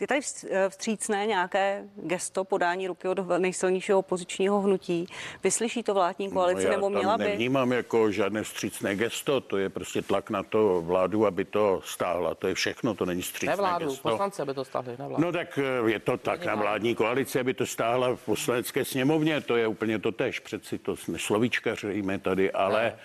je 0.00 0.06
tady 0.06 0.20
eh, 0.50 0.68
vstřícné 0.68 1.26
nějaké 1.26 1.84
gesto 1.96 2.44
podání 2.44 2.86
ruky 2.86 3.08
od 3.08 3.18
nejsilnějšího 3.38 3.98
opozičního 3.98 4.60
hnutí? 4.60 5.06
Vyslyší 5.42 5.82
to 5.82 5.94
vládní 5.94 6.30
koalice 6.30 6.62
No, 6.62 6.68
já 6.68 6.76
nebo 6.76 6.90
měla 6.90 7.18
by? 7.18 7.24
nevnímám 7.24 7.72
jako 7.72 8.10
žádné 8.10 8.42
vstřícné 8.42 8.96
gesto, 8.96 9.40
to 9.40 9.56
je 9.56 9.68
prostě 9.68 10.02
tlak 10.02 10.30
na 10.30 10.42
to 10.42 10.82
vládu, 10.82 11.26
aby 11.26 11.44
to 11.44 11.80
stáhla. 11.84 12.34
To 12.34 12.46
je 12.46 12.54
všechno, 12.54 12.94
to 12.94 13.06
není 13.06 13.22
vstřícné 13.22 13.52
Ne 13.52 13.56
vládu, 13.56 13.86
gesto. 13.86 14.08
poslanci, 14.08 14.42
aby 14.42 14.54
to 14.54 14.64
stáhli 14.64 14.96
na 14.98 15.08
vládu. 15.08 15.24
No 15.24 15.32
tak 15.32 15.58
eh, 15.58 15.90
je 15.90 15.98
to 15.98 16.16
tak 16.16 16.44
na 16.44 16.54
vládní 16.54 16.94
koalici, 16.94 17.40
aby 17.40 17.54
to 17.54 17.66
stáhla 17.66 18.16
v 18.16 18.20
poslanecké 18.24 18.84
sněmovně, 18.84 19.40
to 19.40 19.56
je 19.56 19.66
úplně 19.66 19.98
to 19.98 20.12
tež, 20.12 20.40
přeci 20.40 20.78
to 20.78 20.96
slovíčkaříme 21.16 22.18
tady, 22.18 22.52
ale, 22.52 22.96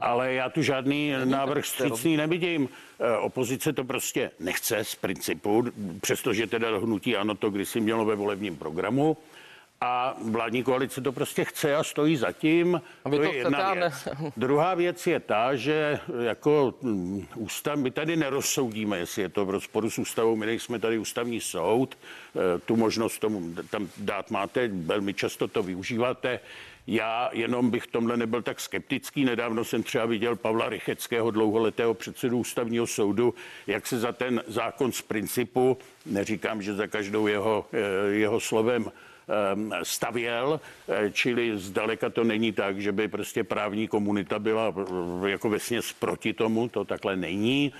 ale 0.00 0.32
já 0.32 0.50
tu 0.50 0.62
žádný 0.62 1.12
návrh 1.24 1.66
střícný 1.66 2.16
nevidím. 2.16 2.68
Eh, 3.00 3.16
Opozice 3.16 3.72
to 3.72 3.84
prostě 3.84 4.30
nechce 4.40 4.84
z 4.84 4.94
principu, 4.94 5.64
přestože 6.00 6.46
teda 6.46 6.78
hnutí 6.78 7.16
ano 7.16 7.34
to 7.34 7.50
kdysi 7.50 7.80
mělo 7.80 8.04
ve 8.04 8.14
volebním 8.14 8.56
programu. 8.56 9.16
A 9.84 10.16
vládní 10.30 10.62
koalice 10.62 11.00
to 11.00 11.12
prostě 11.12 11.44
chce 11.44 11.76
a 11.76 11.84
stojí 11.84 12.16
za 12.16 12.32
tím. 12.32 12.82
A 13.04 13.10
to 13.10 13.16
to 13.16 13.22
je 13.22 13.34
jedna 13.34 13.58
a 13.58 13.74
ne- 13.74 13.80
věc. 13.80 14.08
Druhá 14.36 14.74
věc 14.74 15.06
je 15.06 15.20
ta, 15.20 15.56
že 15.56 16.00
jako 16.20 16.74
mm, 16.82 17.26
ústav, 17.36 17.78
my 17.78 17.90
tady 17.90 18.16
nerozsoudíme, 18.16 18.98
jestli 18.98 19.22
je 19.22 19.28
to 19.28 19.46
v 19.46 19.50
rozporu 19.50 19.90
s 19.90 19.98
ústavou, 19.98 20.36
my 20.36 20.46
nejsme 20.46 20.78
tady 20.78 20.98
ústavní 20.98 21.40
soud, 21.40 21.98
eh, 21.98 22.58
tu 22.58 22.76
možnost 22.76 23.18
tomu 23.18 23.54
tam 23.70 23.88
dát 23.96 24.30
máte, 24.30 24.68
velmi 24.68 25.14
často 25.14 25.48
to 25.48 25.62
využíváte. 25.62 26.40
Já 26.86 27.30
jenom 27.32 27.70
bych 27.70 27.86
tomhle 27.86 28.16
nebyl 28.16 28.42
tak 28.42 28.60
skeptický. 28.60 29.24
Nedávno 29.24 29.64
jsem 29.64 29.82
třeba 29.82 30.06
viděl 30.06 30.36
Pavla 30.36 30.68
Rycheckého, 30.68 31.30
dlouholetého 31.30 31.94
předsedu 31.94 32.38
ústavního 32.38 32.86
soudu, 32.86 33.34
jak 33.66 33.86
se 33.86 33.98
za 33.98 34.12
ten 34.12 34.42
zákon 34.46 34.92
z 34.92 35.02
principu, 35.02 35.78
neříkám, 36.06 36.62
že 36.62 36.74
za 36.74 36.86
každou 36.86 37.26
jeho, 37.26 37.66
eh, 37.72 38.14
jeho 38.14 38.40
slovem, 38.40 38.86
ehm, 39.52 39.72
stavěl, 39.82 40.60
eh, 40.88 41.10
čili 41.10 41.58
zdaleka 41.58 42.10
to 42.10 42.24
není 42.24 42.52
tak, 42.52 42.80
že 42.80 42.92
by 42.92 43.08
prostě 43.08 43.44
právní 43.44 43.88
komunita 43.88 44.38
byla 44.38 44.74
eh, 45.24 45.30
jako 45.30 45.50
vesměs 45.50 45.92
proti 45.92 46.32
tomu, 46.32 46.68
to 46.68 46.84
takhle 46.84 47.16
není. 47.16 47.72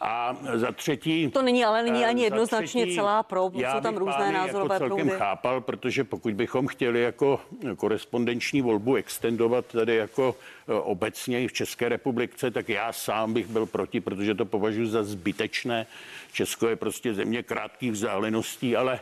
A 0.00 0.36
za 0.54 0.72
třetí... 0.72 1.30
To 1.30 1.42
není 1.42 1.64
ale 1.64 1.82
není 1.82 2.04
eh, 2.04 2.06
ani 2.06 2.22
jednoznačně 2.22 2.94
celá 2.94 3.22
pro, 3.22 3.50
já 3.54 3.74
jsou 3.74 3.80
tam 3.80 3.96
různé 3.96 4.16
pány 4.18 4.32
názorové 4.32 4.74
jako 4.74 4.86
celkem 4.86 5.06
proudy. 5.06 5.18
chápal, 5.18 5.60
protože 5.60 6.04
pokud 6.04 6.34
bychom 6.34 6.66
chtěli 6.66 7.02
jako 7.02 7.40
korespondenční 7.76 8.62
volbu 8.62 8.94
extendovat 8.94 9.66
tady 9.66 9.96
jako 9.96 10.36
eh, 10.68 10.72
obecně 10.72 11.42
i 11.42 11.48
v 11.48 11.52
České 11.52 11.88
republice, 11.88 12.50
tak 12.50 12.68
já 12.68 12.92
sám 12.92 13.32
bych 13.32 13.46
byl 13.46 13.66
proti, 13.66 14.00
protože 14.00 14.34
to 14.34 14.44
považuji 14.44 14.86
za 14.86 15.04
zbytečné. 15.04 15.86
Česko 16.32 16.68
je 16.68 16.76
prostě 16.76 17.14
země 17.14 17.42
krátkých 17.42 17.92
vzdáleností, 17.92 18.76
ale 18.76 19.00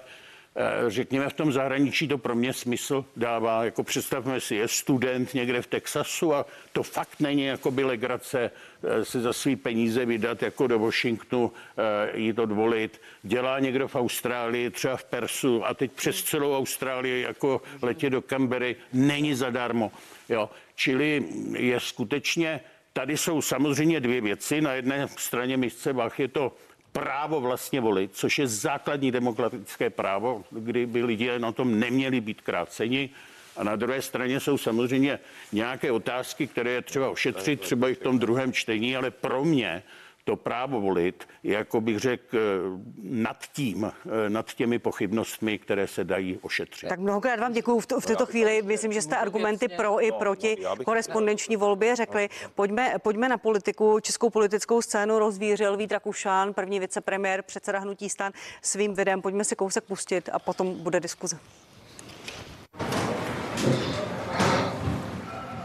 řekněme 0.89 1.29
v 1.29 1.33
tom 1.33 1.53
zahraničí 1.53 2.09
to 2.09 2.19
pro 2.19 2.35
mě 2.35 2.53
smysl 2.53 3.05
dává. 3.17 3.65
Jako 3.65 3.83
představme 3.85 4.41
si, 4.41 4.55
je 4.55 4.69
student 4.69 5.35
někde 5.35 5.63
v 5.63 5.67
Texasu 5.67 6.35
a 6.35 6.47
to 6.73 6.83
fakt 6.83 7.21
není 7.21 7.45
jako 7.45 7.71
by 7.71 7.85
legrace 7.85 8.51
eh, 8.83 9.05
se 9.05 9.21
za 9.21 9.33
svý 9.33 9.57
peníze 9.57 10.07
vydat 10.07 10.43
jako 10.43 10.67
do 10.67 10.79
Washingtonu, 10.79 11.53
eh, 11.79 12.19
jít 12.19 12.39
odvolit. 12.39 13.01
Dělá 13.23 13.59
někdo 13.59 13.89
v 13.89 13.97
Austrálii, 13.97 14.71
třeba 14.71 14.97
v 14.97 15.05
Persu 15.05 15.67
a 15.67 15.75
teď 15.75 15.93
přes 15.93 16.23
celou 16.23 16.59
Austrálii 16.59 17.23
jako 17.23 17.63
letět 17.83 18.13
do 18.13 18.23
Canberry 18.23 18.77
není 18.93 19.35
zadarmo. 19.35 19.93
Jo. 20.29 20.51
Čili 20.75 21.25
je 21.57 21.81
skutečně, 21.81 22.61
tady 22.93 23.17
jsou 23.17 23.43
samozřejmě 23.43 24.01
dvě 24.01 24.21
věci. 24.21 24.61
Na 24.61 24.73
jedné 24.73 25.09
straně 25.17 25.57
misce 25.57 25.93
Bach 25.93 26.21
je 26.21 26.29
to 26.29 26.57
právo 26.93 27.41
vlastně 27.41 27.81
volit, 27.81 28.11
což 28.15 28.39
je 28.39 28.47
základní 28.47 29.11
demokratické 29.11 29.91
právo, 29.91 30.45
kdy 30.51 30.87
by 30.87 31.05
lidé 31.05 31.39
na 31.39 31.53
tom 31.53 31.81
neměli 31.81 32.21
být 32.21 32.41
kráceni. 32.41 33.11
A 33.57 33.65
na 33.65 33.77
druhé 33.77 34.03
straně 34.03 34.41
jsou 34.41 34.59
samozřejmě 34.59 35.19
nějaké 35.53 35.93
otázky, 35.93 36.47
které 36.47 36.71
je 36.71 36.83
třeba 36.83 37.11
ošetřit, 37.11 37.61
třeba 37.61 37.89
i 37.89 37.95
v 37.95 37.99
tom 37.99 38.19
druhém 38.19 38.53
čtení, 38.53 38.97
ale 38.97 39.11
pro 39.11 39.45
mě 39.45 39.83
to 40.29 40.37
právo 40.37 40.81
volit 40.81 41.29
je, 41.43 41.55
jako 41.55 41.81
bych 41.81 41.99
řekl, 41.99 42.37
eh, 42.37 42.39
nad 43.03 43.37
tím, 43.53 43.85
eh, 43.85 44.31
nad 44.31 44.53
těmi 44.53 44.79
pochybnostmi, 44.79 45.59
které 45.59 45.87
se 45.87 46.05
dají 46.05 46.39
ošetřit. 46.43 46.89
Tak 46.89 47.01
mnohokrát 47.01 47.41
vám 47.41 47.53
děkuji 47.53 47.81
v, 47.81 47.87
tu, 47.87 48.01
v 48.01 48.07
této 48.07 48.27
chvíli. 48.27 48.63
Myslím, 48.63 48.93
že 48.93 49.03
jste 49.03 49.17
argumenty 49.17 49.69
pro 49.69 50.05
i 50.05 50.13
proti 50.13 50.57
korespondenční 50.85 51.57
volbě 51.57 51.97
řekli. 51.97 52.29
Pojďme, 52.55 52.95
pojďme 53.03 53.29
na 53.29 53.39
politiku. 53.39 54.01
Českou 54.01 54.31
politickou 54.31 54.83
scénu 54.83 55.19
rozvířil 55.19 55.77
Vít 55.77 55.93
Rakušán, 55.93 56.55
první 56.55 56.81
vicepremiér, 56.81 57.43
předseda 57.43 57.79
hnutí 57.79 58.09
stan 58.09 58.33
svým 58.63 58.95
videem. 58.95 59.23
Pojďme 59.23 59.45
si 59.45 59.57
kousek 59.57 59.85
pustit 59.85 60.29
a 60.33 60.39
potom 60.39 60.75
bude 60.75 61.01
diskuze. 61.01 61.39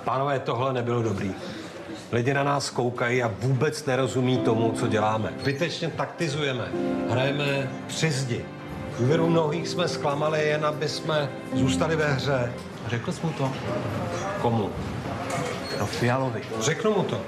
Pánové, 0.03 0.39
tohle 0.39 0.73
nebylo 0.73 1.01
dobrý. 1.01 1.35
Lidi 2.13 2.33
na 2.33 2.43
nás 2.43 2.69
koukají 2.69 3.23
a 3.23 3.31
vůbec 3.39 3.85
nerozumí 3.85 4.37
tomu, 4.37 4.71
co 4.71 4.87
děláme. 4.87 5.33
Zbytečně 5.41 5.89
taktizujeme, 5.89 6.67
hrajeme 7.09 7.71
při 7.87 8.11
zdi. 8.11 8.45
Důvěru 8.99 9.29
mnohých 9.29 9.67
jsme 9.67 9.87
zklamali 9.87 10.47
jen, 10.47 10.65
aby 10.65 10.89
jsme 10.89 11.29
zůstali 11.53 11.95
ve 11.95 12.13
hře. 12.13 12.53
Řekl 12.87 13.11
jsi 13.11 13.25
mu 13.25 13.33
to? 13.33 13.51
Komu? 14.41 14.69
No 15.79 15.85
Fialovi. 15.85 16.41
Řeknu 16.59 16.91
mu 16.91 17.03
to. 17.03 17.21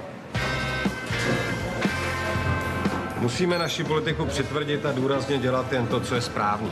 Musíme 3.18 3.58
naši 3.58 3.84
politiku 3.84 4.24
přitvrdit 4.24 4.86
a 4.86 4.92
důrazně 4.92 5.38
dělat 5.38 5.72
jen 5.72 5.86
to, 5.86 6.00
co 6.00 6.14
je 6.14 6.20
správný. 6.20 6.70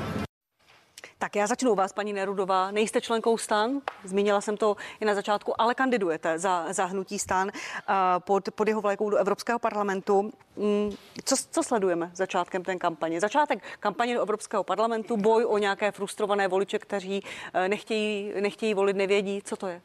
Tak 1.25 1.37
já 1.37 1.47
začnu 1.47 1.75
vás, 1.75 1.93
paní 1.93 2.13
Nerudová. 2.13 2.71
Nejste 2.71 3.01
členkou 3.01 3.39
stan, 3.39 3.81
zmínila 4.05 4.41
jsem 4.41 4.57
to 4.57 4.77
i 5.01 5.05
na 5.05 5.15
začátku, 5.15 5.61
ale 5.61 5.75
kandidujete 5.75 6.39
za, 6.39 6.67
za 6.73 6.85
hnutí 6.85 7.19
stan 7.19 7.49
uh, 7.49 7.95
pod, 8.19 8.51
pod 8.51 8.69
jeho 8.69 8.81
vlajkou 8.81 9.11
do 9.11 9.17
Evropského 9.17 9.59
parlamentu. 9.59 10.33
Mm, 10.57 10.91
Co, 11.25 11.37
co 11.51 11.63
sledujeme 11.63 12.11
začátkem 12.15 12.65
té 12.65 12.77
kampaně? 12.77 13.21
Začátek 13.21 13.63
kampaně 13.81 14.15
do 14.15 14.23
Evropského 14.23 14.65
parlamentu, 14.65 15.17
boj 15.17 15.45
o 15.45 15.59
nějaké 15.59 15.93
frustrované 15.93 16.49
voliče, 16.49 16.79
kteří 16.79 17.25
eh, 17.55 17.69
nechtějí, 17.69 18.33
nechtějí 18.41 18.75
volit, 18.75 18.97
nevědí, 18.97 19.43
co 19.45 19.57
to 19.57 19.67
je? 19.67 19.81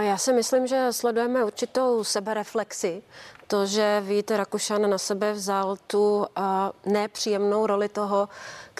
Já 0.00 0.18
si 0.18 0.32
myslím, 0.32 0.66
že 0.66 0.86
sledujeme 0.90 1.44
určitou 1.44 2.04
sebereflexi. 2.04 3.02
To, 3.46 3.66
že 3.66 4.00
Vít 4.00 4.30
Rakušan 4.30 4.90
na 4.90 4.98
sebe 4.98 5.32
vzal 5.32 5.76
tu 5.86 6.26
a, 6.36 6.72
nepříjemnou 6.86 7.66
roli 7.66 7.88
toho, 7.88 8.28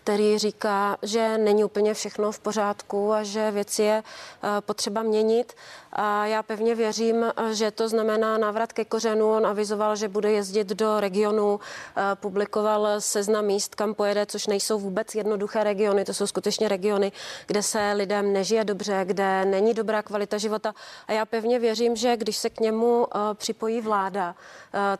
který 0.06 0.38
říká, 0.38 0.96
že 1.02 1.38
není 1.38 1.64
úplně 1.64 1.94
všechno 1.94 2.32
v 2.32 2.38
pořádku 2.38 3.12
a 3.12 3.22
že 3.22 3.50
věci 3.50 3.82
je 3.82 4.02
a, 4.42 4.60
potřeba 4.60 5.02
měnit. 5.02 5.52
A 5.92 6.26
já 6.26 6.42
pevně 6.42 6.74
věřím, 6.74 7.26
že 7.52 7.70
to 7.70 7.88
znamená 7.88 8.38
návrat 8.38 8.72
ke 8.72 8.84
kořenu. 8.84 9.30
On 9.30 9.46
avizoval, 9.46 9.96
že 9.96 10.08
bude 10.08 10.32
jezdit 10.32 10.68
do 10.68 11.00
regionu, 11.00 11.60
a, 11.96 12.14
publikoval 12.14 13.00
seznam 13.00 13.44
míst, 13.44 13.74
kam 13.74 13.94
pojede, 13.94 14.26
což 14.26 14.46
nejsou 14.46 14.78
vůbec 14.78 15.14
jednoduché 15.14 15.64
regiony. 15.64 16.04
To 16.04 16.14
jsou 16.14 16.26
skutečně 16.26 16.68
regiony, 16.68 17.12
kde 17.46 17.62
se 17.62 17.92
lidem 17.92 18.32
nežije 18.32 18.64
dobře, 18.64 19.00
kde 19.04 19.44
není 19.44 19.74
dobrá 19.74 20.02
kvalita 20.02 20.38
života. 20.38 20.74
A 21.06 21.12
já 21.12 21.26
pevně 21.26 21.58
věřím, 21.58 21.96
že 21.96 22.16
když 22.16 22.36
se 22.36 22.50
k 22.50 22.60
němu 22.60 23.06
a, 23.10 23.34
připojí 23.34 23.80
vláda, 23.80 24.34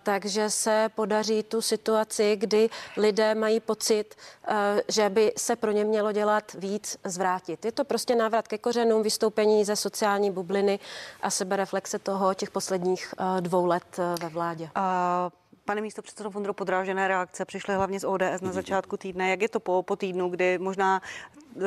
takže 0.02 0.50
se 0.50 0.90
podaří 0.94 1.42
tu 1.42 1.62
situaci, 1.62 2.36
kdy 2.36 2.70
lidé 2.96 3.34
mají 3.34 3.60
pocit, 3.60 4.14
že 4.96 5.10
by 5.10 5.32
se 5.36 5.56
pro 5.56 5.70
ně 5.70 5.84
mělo 5.84 6.12
dělat 6.12 6.52
víc, 6.52 6.96
zvrátit. 7.04 7.64
Je 7.64 7.72
to 7.72 7.84
prostě 7.84 8.14
návrat 8.14 8.48
ke 8.48 8.58
kořenům, 8.58 9.02
vystoupení 9.02 9.64
ze 9.64 9.76
sociální 9.76 10.30
bubliny 10.30 10.78
a 11.22 11.30
sebereflexe 11.30 11.98
toho 11.98 12.34
těch 12.34 12.50
posledních 12.50 13.14
a, 13.18 13.40
dvou 13.40 13.66
let 13.66 13.98
a, 13.98 14.14
ve 14.22 14.28
vládě. 14.28 14.70
A 14.74 15.30
Pane 15.66 15.80
místo 15.80 16.02
předsedo 16.02 16.30
Vondro, 16.30 16.54
podrážené 16.54 17.08
reakce 17.08 17.44
přišly 17.44 17.74
hlavně 17.74 18.00
z 18.00 18.04
ODS 18.04 18.40
na 18.40 18.52
začátku 18.52 18.96
týdne. 18.96 19.30
Jak 19.30 19.42
je 19.42 19.48
to 19.48 19.60
po, 19.60 19.82
po 19.82 19.96
týdnu, 19.96 20.28
kdy 20.28 20.58
možná 20.58 21.02
uh, 21.54 21.62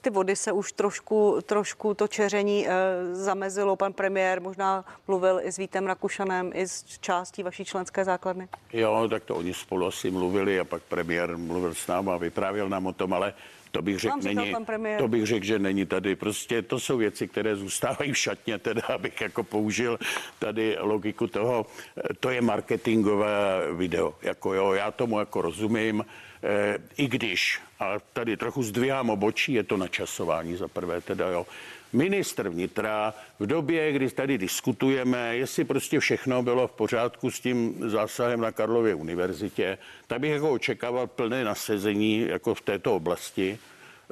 ty 0.00 0.10
vody 0.10 0.36
se 0.36 0.52
už 0.52 0.72
trošku, 0.72 1.38
trošku 1.46 1.94
to 1.94 2.08
čeření 2.08 2.66
uh, 2.66 2.72
zamezilo? 3.12 3.76
Pan 3.76 3.92
premiér 3.92 4.42
možná 4.42 4.84
mluvil 5.08 5.40
i 5.42 5.52
s 5.52 5.56
Vítem 5.56 5.86
Rakušanem, 5.86 6.50
i 6.54 6.68
s 6.68 6.84
částí 7.00 7.42
vaší 7.42 7.64
členské 7.64 8.04
základny. 8.04 8.48
Jo, 8.72 9.08
tak 9.10 9.24
to 9.24 9.36
oni 9.36 9.54
spolu 9.54 9.86
asi 9.86 10.10
mluvili 10.10 10.60
a 10.60 10.64
pak 10.64 10.82
premiér 10.82 11.36
mluvil 11.36 11.74
s 11.74 11.86
námi 11.86 12.10
a 12.10 12.16
vyprávěl 12.16 12.68
nám 12.68 12.86
o 12.86 12.92
tom, 12.92 13.14
ale 13.14 13.34
to 13.70 13.82
bych 13.82 13.98
řekl, 13.98 14.16
není, 14.22 14.54
to 14.98 15.08
bych 15.08 15.26
řekl, 15.26 15.46
že 15.46 15.58
není 15.58 15.86
tady. 15.86 16.16
Prostě 16.16 16.62
to 16.62 16.80
jsou 16.80 16.96
věci, 16.96 17.28
které 17.28 17.56
zůstávají 17.56 18.12
v 18.12 18.18
šatně, 18.18 18.58
teda 18.58 18.82
abych 18.82 19.20
jako 19.20 19.42
použil 19.42 19.98
tady 20.38 20.76
logiku 20.80 21.26
toho, 21.26 21.66
eh, 21.96 22.14
to 22.20 22.30
je 22.30 22.40
marketingové 22.40 23.60
video. 23.74 24.14
Jako 24.22 24.54
jo, 24.54 24.72
já 24.72 24.90
tomu 24.90 25.18
jako 25.18 25.42
rozumím, 25.42 26.04
eh, 26.42 26.78
i 26.96 27.08
když, 27.08 27.60
a 27.80 27.94
tady 28.12 28.36
trochu 28.36 28.62
zdvihám 28.62 29.10
obočí, 29.10 29.52
je 29.52 29.62
to 29.62 29.76
načasování 29.76 30.56
za 30.56 30.68
prvé 30.68 31.00
teda, 31.00 31.28
jo. 31.28 31.46
Ministr 31.92 32.48
vnitra 32.48 33.14
v 33.40 33.46
době, 33.46 33.92
kdy 33.92 34.10
tady 34.10 34.38
diskutujeme, 34.38 35.36
jestli 35.36 35.64
prostě 35.64 36.00
všechno 36.00 36.42
bylo 36.42 36.68
v 36.68 36.72
pořádku 36.72 37.30
s 37.30 37.40
tím 37.40 37.74
zásahem 37.90 38.40
na 38.40 38.52
Karlově 38.52 38.94
univerzitě, 38.94 39.78
tak 40.06 40.20
bych 40.20 40.30
jako 40.30 40.50
očekával 40.50 41.06
plné 41.06 41.44
nasazení 41.44 42.20
jako 42.28 42.54
v 42.54 42.60
této 42.60 42.96
oblasti. 42.96 43.58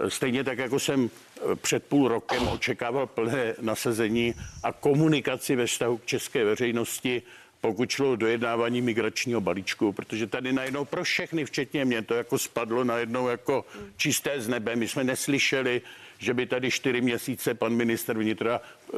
Stejně 0.09 0.45
tak, 0.45 0.59
jako 0.59 0.79
jsem 0.79 1.11
před 1.55 1.85
půl 1.85 2.09
rokem 2.09 2.49
očekával 2.49 3.07
plné 3.07 3.55
nasazení 3.61 4.35
a 4.63 4.73
komunikaci 4.73 5.57
ve 5.57 5.67
vztahu 5.67 5.97
k 5.97 6.07
české 6.07 6.45
veřejnosti, 6.45 7.23
pokud 7.61 7.91
šlo 7.91 8.17
dojednávání 8.17 8.83
migračního 8.83 9.41
balíčku, 9.41 9.93
protože 9.93 10.27
tady 10.27 10.53
najednou 10.53 10.85
pro 10.85 11.05
všechny, 11.05 11.45
včetně 11.45 11.85
mě, 11.85 12.03
to 12.03 12.15
jako 12.15 12.39
spadlo 12.39 12.85
najednou 12.85 13.29
jako 13.29 13.65
čisté 13.97 14.41
z 14.41 14.49
nebe. 14.49 14.77
My 14.77 14.89
jsme 14.89 15.05
neslyšeli, 15.05 15.83
že 16.19 16.35
by 16.35 16.47
tady 16.47 16.71
čtyři 16.71 17.01
měsíce 17.01 17.55
pan 17.55 17.75
minister 17.75 18.19
vnitra 18.19 18.61
eh, 18.61 18.97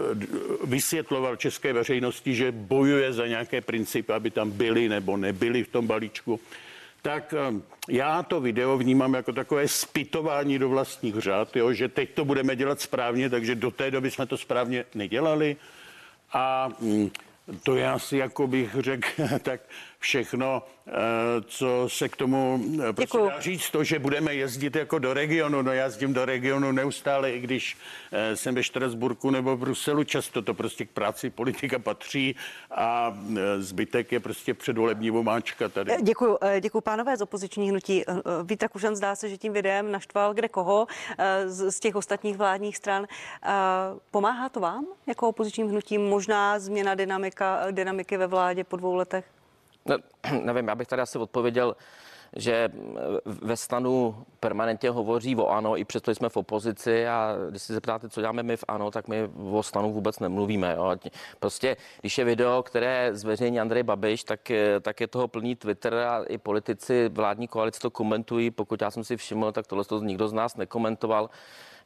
vysvětloval 0.64 1.36
české 1.36 1.72
veřejnosti, 1.72 2.34
že 2.34 2.52
bojuje 2.52 3.12
za 3.12 3.26
nějaké 3.26 3.60
principy, 3.60 4.12
aby 4.12 4.30
tam 4.30 4.50
byly 4.50 4.88
nebo 4.88 5.16
nebyly 5.16 5.64
v 5.64 5.68
tom 5.68 5.86
balíčku 5.86 6.40
tak 7.02 7.34
eh, 7.34 7.60
já 7.88 8.22
to 8.22 8.40
video 8.40 8.78
vnímám 8.78 9.14
jako 9.14 9.32
takové 9.32 9.68
spytování 9.68 10.58
do 10.58 10.68
vlastních 10.68 11.14
řád, 11.14 11.56
jo, 11.56 11.72
že 11.72 11.88
teď 11.88 12.14
to 12.14 12.24
budeme 12.24 12.56
dělat 12.56 12.80
správně, 12.80 13.30
takže 13.30 13.54
do 13.54 13.70
té 13.70 13.90
doby 13.90 14.10
jsme 14.10 14.26
to 14.26 14.36
správně 14.36 14.84
nedělali. 14.94 15.56
A 16.32 16.68
mm, 16.80 17.10
to 17.62 17.76
je 17.76 17.90
asi, 17.90 18.16
jako 18.16 18.46
bych 18.46 18.76
řekl, 18.80 19.08
tak 19.42 19.60
všechno, 19.98 20.62
eh, 20.86 20.92
co 21.46 21.88
se 21.88 22.08
k 22.08 22.16
tomu 22.16 22.60
eh, 22.88 22.92
prostě 22.92 23.18
dá 23.18 23.40
říct. 23.40 23.70
To, 23.70 23.84
že 23.84 23.98
budeme 23.98 24.34
jezdit 24.34 24.76
jako 24.76 24.98
do 24.98 25.14
regionu, 25.14 25.62
no 25.62 25.72
já 25.72 25.84
jezdím 25.84 26.14
do 26.14 26.24
regionu 26.24 26.72
neustále, 26.72 27.30
i 27.32 27.40
když 27.40 27.76
eh, 28.12 28.36
jsem 28.36 28.54
ve 28.54 28.62
Štrasburku 28.62 29.30
nebo 29.30 29.56
v 29.56 29.60
Bruselu, 29.60 30.04
často 30.04 30.42
to 30.42 30.54
prostě 30.54 30.84
k 30.84 30.90
práci 30.90 31.30
politika 31.30 31.78
patří 31.78 32.36
a 32.70 33.18
zbytek 33.58 34.12
je 34.12 34.20
prostě 34.20 34.54
předvolební 34.54 35.10
vomáčka 35.10 35.68
tady. 35.68 35.92
Děkuji, 36.02 36.38
děkuji 36.60 36.80
pánové 36.80 37.16
z 37.16 37.22
opoziční 37.22 37.70
hnutí. 37.70 38.04
Eh, 38.08 38.12
Vít 38.44 38.62
Rakušan 38.62 38.96
zdá 38.96 39.14
se, 39.14 39.28
že 39.28 39.36
tím 39.36 39.52
videem 39.52 39.92
naštval 39.92 40.34
kde 40.34 40.48
koho 40.48 40.86
z, 41.46 41.80
těch 41.80 41.96
ostatních 41.96 42.36
vládních 42.36 42.76
stran. 42.76 43.06
Pomáhá 44.10 44.48
to 44.48 44.60
vám 44.60 44.86
jako 45.06 45.28
opozičním 45.28 45.68
hnutím? 45.68 46.02
Možná 46.02 46.58
změna 46.58 46.94
dynamika, 46.94 47.70
dynamiky 47.70 48.16
ve 48.16 48.26
vládě 48.26 48.64
po 48.64 48.76
dvou 48.76 48.94
letech? 48.94 49.37
Ne, 49.88 49.96
nevím, 50.42 50.68
já 50.68 50.74
bych 50.74 50.88
tady 50.88 51.02
asi 51.02 51.18
odpověděl, 51.18 51.76
že 52.36 52.68
ve 53.24 53.56
stanu 53.56 54.24
permanentně 54.40 54.90
hovoří 54.90 55.36
o 55.36 55.48
ANO, 55.48 55.76
i 55.76 55.84
přesto 55.84 56.10
jsme 56.10 56.28
v 56.28 56.36
opozici 56.36 57.08
a 57.08 57.36
když 57.50 57.62
si 57.62 57.72
zeptáte, 57.72 58.08
co 58.08 58.20
děláme 58.20 58.42
my 58.42 58.56
v 58.56 58.64
ANO, 58.68 58.90
tak 58.90 59.08
my 59.08 59.28
o 59.52 59.62
stanu 59.62 59.92
vůbec 59.92 60.18
nemluvíme. 60.18 60.74
Jo. 60.76 60.96
Prostě, 61.40 61.76
když 62.00 62.18
je 62.18 62.24
video, 62.24 62.62
které 62.62 63.10
zveřejní 63.12 63.60
Andrej 63.60 63.82
Babiš, 63.82 64.24
tak, 64.24 64.50
eh, 64.50 64.80
tak 64.80 65.00
je 65.00 65.06
toho 65.06 65.28
plný 65.28 65.56
Twitter 65.56 65.94
a 65.94 66.24
i 66.28 66.38
politici 66.38 67.08
vládní 67.08 67.48
koalice 67.48 67.80
to 67.80 67.90
komentují. 67.90 68.50
Pokud 68.50 68.82
já 68.82 68.90
jsem 68.90 69.04
si 69.04 69.16
všiml, 69.16 69.52
tak 69.52 69.66
tohle 69.66 69.84
to 69.84 70.00
nikdo 70.00 70.28
z 70.28 70.32
nás 70.32 70.56
nekomentoval. 70.56 71.30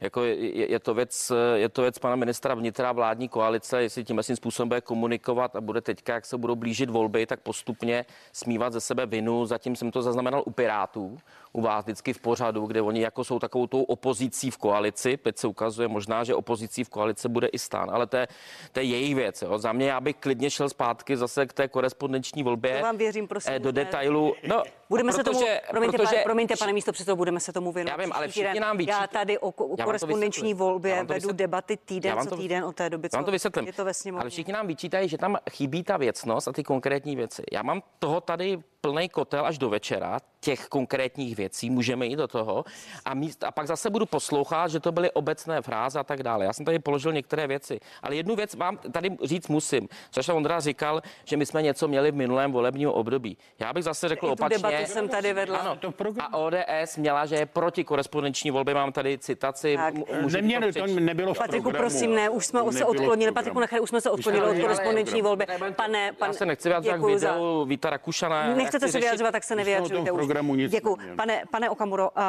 Jako 0.03 0.25
je, 0.25 0.71
je, 0.71 0.79
to 0.79 0.95
věc, 0.95 1.33
je 1.55 1.69
to 1.69 1.83
věc 1.83 1.99
pana 1.99 2.17
ministra 2.17 2.55
vnitra 2.55 2.93
vládní 2.93 3.29
koalice, 3.29 3.83
jestli 3.83 4.05
tím 4.05 4.23
svým 4.23 4.37
způsobem 4.37 4.69
bude 4.69 4.81
komunikovat 4.81 5.57
a 5.57 5.61
bude 5.61 5.81
teďka, 5.81 6.15
jak 6.15 6.27
se 6.27 6.39
budou 6.39 6.57
blížit 6.57 6.91
volby, 6.91 7.27
tak 7.27 7.41
postupně 7.41 8.05
smívat 8.33 8.73
ze 8.73 8.81
sebe 8.81 9.07
vinu. 9.07 9.47
Zatím 9.47 9.77
jsem 9.77 9.91
to 9.91 10.03
zaznamenal 10.03 10.43
u 10.47 10.51
Pirátů, 10.51 11.19
u 11.53 11.61
vás 11.61 11.85
vždycky 11.85 12.13
v 12.13 12.19
pořadu, 12.21 12.67
kde 12.67 12.83
oni 12.83 13.01
jako 13.01 13.25
jsou 13.25 13.39
takovou 13.39 13.67
tou 13.67 13.83
opozicí 13.83 14.51
v 14.51 14.57
koalici. 14.59 15.17
Teď 15.17 15.39
se 15.39 15.47
ukazuje 15.47 15.89
možná, 15.89 16.25
že 16.25 16.35
opozicí 16.35 16.85
v 16.85 16.89
koalici 16.89 17.29
bude 17.29 17.47
i 17.47 17.59
stán, 17.59 17.91
ale 17.93 18.07
to 18.07 18.17
je, 18.17 18.29
to 18.73 18.81
je 18.81 18.87
jejich 18.87 19.15
věc. 19.15 19.43
Jo. 19.43 19.59
Za 19.59 19.73
mě 19.73 19.87
já 19.87 20.01
bych 20.01 20.17
klidně 20.17 20.51
šel 20.51 20.69
zpátky 20.69 21.17
zase 21.17 21.47
k 21.47 21.53
té 21.53 21.69
korespondenční 21.69 22.43
volbě. 22.43 22.77
To 22.77 22.83
vám 22.83 22.97
věřím, 22.97 23.29
prosím. 23.29 23.53
eh, 23.53 23.59
Do 23.59 23.73
detailu. 23.73 24.35
No, 24.49 24.63
Budeme 24.89 25.13
se 25.13 25.25
tomu, 25.25 25.39
protože- 25.41 25.61
promiňte, 25.71 25.97
protože- 25.99 26.11
pane, 26.11 26.23
promiňte, 26.23 26.57
pane 26.57 26.73
místo 26.73 26.93
předsedo, 26.93 27.17
budeme 27.17 27.41
se 27.41 27.53
tomu 27.53 27.73
věnovat. 27.73 27.99
Já 27.99 28.05
vím, 28.05 28.13
ale 28.13 28.29
všichni 28.29 28.49
týden. 28.49 28.63
nám 28.63 28.77
vyčítají- 28.77 29.01
Já 29.03 29.07
tady 29.07 29.39
o, 29.39 29.49
o 29.49 29.71
Já 29.71 29.77
to 29.77 29.85
korespondenční 29.85 30.55
volbě 30.55 30.99
to 31.01 31.07
vedu 31.15 31.33
debaty 31.33 31.77
týden 31.77 32.15
vám 32.17 32.25
co 32.25 32.31
to- 32.31 32.37
týden 32.43 32.65
od 32.65 32.77
té 32.77 32.91
doby, 32.91 33.09
Já 33.13 33.19
vám 33.19 33.25
co 33.25 33.27
to 33.27 33.33
vysvětlím. 33.33 33.67
je 33.67 33.73
to 33.73 33.85
ve 33.85 33.95
sněmovně. 33.95 34.21
Ale 34.21 34.31
všichni 34.31 34.53
nám 34.53 34.67
vyčítají, 34.67 35.09
že 35.09 35.19
tam 35.19 35.37
chybí 35.51 35.83
ta 35.83 35.97
věcnost 35.97 36.49
a 36.49 36.53
ty 36.53 36.63
konkrétní 36.63 37.17
věci. 37.17 37.43
Já 37.53 37.63
mám 37.63 37.83
toho 37.99 38.21
tady 38.21 38.59
plný 38.83 39.09
kotel 39.09 39.47
až 39.47 39.59
do 39.59 39.69
večera, 39.71 40.19
těch 40.41 40.67
konkrétních 40.69 41.37
věcí, 41.37 41.71
můžeme 41.71 42.07
jít 42.07 42.17
do 42.17 42.29
toho. 42.29 42.65
A, 43.05 43.15
míst, 43.15 43.45
a 43.45 43.51
pak 43.51 43.67
zase 43.67 43.91
budu 43.91 44.07
poslouchat, 44.07 44.69
že 44.71 44.81
to 44.81 44.93
byly 44.93 45.11
obecné 45.11 45.63
fráze 45.63 45.99
a 45.99 46.05
tak 46.05 46.23
dále. 46.23 46.45
Já 46.45 46.53
jsem 46.53 46.65
tady 46.65 46.79
položil 46.79 47.13
některé 47.13 47.47
věci, 47.47 47.81
ale 48.03 48.17
jednu 48.17 48.37
věc 48.37 48.55
vám 48.55 48.77
tady 48.93 49.17
říct 49.23 49.49
musím. 49.49 49.89
Což 50.11 50.29
Ondra 50.29 50.61
říkal, 50.61 51.03
že 51.25 51.37
my 51.37 51.47
jsme 51.47 51.63
něco 51.63 51.89
měli 51.89 52.11
v 52.11 52.15
minulém 52.15 52.53
volebním 52.53 52.89
období. 52.89 53.39
Já 53.59 53.73
bych 53.73 53.85
zase 53.85 54.09
řekl 54.09 54.27
I 54.27 54.29
tu 54.29 54.33
opačně. 54.33 54.57
debatu 54.57 54.87
jsem 54.87 55.09
tady 55.09 55.33
vedla. 55.33 55.59
Ano, 55.59 55.79
a 56.21 56.37
ODS 56.37 56.97
měla, 56.97 57.27
že 57.27 57.35
je 57.37 57.47
proti 57.47 57.85
korespondenční 57.85 58.51
volbě. 58.51 58.75
Mám 58.75 58.93
tady 58.93 59.19
citaci. 59.19 59.77
Tak. 59.77 59.95
M- 59.95 60.05
můžu 60.23 60.37
Neměli, 60.37 60.73
to 60.73 60.81
přečíst? 60.81 60.97
nebylo 61.01 61.35
v 61.35 61.39
Patriku, 61.39 61.63
programu. 61.63 61.83
prosím, 61.91 62.15
ne, 62.15 62.31
už 62.31 62.47
jsme 62.47 62.63
To 62.63 62.73
se 62.73 62.85
odklonili. 62.85 63.33
Patriku, 63.33 63.61
nechaj, 63.61 63.81
už 63.81 63.89
jsme 63.89 64.01
se 64.01 64.11
odklonili 64.11 64.47
od 64.47 64.61
korespondenční 64.63 65.23
volby. 65.23 65.47
Pane, 65.77 66.13
pan, 66.13 66.29
Já 66.29 66.33
se 66.33 66.47
nechci 66.47 66.69
vyjádřit 66.69 66.91
k 66.93 66.95
děkuju 66.95 67.19
za- 67.19 67.33
videu 67.33 67.65
Víta 67.65 67.91
Rakušana. 67.91 68.43
Já 68.45 68.55
Nechcete 68.73 68.93
se 68.93 69.01
vyjadřovat, 69.01 69.33
tak 69.33 69.45
se 69.45 69.57
nevyjadřujte 69.57 70.11
už. 70.13 70.19
programu 70.19 70.55
nic 70.55 70.71
Děkuji. 70.71 70.99
Pane, 71.17 71.43
pane 71.51 71.71
Okamuro, 71.71 72.11
uh, 72.11 72.23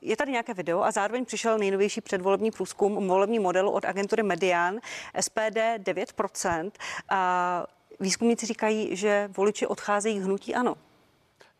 je 0.00 0.16
tady 0.16 0.32
nějaké 0.32 0.54
video 0.54 0.82
a 0.82 0.90
zároveň 0.90 1.24
přišel 1.24 1.58
nejnovější 1.58 2.00
předvolební 2.00 2.50
průzkum 2.50 3.08
volební 3.08 3.38
modelu 3.38 3.70
od 3.70 3.84
agentury 3.84 4.22
Median, 4.22 4.78
SPD 5.20 5.58
9%. 5.78 6.70
A 7.08 7.66
výzkumníci 8.00 8.46
říkají, 8.46 8.96
že 8.96 9.28
voliči 9.36 9.66
odcházejí 9.66 10.20
hnutí 10.20 10.54
ano. 10.54 10.74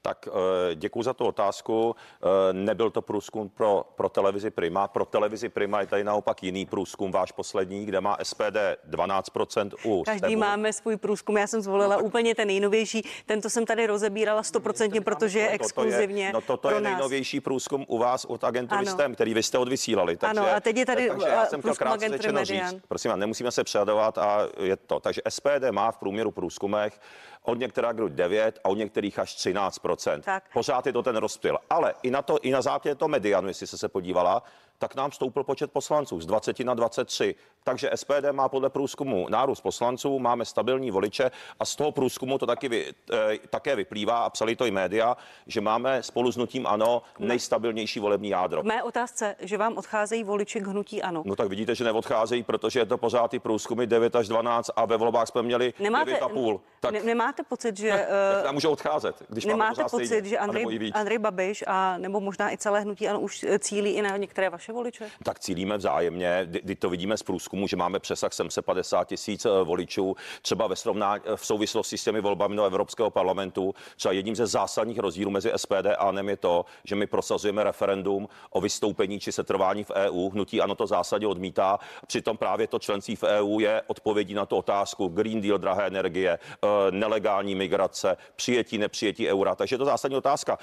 Tak 0.07 0.28
děkuji 0.74 1.02
za 1.02 1.14
tu 1.14 1.24
otázku. 1.24 1.96
Eh, 2.22 2.52
Nebyl 2.52 2.90
to 2.90 3.02
průzkum 3.02 3.48
pro, 3.48 3.84
pro 3.94 4.09
televizi 4.09 4.50
Prima. 4.50 4.88
Pro 4.88 5.04
televizi 5.04 5.48
Prima 5.48 5.80
je 5.80 5.86
tady 5.86 6.04
naopak 6.04 6.42
jiný 6.42 6.66
průzkum, 6.66 7.12
váš 7.12 7.32
poslední, 7.32 7.86
kde 7.86 8.00
má 8.00 8.16
SPD 8.22 8.57
12% 8.90 9.70
u 9.84 10.02
Každý 10.04 10.18
Stevu. 10.18 10.36
máme 10.40 10.72
svůj 10.72 10.96
průzkum. 10.96 11.36
Já 11.36 11.46
jsem 11.46 11.61
zvolila 11.61 11.96
úplně 11.96 12.34
ten 12.34 12.48
nejnovější. 12.48 13.02
Tento 13.26 13.50
jsem 13.50 13.66
tady 13.66 13.86
rozebírala 13.86 14.42
100%, 14.42 15.00
protože 15.04 15.38
je 15.38 15.46
Toto 15.46 15.54
exkluzivně 15.64 16.30
no 16.32 16.40
toto 16.40 16.68
pro 16.68 16.76
je 16.76 16.80
nás. 16.82 16.90
nejnovější 16.92 17.40
průzkum 17.40 17.84
u 17.88 17.98
vás 17.98 18.24
od 18.24 18.44
agentury 18.44 18.78
Ano. 18.86 18.90
STEM, 18.90 19.14
který 19.14 19.34
vy 19.34 19.42
jste 19.42 19.59
odvysílali. 19.59 20.16
Takže, 20.16 20.40
Ano, 20.40 20.48
a 20.57 20.61
teď 20.61 20.76
je 20.76 20.86
tady, 20.86 21.09
takže 21.09 21.28
já 21.28 21.42
uh, 21.42 21.48
jsem 21.48 21.62
průzkum 21.62 21.86
krátce 21.86 22.07
agentury 22.07 22.32
Median. 22.32 22.70
říct, 22.70 22.82
prosím, 22.88 23.12
nemusíme 23.16 23.50
se 23.50 23.64
předovat 23.64 24.18
a 24.18 24.38
je 24.61 24.76
to. 24.76 25.00
Takže 25.00 25.20
SPD 25.28 25.70
má 25.70 25.90
v 25.92 25.96
průměru 25.98 26.30
průzkumech 26.30 27.00
od 27.47 27.59
některých 27.59 28.09
9 28.09 28.61
a 28.64 28.68
od 28.68 28.78
některých 28.78 29.18
až 29.18 29.34
13 29.34 29.80
Tak. 30.24 30.44
Pořád 30.53 30.86
je 30.86 30.92
to 30.92 31.03
ten 31.03 31.16
rozptyl. 31.16 31.59
Ale 31.70 31.94
i 32.03 32.11
na, 32.11 32.22
to, 32.22 32.38
i 32.38 32.51
na 32.51 32.62
základě 32.62 32.94
toho 32.94 33.09
medianu, 33.09 33.49
jestli 33.49 33.66
jste 33.66 33.78
se 33.78 33.88
podívala, 33.88 34.42
tak 34.79 34.95
nám 34.95 35.12
stoupl 35.12 35.43
počet 35.43 35.72
poslanců 35.72 36.20
z 36.20 36.27
20 36.27 36.61
na 36.61 36.74
23. 36.74 37.35
Takže 37.64 37.91
SPD 37.95 38.33
má 38.33 38.49
podle 38.49 38.70
průzkumu 38.70 39.27
nárůst 39.29 39.61
poslanců, 39.61 40.18
máme 40.18 40.45
stabilní 40.45 40.91
voliče 40.91 41.31
a 41.61 41.64
z 41.64 41.77
toho 41.77 41.93
průzkumu 41.93 42.39
to 42.39 42.47
taky 42.47 42.68
vy, 42.68 42.95
eh, 43.12 43.39
také 43.51 43.77
vyplývá 43.77 44.18
a 44.18 44.31
psali 44.31 44.57
to 44.57 44.66
i 44.66 44.70
média, 44.70 45.16
že 45.47 45.61
máme 45.61 46.03
spolu 46.03 46.33
s 46.33 46.37
nutím 46.37 46.66
ANO 46.66 47.03
nejstabilnější 47.18 48.01
volební 48.01 48.29
jádro. 48.29 48.62
K 48.62 48.64
mé 48.64 48.83
otázce, 48.83 49.37
že 49.39 49.59
vám 49.59 49.77
odcházejí 49.77 50.24
voliči 50.24 50.61
k 50.61 50.66
hnutí 50.66 51.03
ano. 51.03 51.22
No 51.27 51.37
tak 51.37 51.49
vidíte, 51.49 51.74
že 51.74 51.85
neodcházejí, 51.85 52.43
protože 52.43 52.81
je 52.81 52.87
to 52.87 52.99
pořád 52.99 53.31
ty 53.31 53.39
průzkumy 53.39 53.87
9 53.87 54.16
až 54.16 54.29
12 54.29 54.70
a 54.77 54.85
ve 54.85 54.97
volbách 54.97 55.29
jsme 55.29 55.43
měli 55.43 55.74
Nemáte, 55.79 56.12
9,5. 56.12 56.61
Tak, 56.81 56.93
ne, 56.93 57.03
nemáte 57.03 57.43
pocit, 57.43 57.77
že... 57.77 57.91
tak 58.35 58.41
eh, 58.41 58.45
nám 58.45 58.59
odcházet, 58.68 59.16
když 59.29 59.45
Nemáte 59.45 59.85
pocit, 59.85 60.07
stejně, 60.07 60.29
že 60.29 60.39
Andrej. 60.39 60.91
Andrej 60.95 61.18
Babiš 61.18 61.64
a 61.66 61.99
nebo 61.99 62.20
možná 62.20 62.53
i 62.53 62.57
celé 62.59 62.81
hnutí 62.81 63.09
ano 63.09 63.20
už 63.20 63.43
eh, 63.43 63.59
cílí 63.59 63.91
i 63.91 64.03
na 64.03 64.16
některé 64.16 64.51
vaše 64.51 64.65
voliče? 64.72 65.10
tak 65.22 65.38
cílíme 65.38 65.76
vzájemně. 65.76 66.42
Kdy 66.44 66.74
to 66.74 66.90
vidíme 66.90 67.16
z 67.16 67.22
průzkumu, 67.22 67.68
že 67.68 67.76
máme 67.76 67.98
přesah 67.98 68.32
750 68.32 69.04
tisíc 69.04 69.44
eh, 69.44 69.50
voličů, 69.64 70.16
třeba 70.42 70.66
ve 70.66 70.76
srovnání 70.76 71.22
v 71.36 71.46
souvislosti 71.46 71.98
s 71.98 72.04
těmi 72.04 72.20
volbami 72.20 72.56
do 72.56 72.64
Evropského 72.64 73.10
parlamentu. 73.10 73.74
Třeba 73.96 74.12
jedním 74.12 74.36
ze 74.36 74.46
zásadních 74.46 74.98
rozdílů 74.98 75.30
mezi 75.30 75.52
SPD 75.56 75.86
a 75.98 76.06
ANEM 76.08 76.28
je 76.28 76.36
to, 76.36 76.64
že 76.84 76.94
my 76.96 77.06
prosazujeme 77.06 77.64
referendum 77.64 78.28
o 78.50 78.60
vystoupení 78.60 79.20
či 79.20 79.32
setrvání 79.32 79.84
v 79.84 79.90
EU. 79.90 80.30
Hnutí 80.30 80.60
ano 80.60 80.74
to 80.74 80.86
zásadě 80.86 81.26
odmítá. 81.26 81.78
Přitom 82.06 82.36
právě 82.36 82.66
to 82.66 82.78
členství 82.78 83.16
v 83.16 83.22
EU 83.22 83.60
je 83.60 83.82
odpovědí 83.86 84.34
na 84.34 84.46
tu 84.46 84.56
otázku 84.56 85.08
Green 85.08 85.40
Deal, 85.40 85.58
drahé 85.58 85.86
energie, 85.86 86.38
eh, 86.38 86.68
nelegální 86.90 87.54
migrace, 87.54 88.16
přijetí, 88.36 88.78
nepřijetí 88.78 89.28
eura. 89.28 89.54
Takže 89.54 89.74
je 89.74 89.78
to 89.78 89.84
zásadní 89.84 90.16
otázka. 90.16 90.58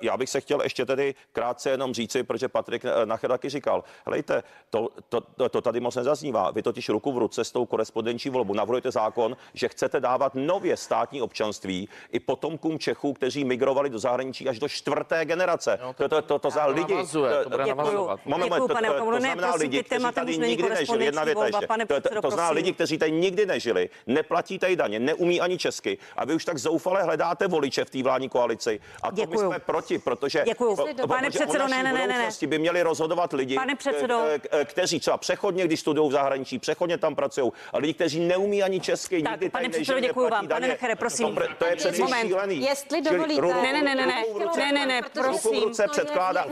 Já, 0.00 0.16
bych 0.16 0.30
se 0.30 0.40
chtěl 0.40 0.62
ještě 0.62 0.86
tedy 0.86 1.14
krátce 1.32 1.70
jenom 1.70 1.94
říci, 1.94 2.22
protože 2.22 2.48
Patrik 2.48 2.84
eh, 2.84 3.06
Nacher 3.06 3.30
taky 3.48 3.58
říkal, 3.58 3.84
helejte, 4.06 4.42
to, 4.70 4.88
to, 5.08 5.20
to, 5.20 5.48
to 5.48 5.60
tady 5.60 5.80
moc 5.80 5.96
nezaznívá. 5.96 6.50
Vy 6.50 6.62
totiž 6.62 6.88
ruku 6.88 7.12
v 7.12 7.18
ruce 7.18 7.44
s 7.44 7.50
tou 7.52 7.66
korespondenční 7.66 8.30
volbou 8.30 8.54
navrhujete 8.54 8.90
zákon, 8.90 9.36
že 9.54 9.68
chcete 9.68 10.00
dávat 10.00 10.34
nově 10.34 10.76
státní 10.76 11.22
občanství 11.22 11.88
i 12.12 12.20
potomkům 12.20 12.78
Čechů, 12.78 13.12
kteří 13.12 13.44
migrovali 13.44 13.90
do 13.90 13.98
zahraničí 13.98 14.48
až 14.48 14.58
do 14.58 14.68
čtvrté 14.68 15.24
generace. 15.24 15.78
No, 15.82 15.92
to, 15.92 16.08
to, 16.08 16.22
to, 16.22 16.38
to 16.38 16.50
za 16.50 16.64
to 16.64 16.72
lidi. 16.72 16.94
navazuje, 16.94 17.44
to 17.44 17.50
bude 17.50 17.66
navazovat. 17.66 18.20
Moment, 18.26 18.50
to- 18.50 18.68
to-. 18.68 18.74
To 19.08 19.20
znamená 19.20 19.54
lidi, 19.54 19.82
kteří 19.82 20.04
tady 20.14 20.32
už 20.32 20.38
není 20.38 20.50
nikdy 20.56 20.68
nežili. 20.68 21.04
Jedna 21.04 21.24
věta 21.24 21.46
ještě. 21.46 21.66
To- 21.86 22.00
to- 22.00 22.20
prosím. 22.20 22.40
lidi, 22.50 22.72
kteří 22.72 22.98
tady 22.98 23.12
nikdy 23.12 23.46
nežili, 23.46 23.90
neplatí 24.06 24.58
tady 24.58 24.76
daně, 24.76 24.98
neumí 25.00 25.40
ani 25.40 25.58
česky 25.58 25.98
a 26.16 26.24
vy 26.24 26.34
už 26.34 26.44
tak 26.44 26.58
zoufale 26.58 27.02
hledáte 27.02 27.46
voliče 27.46 27.84
v 27.84 27.90
té 27.90 28.02
vládní 28.02 28.28
koalici. 28.28 28.80
A 29.02 29.12
to 29.12 29.26
my 29.26 29.38
jsme 29.38 29.58
proti, 29.58 29.98
protože, 29.98 30.42
Děkuju. 30.44 30.76
Pane 31.08 31.30
předsedo, 31.30 31.68
ne, 31.68 31.82
ne, 31.82 31.92
ne, 31.92 32.06
ne, 32.06 32.28
by 32.48 32.58
měli 32.58 32.82
rozhodovat 32.82 33.32
lidi, 33.38 33.54
Pane 33.54 33.74
předsedo. 33.74 34.22
k- 34.38 34.48
k- 34.48 34.64
kteří 34.64 35.00
třeba 35.00 35.16
přechodně, 35.16 35.64
když 35.64 35.80
studují 35.80 36.08
v 36.08 36.12
zahraničí, 36.12 36.58
přechodně 36.58 36.98
tam 36.98 37.14
pracují, 37.14 37.52
a 37.72 37.78
lidi, 37.78 37.94
kteří 37.94 38.20
neumí 38.20 38.62
ani 38.62 38.80
česky, 38.80 39.22
Tak, 39.22 39.32
nikdy 39.32 39.48
pane 39.50 39.64
tady 39.64 39.72
předsedo, 39.72 40.00
neplatí 40.00 40.30
vám. 40.30 40.48
Pane 40.48 40.60
daně. 40.60 40.68
Nechere, 40.68 40.96
prosím. 40.96 41.26
To, 41.26 41.32
pr- 41.40 41.54
to 41.58 41.64
je 41.64 41.76
přeci 41.76 42.02
Moment. 42.02 42.26
šílený. 42.26 42.60
Jestli 42.62 43.02
dovolíte- 43.02 43.42
ru- 43.42 43.50
ru- 43.52 43.62
Ne, 43.62 43.72
ne, 43.72 43.82
ne, 43.82 43.94
ne, 43.94 44.06
ne. 44.06 44.24
ruku 44.38 44.58
Ne, 44.58 44.72
ne, 44.72 44.86
ne, 44.86 45.00
ruku 45.00 45.08
v 45.38 45.42
prosím. 45.42 45.62
ruce 45.62 45.86
předkládá. 45.90 46.44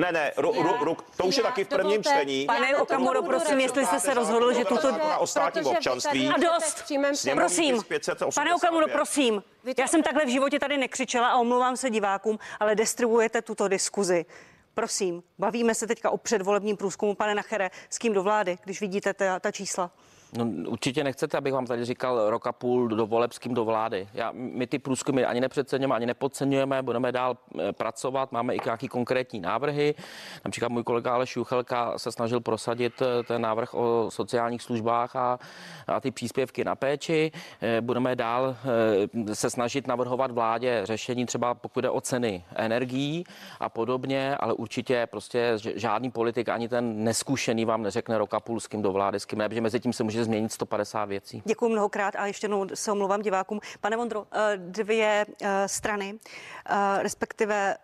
Ne, 0.00 0.12
ne, 0.12 0.32
ru, 0.36 0.52
ru, 0.62 0.84
ru, 0.84 0.96
to 1.16 1.24
už 1.24 1.36
je 1.36 1.42
taky 1.42 1.64
v 1.64 1.68
prvním 1.68 2.02
čtení. 2.04 2.46
Pane 2.46 2.76
Okamuro, 2.76 3.22
prosím, 3.22 3.60
jestli 3.60 3.86
jste 3.86 4.00
se 4.00 4.14
rozhodl, 4.14 4.52
že 4.52 4.64
tuto... 4.64 4.88
O 5.18 5.26
státním 5.26 5.66
občanství. 5.66 6.28
A 6.28 6.38
dost. 6.38 6.92
Prosím, 7.34 7.74
tisk 7.74 7.86
585. 7.88 8.34
pane 8.34 8.54
Okamuro, 8.54 8.88
prosím. 8.88 9.42
Já 9.78 9.86
jsem 9.86 10.02
takhle 10.02 10.24
v 10.24 10.28
životě 10.28 10.58
tady 10.58 10.78
nekřičela 10.78 11.28
a 11.28 11.36
omlouvám 11.36 11.76
se 11.76 11.90
divákům, 11.90 12.38
ale 12.60 12.74
distribuujete 12.74 13.42
tuto 13.42 13.68
diskuzi. 13.68 14.24
Prosím, 14.74 15.22
bavíme 15.38 15.74
se 15.74 15.86
teďka 15.86 16.10
o 16.10 16.18
předvolebním 16.18 16.76
průzkumu, 16.76 17.14
pane 17.14 17.34
Nachere, 17.34 17.70
s 17.90 17.98
kým 17.98 18.12
do 18.12 18.22
vlády, 18.22 18.58
když 18.64 18.80
vidíte 18.80 19.14
ta, 19.14 19.40
ta 19.40 19.50
čísla. 19.50 19.90
No, 20.38 20.70
určitě 20.70 21.04
nechcete, 21.04 21.38
abych 21.38 21.52
vám 21.52 21.66
tady 21.66 21.84
říkal 21.84 22.30
rok 22.30 22.46
a 22.46 22.52
půl 22.52 22.88
do 22.88 23.06
voleb 23.06 23.32
s 23.32 23.38
kým 23.38 23.54
do 23.54 23.64
vlády. 23.64 24.08
Já, 24.14 24.32
my 24.34 24.66
ty 24.66 24.78
průzkumy 24.78 25.24
ani 25.24 25.40
nepřeceňujeme, 25.40 25.94
ani 25.94 26.06
nepodceňujeme, 26.06 26.82
budeme 26.82 27.12
dál 27.12 27.36
eh, 27.58 27.72
pracovat, 27.72 28.32
máme 28.32 28.54
i 28.54 28.58
nějaké 28.64 28.88
konkrétní 28.88 29.40
návrhy. 29.40 29.94
Například 30.44 30.68
můj 30.68 30.82
kolega 30.82 31.14
Aleš 31.14 31.36
Juchelka 31.36 31.98
se 31.98 32.12
snažil 32.12 32.40
prosadit 32.40 33.02
eh, 33.02 33.22
ten 33.22 33.42
návrh 33.42 33.74
o 33.74 34.06
sociálních 34.08 34.62
službách 34.62 35.16
a, 35.16 35.38
a 35.86 36.00
ty 36.00 36.10
příspěvky 36.10 36.64
na 36.64 36.74
péči. 36.74 37.32
Eh, 37.62 37.80
Budeme 37.80 38.16
dál 38.16 38.56
se 39.32 39.50
snažit 39.50 39.86
navrhovat 39.86 40.30
vládě 40.30 40.80
řešení 40.84 41.26
třeba 41.26 41.54
pokud 41.54 41.80
jde 41.80 41.90
o 41.90 42.00
ceny 42.00 42.44
energií 42.56 43.24
a 43.60 43.68
podobně, 43.68 44.36
ale 44.36 44.52
určitě 44.52 45.06
prostě 45.10 45.52
žádný 45.74 46.10
politik, 46.10 46.48
ani 46.48 46.68
ten 46.68 47.04
neskušený 47.04 47.64
vám 47.64 47.82
neřekne 47.82 48.18
rok 48.18 48.34
a 48.34 48.40
půl 48.40 48.60
s 48.60 48.66
kým 48.66 48.82
do 48.82 48.92
vlády, 48.92 49.20
s 49.20 49.24
kým 49.24 49.38
ne, 49.38 49.48
protože 49.48 49.60
mezi 49.60 49.80
tím 49.80 49.92
se 49.92 50.04
může 50.04 50.19
změnit 50.24 50.52
150 50.52 51.04
věcí. 51.04 51.42
Děkuji 51.44 51.68
mnohokrát 51.68 52.16
a 52.16 52.26
ještě 52.26 52.44
jednou 52.44 52.66
se 52.74 52.92
omlouvám 52.92 53.22
divákům. 53.22 53.60
Pane 53.80 53.96
Vondro, 53.96 54.26
eh, 54.32 54.52
dvě 54.56 55.26
eh, 55.42 55.68
strany, 55.68 56.14
eh, 56.66 57.02
respektive 57.02 57.76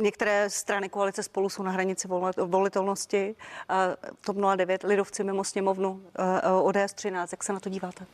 některé 0.00 0.50
strany 0.50 0.88
koalice 0.88 1.22
spolu 1.22 1.48
jsou 1.48 1.62
na 1.62 1.70
hranici 1.70 2.08
volit- 2.08 2.46
volitelnosti. 2.46 3.34
TOP 4.20 4.36
09, 4.36 4.82
Lidovci 4.82 5.24
mimo 5.24 5.44
sněmovnu, 5.44 6.02
ODS 6.62 6.92
13. 6.94 7.32
Jak 7.32 7.44
se 7.44 7.52
na 7.52 7.60
to 7.60 7.68
díváte? 7.68 8.06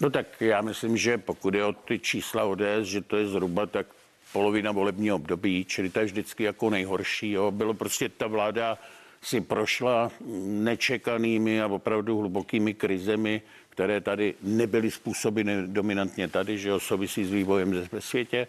No 0.00 0.10
tak 0.10 0.26
já 0.40 0.60
myslím, 0.60 0.96
že 0.96 1.18
pokud 1.18 1.54
je 1.54 1.64
o 1.64 1.72
ty 1.72 1.98
čísla 1.98 2.44
ODS, 2.44 2.82
že 2.82 3.00
to 3.00 3.16
je 3.16 3.28
zhruba 3.28 3.66
tak 3.66 3.86
polovina 4.32 4.72
volebního 4.72 5.16
období, 5.16 5.64
čili 5.64 5.90
to 5.90 5.98
je 5.98 6.04
vždycky 6.04 6.44
jako 6.44 6.70
nejhorší. 6.70 7.30
Jo. 7.30 7.50
Bylo 7.50 7.74
prostě 7.74 8.08
ta 8.08 8.26
vláda 8.26 8.78
si 9.22 9.40
prošla 9.40 10.10
nečekanými 10.46 11.62
a 11.62 11.66
opravdu 11.66 12.18
hlubokými 12.18 12.74
krizemi, 12.74 13.42
které 13.68 14.00
tady 14.00 14.34
nebyly 14.42 14.90
způsobeny 14.90 15.66
dominantně 15.66 16.28
tady, 16.28 16.58
že 16.58 16.68
jo, 16.68 16.80
souvisí 16.80 17.24
s 17.24 17.30
vývojem 17.30 17.88
ve 17.92 18.00
světě, 18.00 18.46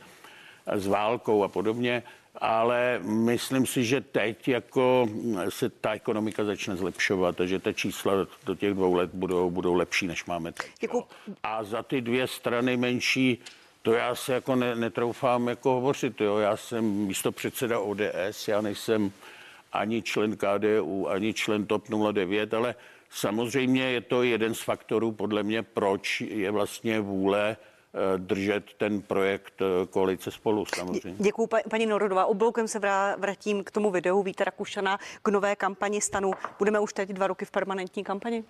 s 0.67 0.87
válkou 0.87 1.43
a 1.43 1.47
podobně. 1.47 2.03
Ale 2.37 2.99
myslím 3.03 3.65
si, 3.65 3.85
že 3.85 4.01
teď 4.01 4.47
jako 4.47 5.09
se 5.49 5.69
ta 5.69 5.93
ekonomika 5.93 6.43
začne 6.43 6.75
zlepšovat 6.75 7.41
a 7.41 7.45
že 7.45 7.59
ta 7.59 7.73
čísla 7.73 8.13
do 8.45 8.55
těch 8.55 8.73
dvou 8.73 8.93
let 8.93 9.09
budou, 9.13 9.49
budou 9.49 9.73
lepší, 9.73 10.07
než 10.07 10.25
máme 10.25 10.51
teď. 10.51 10.67
Děkuji. 10.79 11.03
A 11.43 11.63
za 11.63 11.83
ty 11.83 12.01
dvě 12.01 12.27
strany 12.27 12.77
menší, 12.77 13.37
to 13.81 13.93
já 13.93 14.15
se 14.15 14.33
jako 14.33 14.55
ne, 14.55 14.75
netroufám 14.75 15.47
jako 15.47 15.71
hovořit. 15.71 16.21
Jo. 16.21 16.37
Já 16.37 16.57
jsem 16.57 16.85
místo 16.85 17.31
předseda 17.31 17.79
ODS, 17.79 18.47
já 18.47 18.61
nejsem 18.61 19.11
ani 19.73 20.01
člen 20.01 20.37
KDU, 20.37 21.09
ani 21.09 21.33
člen 21.33 21.65
TOP 21.65 21.83
09, 22.11 22.53
ale 22.53 22.75
samozřejmě 23.09 23.83
je 23.83 24.01
to 24.01 24.23
jeden 24.23 24.53
z 24.53 24.61
faktorů, 24.61 25.11
podle 25.11 25.43
mě, 25.43 25.63
proč 25.63 26.21
je 26.21 26.51
vlastně 26.51 26.99
vůle 26.99 27.57
držet 28.17 28.63
ten 28.77 29.01
projekt 29.01 29.53
eh, 29.61 29.85
koalice 29.87 30.31
spolu 30.31 30.65
samozřejmě. 30.75 31.15
Děkuji, 31.19 31.47
paní 31.69 31.85
Norodová. 31.85 32.25
Obloukem 32.25 32.67
se 32.67 32.79
vrá, 32.79 33.15
vrátím 33.15 33.63
k 33.63 33.71
tomu 33.71 33.91
videu 33.91 34.23
Víta 34.23 34.43
Rakušana 34.43 34.97
k 35.23 35.27
nové 35.27 35.55
kampani 35.55 36.01
stanu. 36.01 36.31
Budeme 36.59 36.79
už 36.79 36.93
teď 36.93 37.09
dva 37.09 37.27
roky 37.27 37.45
v 37.45 37.51
permanentní 37.51 38.03
kampani? 38.03 38.43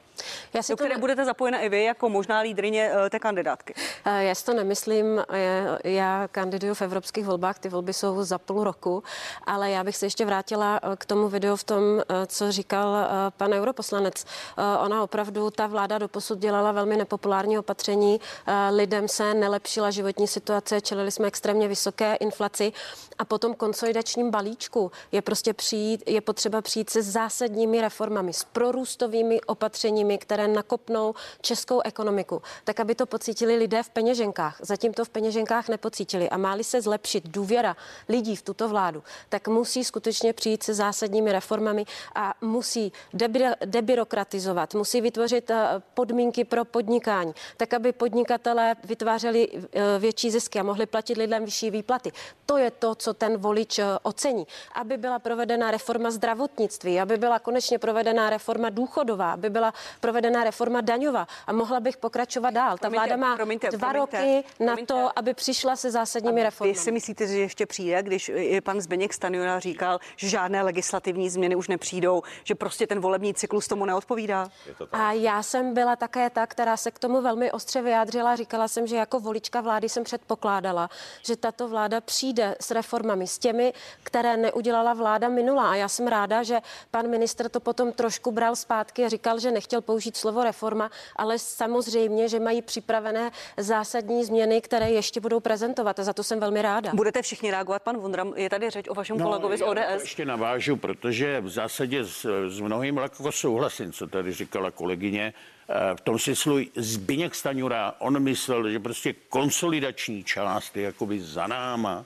Já 0.53 0.63
si 0.63 0.71
do 0.71 0.77
to 0.77 0.83
které 0.83 0.99
budete 0.99 1.25
zapojena 1.25 1.59
i 1.59 1.69
vy 1.69 1.83
jako 1.83 2.09
možná 2.09 2.39
lídrině 2.39 2.91
eh, 3.05 3.09
té 3.09 3.19
kandidátky. 3.19 3.73
Eh, 4.05 4.23
Já 4.23 4.35
si 4.35 4.45
to 4.45 4.53
nemyslím. 4.53 5.21
Já- 5.33 5.77
Já 5.83 6.27
kandiduju 6.31 6.73
v 6.73 6.81
evropských 6.81 7.25
volbách, 7.25 7.59
ty 7.59 7.69
volby 7.69 7.93
jsou 7.93 8.23
za 8.23 8.37
půl 8.37 8.63
roku, 8.63 9.03
ale 9.45 9.71
já 9.71 9.83
bych 9.83 9.95
se 9.97 10.05
ještě 10.05 10.25
vrátila 10.25 10.79
eh, 10.83 10.95
k 10.95 11.05
tomu 11.05 11.27
videu 11.29 11.55
v 11.55 11.63
tom, 11.63 11.83
eh, 11.99 12.25
co 12.27 12.51
říkal 12.51 12.95
eh, 12.95 13.07
pan 13.37 13.53
europoslanec. 13.53 14.25
Eh, 14.57 14.77
Ona 14.77 15.03
opravdu, 15.03 15.49
ta 15.51 15.67
vláda 15.67 15.97
doposud 15.97 16.39
dělala 16.39 16.71
velmi 16.71 16.97
nepopulární 16.97 17.57
opatření, 17.59 18.19
Eh, 18.47 18.69
lidem 18.71 19.07
se 19.07 19.32
nelepšila 19.33 19.91
životní 19.91 20.27
situace, 20.27 20.81
čelili 20.81 21.11
jsme 21.11 21.27
extrémně 21.27 21.67
vysoké 21.67 22.15
inflaci 22.15 22.73
a 23.17 23.25
potom 23.25 23.55
konsolidačním 23.55 24.31
balíčku 24.31 24.91
je 25.11 25.21
prostě 25.21 25.53
přijít, 25.53 26.03
je 26.09 26.21
potřeba 26.21 26.61
přijít 26.61 26.89
se 26.89 27.01
zásadními 27.01 27.81
reformami, 27.81 28.33
s 28.33 28.43
prorůstovými 28.43 29.41
opatřeními, 29.41 30.17
které 30.17 30.47
nakopnou 30.47 31.13
českou 31.41 31.81
ekonomiku, 31.81 32.41
tak 32.63 32.79
aby 32.79 32.95
to 32.95 33.05
pocítili 33.05 33.55
lidé 33.55 33.83
v 33.83 33.89
peněženkách. 33.89 34.57
Zatím 34.61 34.93
to 34.93 35.05
v 35.05 35.09
peněženkách 35.09 35.69
nepocítili 35.69 36.29
a 36.29 36.37
máli 36.37 36.63
se 36.63 36.81
zlepšit 36.81 37.27
důvěra 37.27 37.75
lidí 38.09 38.35
v 38.35 38.41
tuto 38.41 38.69
vládu, 38.69 39.03
tak 39.29 39.47
musí 39.47 39.83
skutečně 39.83 40.33
přijít 40.33 40.63
se 40.63 40.73
zásadními 40.73 41.31
reformami 41.31 41.85
a 42.15 42.33
musí 42.41 42.93
debi- 43.13 43.55
debirokratizovat, 43.65 44.73
musí 44.75 45.01
vytvořit 45.01 45.49
eh, 45.49 45.81
podmínky 45.93 46.43
pro 46.43 46.65
podnikání, 46.65 47.33
tak 47.57 47.73
aby 47.73 47.91
podnikatelé 47.91 48.75
vytvářeli 48.83 49.22
eh, 49.25 49.81
větší 49.99 50.31
zisky 50.31 50.59
a 50.59 50.63
mohli 50.63 50.85
platit 50.85 51.17
lidem 51.17 51.45
vyšší 51.45 51.71
výplaty. 51.71 52.11
To 52.45 52.57
je 52.57 52.71
to, 52.71 52.95
co 52.95 53.13
ten 53.13 53.37
volič 53.37 53.79
eh, 53.79 53.85
ocení. 54.03 54.47
Aby 54.75 54.97
byla 54.97 55.19
provedena 55.19 55.71
reforma 55.71 56.11
zdravotnictví, 56.11 56.99
aby 56.99 57.17
byla 57.17 57.39
konečně 57.39 57.79
provedena 57.79 58.29
reforma 58.29 58.69
důchodová, 58.69 59.33
aby 59.33 59.49
byla 59.49 59.73
provedena 59.99 60.43
reforma 60.43 60.81
daňová 60.81 61.27
a 61.47 61.53
mohla 61.53 61.79
bych 61.79 61.97
pokračovat 61.97 62.49
dál. 62.49 62.77
Ta 62.77 62.89
Promiňte, 62.89 63.07
vláda 63.07 63.27
má 63.27 63.35
promiňte, 63.35 63.69
dva 63.71 63.89
promiňte, 63.89 64.17
roky 64.17 64.43
na 64.59 64.65
promiňte. 64.65 64.93
to, 64.93 65.09
aby 65.19 65.33
přišla 65.33 65.75
se 65.75 65.91
zásadními 65.91 66.35
Vy 66.35 66.43
reformami. 66.43 66.75
si 66.75 66.91
myslíte, 66.91 67.27
že 67.27 67.39
ještě 67.39 67.65
přijde, 67.65 68.03
když 68.03 68.31
pan 68.63 68.81
Zbeněk 68.81 69.13
Stanjura 69.13 69.59
říkal, 69.59 69.99
že 70.15 70.29
žádné 70.29 70.61
legislativní 70.61 71.29
změny 71.29 71.55
už 71.55 71.67
nepřijdou, 71.67 72.21
že 72.43 72.55
prostě 72.55 72.87
ten 72.87 72.99
volební 72.99 73.33
cyklus 73.33 73.67
tomu 73.67 73.85
neodpovídá? 73.85 74.47
A 74.91 75.11
já 75.11 75.43
jsem 75.43 75.73
byla 75.73 75.95
také 75.95 76.29
ta, 76.29 76.47
která 76.47 76.77
se 76.77 76.91
k 76.91 76.99
tomu 76.99 77.21
velmi 77.21 77.51
ostře 77.51 77.81
vyjádřila. 77.81 78.35
Říkala 78.35 78.67
jsem, 78.67 78.87
že 78.87 78.95
jako 78.95 79.12
volička 79.19 79.61
vlády 79.61 79.89
jsem 79.89 80.03
předpokládala, 80.03 80.89
že 81.25 81.35
tato 81.35 81.67
vláda 81.67 82.01
přijde 82.01 82.55
s 82.61 82.71
reformami, 82.71 83.27
s 83.27 83.37
těmi, 83.37 83.73
které 84.03 84.37
neudělala 84.37 84.93
vláda 84.93 85.29
minulá. 85.29 85.71
A 85.71 85.75
já 85.75 85.87
jsem 85.87 86.07
ráda, 86.07 86.43
že 86.43 86.59
pan 86.91 87.07
ministr 87.07 87.49
to 87.49 87.59
potom 87.59 87.91
trošku 87.91 88.31
bral 88.31 88.55
zpátky 88.55 89.05
a 89.05 89.09
říkal, 89.09 89.39
že 89.39 89.51
nechtěl 89.51 89.81
použít 89.81 90.17
slovo 90.17 90.43
reforma, 90.43 90.89
ale 91.15 91.39
samozřejmě, 91.39 92.29
že 92.29 92.39
mají 92.39 92.61
připravené 92.61 93.31
zásadní 93.57 94.25
změny, 94.25 94.61
které 94.61 94.89
ještě 94.91 95.19
budou 95.21 95.39
prezentovat. 95.39 95.99
A 95.99 96.03
za 96.03 96.13
to 96.13 96.23
jsem 96.23 96.39
velmi 96.39 96.61
ráda. 96.61 96.91
Budete 96.93 97.21
všichni 97.21 97.51
reagovat, 97.51 97.81
pan 97.83 97.97
Vondram, 97.97 98.33
je 98.35 98.49
tady 98.49 98.69
řeč 98.69 98.85
o 98.89 98.93
vašem 98.93 99.19
kolegovi 99.19 99.57
z 99.57 99.61
No, 99.61 99.67
já 99.67 99.73
na 99.73 99.81
to 99.81 99.93
ODS. 99.95 100.01
ještě 100.03 100.25
navážu, 100.25 100.75
protože 100.77 101.41
v 101.41 101.49
zásadě 101.49 102.05
s, 102.05 102.47
s 102.49 102.59
mnohým 102.59 102.97
jako 102.97 103.31
souhlasím, 103.31 103.91
co 103.93 104.07
tady 104.07 104.33
říkala 104.33 104.71
kolegyně. 104.71 105.33
Eh, 105.69 105.95
V 105.95 106.01
tom 106.01 106.19
smyslu 106.19 106.59
Zbyněk 106.75 107.35
Staňura, 107.35 107.95
on 107.99 108.19
myslel, 108.19 108.69
že 108.69 108.79
prostě 108.79 109.15
konsolidační 109.29 110.23
část 110.23 110.77
je 110.77 110.83
jakoby 110.83 111.19
za 111.19 111.47
náma, 111.47 112.05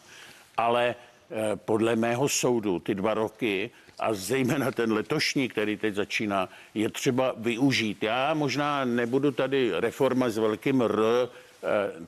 ale 0.58 0.96
eh, 0.96 1.56
podle 1.56 1.96
mého 1.96 2.30
soudu 2.30 2.80
ty 2.80 2.96
dva 2.96 3.14
roky 3.14 3.70
a 4.00 4.14
zejména 4.14 4.72
ten 4.72 4.94
letošní, 4.94 5.50
který 5.50 5.78
teď 5.78 5.96
začíná, 5.96 6.50
je 6.74 6.90
třeba 6.90 7.34
využít. 7.38 8.04
Já 8.04 8.34
možná 8.34 8.86
nebudu 8.86 9.32
tady 9.32 9.72
reforma 9.80 10.30
s 10.30 10.38
velkým 10.38 10.82
R, 10.82 11.00
eh, 11.02 11.28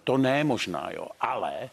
to 0.03 0.17
ne 0.17 0.43
možná, 0.43 0.89
jo, 0.93 1.07
ale 1.21 1.69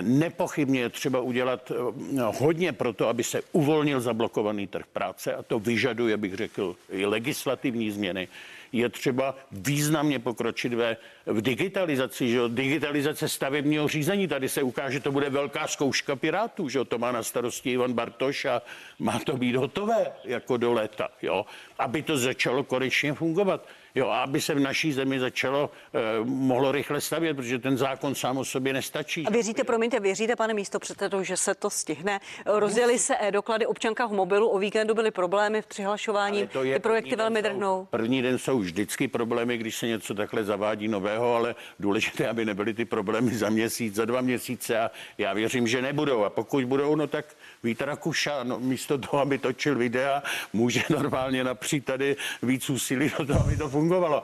Nepochybně 0.00 0.80
je 0.80 0.88
třeba 0.88 1.20
udělat 1.20 1.72
eh, 1.72 1.74
hodně 2.20 2.72
pro 2.72 2.92
to, 2.92 3.08
aby 3.08 3.24
se 3.24 3.42
uvolnil 3.52 4.00
zablokovaný 4.00 4.66
trh 4.66 4.86
práce 4.92 5.34
a 5.34 5.42
to 5.42 5.58
vyžaduje, 5.58 6.16
bych 6.16 6.34
řekl, 6.34 6.76
i 6.90 7.06
legislativní 7.06 7.90
změny. 7.90 8.28
Je 8.72 8.88
třeba 8.88 9.36
významně 9.52 10.18
pokročit 10.18 10.74
ve, 10.74 10.96
v 11.26 11.40
digitalizaci, 11.40 12.28
že 12.28 12.36
jo? 12.36 12.48
digitalizace 12.48 13.28
stavebního 13.28 13.88
řízení. 13.88 14.28
Tady 14.28 14.48
se 14.48 14.62
ukáže, 14.62 15.00
to 15.00 15.12
bude 15.12 15.30
velká 15.30 15.66
zkouška 15.66 16.16
Pirátů, 16.16 16.68
že 16.68 16.78
jo? 16.78 16.84
to 16.84 16.98
má 16.98 17.12
na 17.12 17.22
starosti 17.22 17.72
Ivan 17.72 17.92
Bartoš 17.92 18.44
a 18.44 18.62
má 18.98 19.18
to 19.18 19.36
být 19.36 19.56
hotové 19.56 20.12
jako 20.24 20.56
do 20.56 20.72
léta, 20.72 21.08
jo? 21.22 21.46
aby 21.78 22.02
to 22.02 22.18
začalo 22.18 22.64
konečně 22.64 23.12
fungovat. 23.12 23.66
Jo, 23.94 24.08
a 24.08 24.22
aby 24.22 24.40
se 24.40 24.54
v 24.54 24.60
naší 24.60 24.92
zemi 24.92 25.20
začalo, 25.20 25.70
eh, 25.94 26.00
mohlo 26.24 26.72
rychle 26.72 27.00
stavět, 27.00 27.34
protože 27.34 27.58
ten 27.58 27.76
zákon 27.76 28.14
sám 28.14 28.38
o 28.38 28.44
sobě 28.44 28.72
nestačí. 28.72 29.26
A 29.26 29.30
věříte, 29.30 29.64
promiňte, 29.64 30.00
věříte, 30.00 30.36
pane 30.36 30.54
místo 30.54 30.78
předsedo, 30.78 31.22
že 31.22 31.36
se 31.36 31.54
to 31.54 31.70
stihne? 31.70 32.20
Rozjeli 32.46 32.98
se 32.98 33.16
e-doklady 33.20 33.66
občanka 33.66 34.06
v 34.06 34.12
mobilu, 34.12 34.48
o 34.48 34.58
víkendu 34.58 34.94
byly 34.94 35.10
problémy 35.10 35.62
v 35.62 35.66
přihlašování, 35.66 36.38
Ale 36.38 36.46
to 36.46 36.64
je 36.64 36.74
ty 36.74 36.80
projekty 36.80 37.16
velmi 37.16 37.42
drhnou. 37.42 37.86
První 37.90 38.22
den 38.22 38.38
jsou 38.38 38.58
vždycky 38.58 39.08
problémy, 39.08 39.58
když 39.58 39.76
se 39.76 39.86
něco 39.86 40.14
takhle 40.14 40.44
zavádí 40.44 40.88
nového, 41.10 41.34
ale 41.36 41.54
důležité, 41.80 42.28
aby 42.28 42.44
nebyly 42.44 42.74
ty 42.74 42.84
problémy 42.84 43.34
za 43.34 43.50
měsíc, 43.50 43.94
za 43.94 44.04
dva 44.04 44.20
měsíce 44.20 44.80
a 44.80 44.90
já 45.18 45.32
věřím, 45.32 45.66
že 45.66 45.82
nebudou. 45.82 46.24
A 46.24 46.30
pokud 46.30 46.64
budou, 46.64 46.96
no 46.96 47.06
tak 47.06 47.24
Vít 47.62 47.82
Rakuša, 47.82 48.44
no, 48.44 48.60
místo 48.60 48.98
toho, 48.98 49.22
aby 49.22 49.38
točil 49.38 49.74
videa, 49.74 50.22
může 50.52 50.82
normálně 50.90 51.44
napřít 51.44 51.84
tady 51.84 52.16
víc 52.42 52.70
úsilí 52.70 53.12
do 53.18 53.26
toho, 53.26 53.40
aby 53.40 53.56
to 53.56 53.68
fungovalo. 53.68 54.22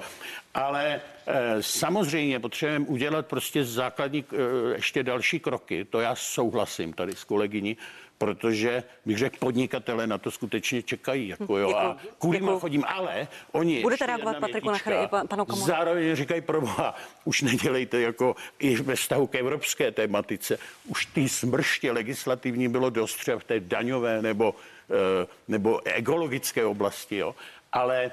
Ale 0.54 1.00
eh, 1.26 1.56
samozřejmě 1.60 2.40
potřebujeme 2.40 2.86
udělat 2.86 3.26
prostě 3.26 3.64
základní, 3.64 4.24
eh, 4.32 4.36
ještě 4.76 5.02
další 5.02 5.40
kroky, 5.40 5.84
to 5.84 6.00
já 6.00 6.14
souhlasím 6.14 6.92
tady 6.92 7.12
s 7.12 7.24
kolegyní, 7.24 7.76
protože 8.18 8.82
bych 9.06 9.18
řekl, 9.18 9.36
podnikatele 9.38 10.06
na 10.06 10.18
to 10.18 10.30
skutečně 10.30 10.82
čekají. 10.82 11.28
Jako 11.28 11.58
jo, 11.58 11.76
a 11.76 11.92
Děkuju. 11.92 12.14
kvůli 12.18 12.38
Děkuju. 12.38 12.58
chodím, 12.58 12.84
ale 12.86 13.28
oni 13.52 13.82
Budete 13.82 14.06
reagovat, 14.06 14.36
Patriku 14.40 14.70
i 14.70 15.08
pa- 15.08 15.24
panu 15.24 15.42
Okamorovi? 15.42 15.66
Zároveň 15.72 16.14
říkají 16.16 16.40
pro 16.40 16.60
boha, 16.60 16.94
už 17.24 17.42
nedělejte 17.42 18.00
jako 18.00 18.36
i 18.58 18.76
ve 18.76 18.96
vztahu 18.96 19.26
k 19.26 19.34
evropské 19.34 19.92
tématice. 19.92 20.58
Už 20.86 21.06
ty 21.06 21.28
smrště 21.28 21.92
legislativní 21.92 22.68
bylo 22.68 22.90
dost 22.90 23.14
třeba 23.16 23.38
v 23.38 23.44
té 23.44 23.60
daňové 23.60 24.22
nebo, 24.22 24.54
eh, 24.90 25.26
nebo 25.48 25.86
ekologické 25.86 26.64
oblasti, 26.64 27.16
jo. 27.16 27.34
ale 27.72 28.10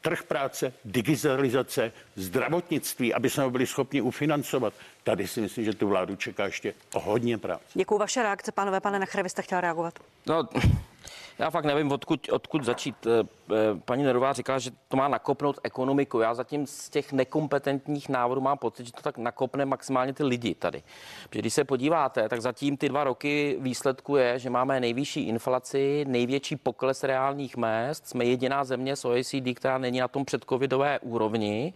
trh 0.00 0.22
práce, 0.22 0.72
digitalizace, 0.84 1.92
zdravotnictví, 2.16 3.14
aby 3.14 3.30
jsme 3.30 3.50
byli 3.50 3.66
schopni 3.66 4.00
ufinancovat. 4.00 4.74
Tady 5.06 5.26
si 5.26 5.40
myslím, 5.40 5.64
že 5.64 5.72
tu 5.74 5.88
vládu 5.88 6.16
čeká 6.16 6.44
ještě 6.44 6.74
hodně 6.94 7.38
práce. 7.38 7.64
Děkuji 7.74 7.98
vaše 7.98 8.22
reakce, 8.22 8.52
pánové, 8.52 8.80
pane 8.80 8.98
Nachre, 8.98 9.22
vy 9.22 9.28
jste 9.28 9.42
chtěl 9.42 9.60
reagovat. 9.60 9.94
No, 10.26 10.48
já 11.38 11.50
fakt 11.50 11.64
nevím, 11.64 11.92
odkud, 11.92 12.28
odkud 12.32 12.64
začít. 12.64 13.06
Eh, 13.06 13.26
eh, 13.52 13.54
Paní 13.84 14.02
Nerová 14.04 14.32
říkala, 14.32 14.58
že 14.58 14.70
to 14.88 14.96
má 14.96 15.08
nakopnout 15.08 15.58
ekonomiku. 15.62 16.20
Já 16.20 16.34
zatím 16.34 16.66
z 16.66 16.88
těch 16.88 17.12
nekompetentních 17.12 18.08
návrhů 18.08 18.40
mám 18.42 18.58
pocit, 18.58 18.86
že 18.86 18.92
to 18.92 19.02
tak 19.02 19.18
nakopne 19.18 19.64
maximálně 19.64 20.12
ty 20.12 20.24
lidi 20.24 20.54
tady. 20.54 20.82
Protože 21.28 21.38
když 21.38 21.54
se 21.54 21.64
podíváte, 21.64 22.28
tak 22.28 22.42
zatím 22.42 22.76
ty 22.76 22.88
dva 22.88 23.04
roky 23.04 23.56
výsledku 23.60 24.16
je, 24.16 24.38
že 24.38 24.50
máme 24.50 24.80
nejvyšší 24.80 25.28
inflaci, 25.28 26.04
největší 26.08 26.56
pokles 26.56 27.04
reálních 27.04 27.56
mest. 27.56 28.08
Jsme 28.08 28.24
jediná 28.24 28.64
země 28.64 28.96
z 28.96 29.04
OECD, 29.04 29.54
která 29.54 29.78
není 29.78 30.00
na 30.00 30.08
tom 30.08 30.24
předcovidové 30.24 30.98
úrovni. 30.98 31.74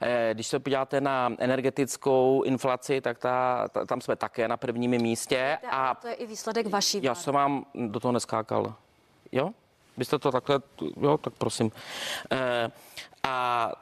Eh, 0.00 0.30
Když 0.34 0.46
se 0.46 0.58
podíváte 0.58 1.00
na 1.00 1.32
energetickou 1.38 2.42
inflaci, 2.42 3.00
tak 3.00 3.18
ta, 3.18 3.68
ta, 3.68 3.86
tam 3.86 4.00
jsme 4.00 4.16
také 4.16 4.48
na 4.48 4.56
prvním 4.56 4.90
místě. 4.90 5.58
A 5.70 5.94
to 5.94 6.08
je 6.08 6.14
i 6.14 6.26
výsledek 6.26 6.66
vaší 6.66 6.98
Já 7.02 7.14
jsem 7.14 7.34
vám 7.34 7.66
do 7.74 8.00
toho 8.00 8.12
neskákal. 8.12 8.74
Jo? 9.32 9.50
Byste 9.96 10.18
to 10.18 10.32
takhle, 10.32 10.60
jo, 11.00 11.18
tak 11.18 11.32
prosím. 11.38 11.72
E, 12.32 12.70
a 13.22 13.72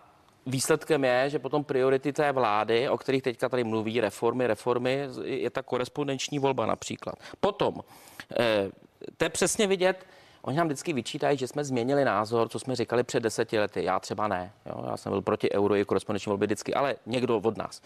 výsledkem 0.46 1.04
je, 1.04 1.30
že 1.30 1.38
potom 1.38 1.64
priority 1.64 2.12
té 2.12 2.32
vlády, 2.32 2.88
o 2.88 2.98
kterých 2.98 3.22
teďka 3.22 3.48
tady 3.48 3.64
mluví, 3.64 4.00
reformy, 4.00 4.46
reformy, 4.46 5.08
je 5.24 5.50
ta 5.50 5.62
korespondenční 5.62 6.38
volba 6.38 6.66
například. 6.66 7.14
Potom, 7.40 7.80
e, 8.40 8.70
to 9.16 9.24
je 9.24 9.30
přesně 9.30 9.66
vidět, 9.66 10.06
Oni 10.42 10.56
nám 10.56 10.66
vždycky 10.66 10.92
vyčítají, 10.92 11.38
že 11.38 11.48
jsme 11.48 11.64
změnili 11.64 12.04
názor, 12.04 12.48
co 12.48 12.58
jsme 12.58 12.76
říkali 12.76 13.02
před 13.02 13.22
deseti 13.22 13.58
lety. 13.58 13.84
Já 13.84 14.00
třeba 14.00 14.28
ne. 14.28 14.52
Jo? 14.66 14.84
Já 14.90 14.96
jsem 14.96 15.12
byl 15.12 15.22
proti 15.22 15.52
euro 15.52 15.76
i 15.76 15.84
korespondenční 15.84 16.30
volby 16.30 16.46
vždycky, 16.46 16.74
ale 16.74 16.96
někdo 17.06 17.38
od 17.38 17.56
nás. 17.56 17.80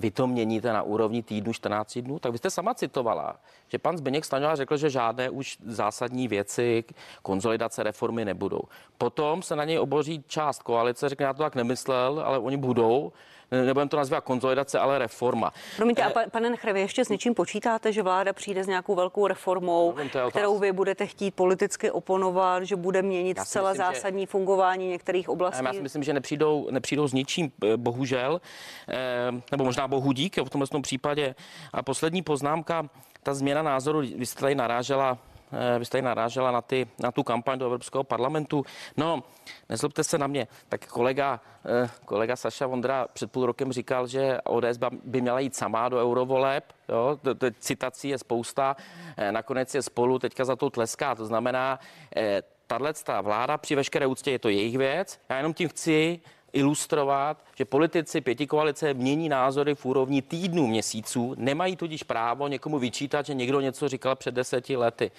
vy 0.00 0.10
to 0.10 0.26
měníte 0.26 0.72
na 0.72 0.82
úrovni 0.82 1.22
týdnu 1.22 1.52
14 1.52 1.98
dnů, 1.98 2.18
tak 2.18 2.32
vy 2.32 2.38
jste 2.38 2.50
sama 2.50 2.74
citovala, 2.74 3.36
že 3.68 3.78
pan 3.78 3.96
Zbigněk 3.96 4.24
Stanjula 4.24 4.56
řekl, 4.56 4.76
že 4.76 4.90
žádné 4.90 5.30
už 5.30 5.58
zásadní 5.66 6.28
věci, 6.28 6.84
konzolidace 7.22 7.82
reformy 7.82 8.24
nebudou. 8.24 8.60
Potom 8.98 9.42
se 9.42 9.56
na 9.56 9.64
něj 9.64 9.78
oboří 9.78 10.24
část 10.26 10.62
koalice, 10.62 11.08
řekne, 11.08 11.26
já 11.26 11.32
to 11.32 11.42
tak 11.42 11.54
nemyslel, 11.54 12.22
ale 12.24 12.38
oni 12.38 12.56
budou 12.56 13.12
nebudeme 13.50 13.88
to 13.88 13.96
nazývat 13.96 14.24
konzolidace, 14.24 14.78
ale 14.78 14.98
reforma. 14.98 15.52
Promiňte, 15.76 16.02
a 16.02 16.08
Eh, 16.08 16.12
pa, 16.12 16.20
pane 16.30 16.50
Nechre, 16.50 16.72
vy 16.72 16.80
ještě 16.80 17.04
s 17.04 17.08
něčím 17.08 17.34
počítáte, 17.34 17.92
že 17.92 18.02
vláda 18.02 18.32
přijde 18.32 18.64
s 18.64 18.66
nějakou 18.66 18.94
velkou 18.94 19.26
reformou, 19.26 19.92
Nevím, 19.96 20.10
je 20.14 20.20
otázka. 20.24 20.30
kterou 20.38 20.58
vy 20.58 20.72
budete 20.72 21.06
chtít 21.06 21.34
politicky 21.34 21.90
oponovat, 21.90 22.62
že 22.62 22.76
bude 22.76 23.02
měnit 23.02 23.38
zcela 23.40 23.70
myslím, 23.70 23.86
že- 23.86 23.92
zásadní 23.94 24.26
fungování 24.26 24.88
některých 24.88 25.28
oblastí? 25.28 25.64
Já 25.64 25.72
si 25.72 25.82
myslím, 25.82 26.02
že 26.02 26.12
nepřijdou, 26.12 26.68
nepřijdou 26.70 27.08
s 27.08 27.12
ničím, 27.12 27.52
eh, 27.64 27.76
bohužel, 27.76 28.40
eh, 28.88 29.32
nebo 29.50 29.64
možná 29.64 29.88
bohu 29.88 30.12
dík 30.12 30.36
v 30.44 30.50
tomhle 30.50 30.66
tom 30.66 30.82
případě. 30.82 31.34
A 31.72 31.82
poslední 31.82 32.22
poznámka, 32.22 32.88
ta 33.22 33.34
změna 33.34 33.62
názoru, 33.62 34.00
vy 34.00 34.26
jste 34.26 34.40
tady 34.40 34.54
narážela 34.54 35.18
eh, 35.24 35.29
vy 35.78 35.84
jste 35.84 36.02
narážela 36.02 36.50
na, 36.50 36.62
ty, 36.62 36.86
na 36.98 37.12
tu 37.12 37.22
kampaň 37.22 37.58
do 37.58 37.66
Evropského 37.66 38.04
parlamentu. 38.04 38.64
No, 38.96 39.22
nezlobte 39.68 40.04
se 40.04 40.18
na 40.18 40.26
mě, 40.26 40.48
tak 40.68 40.86
kolega, 40.86 41.40
eh, 41.66 41.90
kolega 42.04 42.36
Saša 42.36 42.66
Vondra 42.66 43.06
před 43.12 43.32
půl 43.32 43.46
rokem 43.46 43.72
říkal, 43.72 44.06
že 44.06 44.38
ODS 44.44 44.78
by 45.04 45.20
měla 45.20 45.40
jít 45.40 45.56
sama 45.56 45.88
do 45.88 45.98
eurovoleb. 45.98 46.64
Jo? 46.88 47.18
Citací 47.58 48.08
je 48.08 48.18
spousta, 48.18 48.76
eh, 49.16 49.32
nakonec 49.32 49.74
je 49.74 49.82
spolu, 49.82 50.18
teďka 50.18 50.44
za 50.44 50.56
to 50.56 50.70
tleská. 50.70 51.14
To 51.14 51.26
znamená, 51.26 51.78
eh, 52.16 52.42
tahle 52.66 52.92
vláda 53.22 53.58
při 53.58 53.74
veškeré 53.74 54.06
úctě 54.06 54.30
je 54.30 54.38
to 54.38 54.48
jejich 54.48 54.78
věc. 54.78 55.20
Já 55.28 55.36
jenom 55.36 55.54
tím 55.54 55.68
chci 55.68 56.20
ilustrovat, 56.52 57.36
že 57.56 57.64
politici 57.64 58.20
pěti 58.20 58.46
koalice 58.46 58.94
mění 58.94 59.28
názory 59.28 59.74
v 59.74 59.86
úrovni 59.86 60.22
týdnů, 60.22 60.66
měsíců, 60.66 61.34
nemají 61.38 61.76
tudíž 61.76 62.02
právo 62.02 62.48
někomu 62.48 62.78
vyčítat, 62.78 63.26
že 63.26 63.34
někdo 63.34 63.60
něco 63.60 63.88
říkal 63.88 64.16
před 64.16 64.34
deseti 64.34 64.76
lety. 64.76 65.10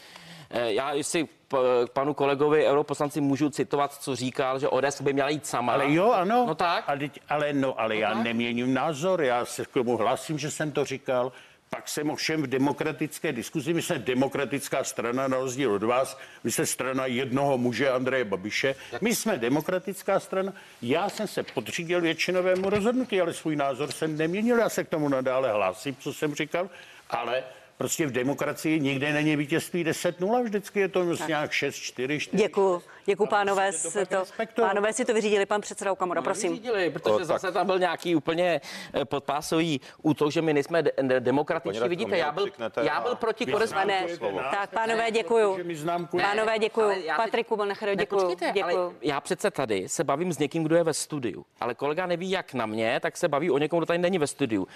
Eh, 0.49 0.73
Já 0.73 0.93
p- 1.47 1.57
panu 1.93 2.13
kolegovi 2.13 2.65
europoslanci 2.67 3.21
můžu 3.21 3.49
citovat, 3.49 3.93
co 3.93 4.15
říkal, 4.15 4.59
že 4.59 4.67
ODS 4.69 5.01
by 5.01 5.13
měla 5.13 5.29
jít 5.29 5.47
sama. 5.47 5.73
Ale 5.73 5.93
jo, 5.93 6.11
ano. 6.11 6.45
No 6.47 6.55
tak. 6.55 6.83
Ale, 6.87 7.09
ale, 7.29 7.53
no, 7.53 7.79
ale 7.79 7.95
já 7.95 8.13
neměním 8.13 8.73
názor, 8.73 9.21
já 9.23 9.45
se 9.45 9.65
k 9.65 9.69
tomu 9.69 9.97
hlásím, 9.97 10.39
že 10.39 10.51
jsem 10.51 10.71
to 10.71 10.85
říkal. 10.85 11.31
Pak 11.75 11.89
jsem 11.89 12.09
ovšem 12.09 12.41
v 12.41 12.47
demokratické 12.47 13.33
diskuzi, 13.33 13.73
my 13.73 13.81
jsme 13.81 13.99
demokratická 13.99 14.83
strana 14.83 15.27
na 15.27 15.37
rozdíl 15.37 15.73
od 15.73 15.83
vás, 15.83 16.17
vy 16.43 16.51
jste 16.51 16.65
strana 16.65 17.05
jednoho 17.05 17.57
muže 17.57 17.89
Andreje 17.89 18.25
Babiše, 18.25 18.75
my 19.01 19.15
jsme 19.15 19.37
demokratická 19.37 20.19
strana, 20.19 20.53
já 20.81 21.09
jsem 21.09 21.27
se 21.27 21.43
podřídil 21.43 22.01
většinovému 22.01 22.69
rozhodnutí, 22.69 23.21
ale 23.21 23.33
svůj 23.33 23.55
názor 23.55 23.91
jsem 23.91 24.17
neměnil, 24.17 24.57
já 24.57 24.69
se 24.69 24.83
k 24.83 24.89
tomu 24.89 25.09
nadále 25.09 25.51
hlásím, 25.51 25.95
co 25.99 26.13
jsem 26.13 26.35
říkal, 26.35 26.69
ale 27.09 27.43
prostě 27.77 28.07
v 28.07 28.11
demokracii 28.11 28.79
nikde 28.79 29.13
není 29.13 29.35
vítězství 29.35 29.85
10-0, 29.85 30.43
vždycky 30.43 30.79
je 30.79 30.87
to 30.87 31.03
nějak 31.27 31.51
6-4, 31.51 32.19
4. 32.19 32.37
Děkuji, 32.37 32.81
děkuji 33.05 33.25
pánové, 33.25 33.71
si 33.71 34.05
to, 34.05 34.23
pánové 34.55 34.93
si 34.93 35.05
to 35.05 35.13
vyřídili, 35.13 35.45
pan 35.45 35.61
předseda 35.61 35.91
Okamura, 35.91 36.21
prosím. 36.21 36.49
Vyřídili, 36.51 36.89
protože 36.89 37.25
zase 37.25 37.51
tam 37.51 37.65
byl 37.65 37.79
nějaký 37.79 38.15
úplně 38.15 38.61
eh, 38.93 39.05
podpásový 39.05 39.81
útok, 40.01 40.31
že 40.31 40.41
my 40.41 40.53
nejsme 40.53 40.83
de- 40.83 40.91
de- 41.01 41.19
demokratičtí. 41.19 41.87
Vidíte, 41.89 42.17
já 42.17 42.31
byl, 42.31 42.47
já 42.81 43.01
byl 43.01 43.15
proti 43.15 43.45
korespondenci. 43.45 44.19
Tak, 44.51 44.69
pánové, 44.69 45.11
děkuju. 45.11 45.57
Pánové, 46.21 46.59
děkuju. 46.59 46.91
Patriku 47.17 47.55
Balnechere, 47.55 47.91
Ne, 47.91 47.95
děkuju. 47.95 48.35
Děkuju. 48.53 48.63
Ale 48.77 48.93
já 49.01 49.21
přece 49.21 49.51
tady 49.51 49.89
se 49.89 50.03
bavím 50.03 50.33
s 50.33 50.39
někým, 50.39 50.63
kdo 50.63 50.75
je 50.75 50.83
ve 50.83 50.93
studiu, 50.93 51.45
ale 51.59 51.75
kolega 51.75 52.05
neví, 52.05 52.31
jak 52.31 52.53
na 52.53 52.65
mě, 52.65 52.99
tak 52.99 53.17
se 53.17 53.27
baví 53.27 53.51
o 53.51 53.57
někom, 53.57 53.79
kdo 53.79 53.85
tady 53.85 53.99
není 53.99 54.17
ve 54.17 54.27
studiu. 54.27 54.67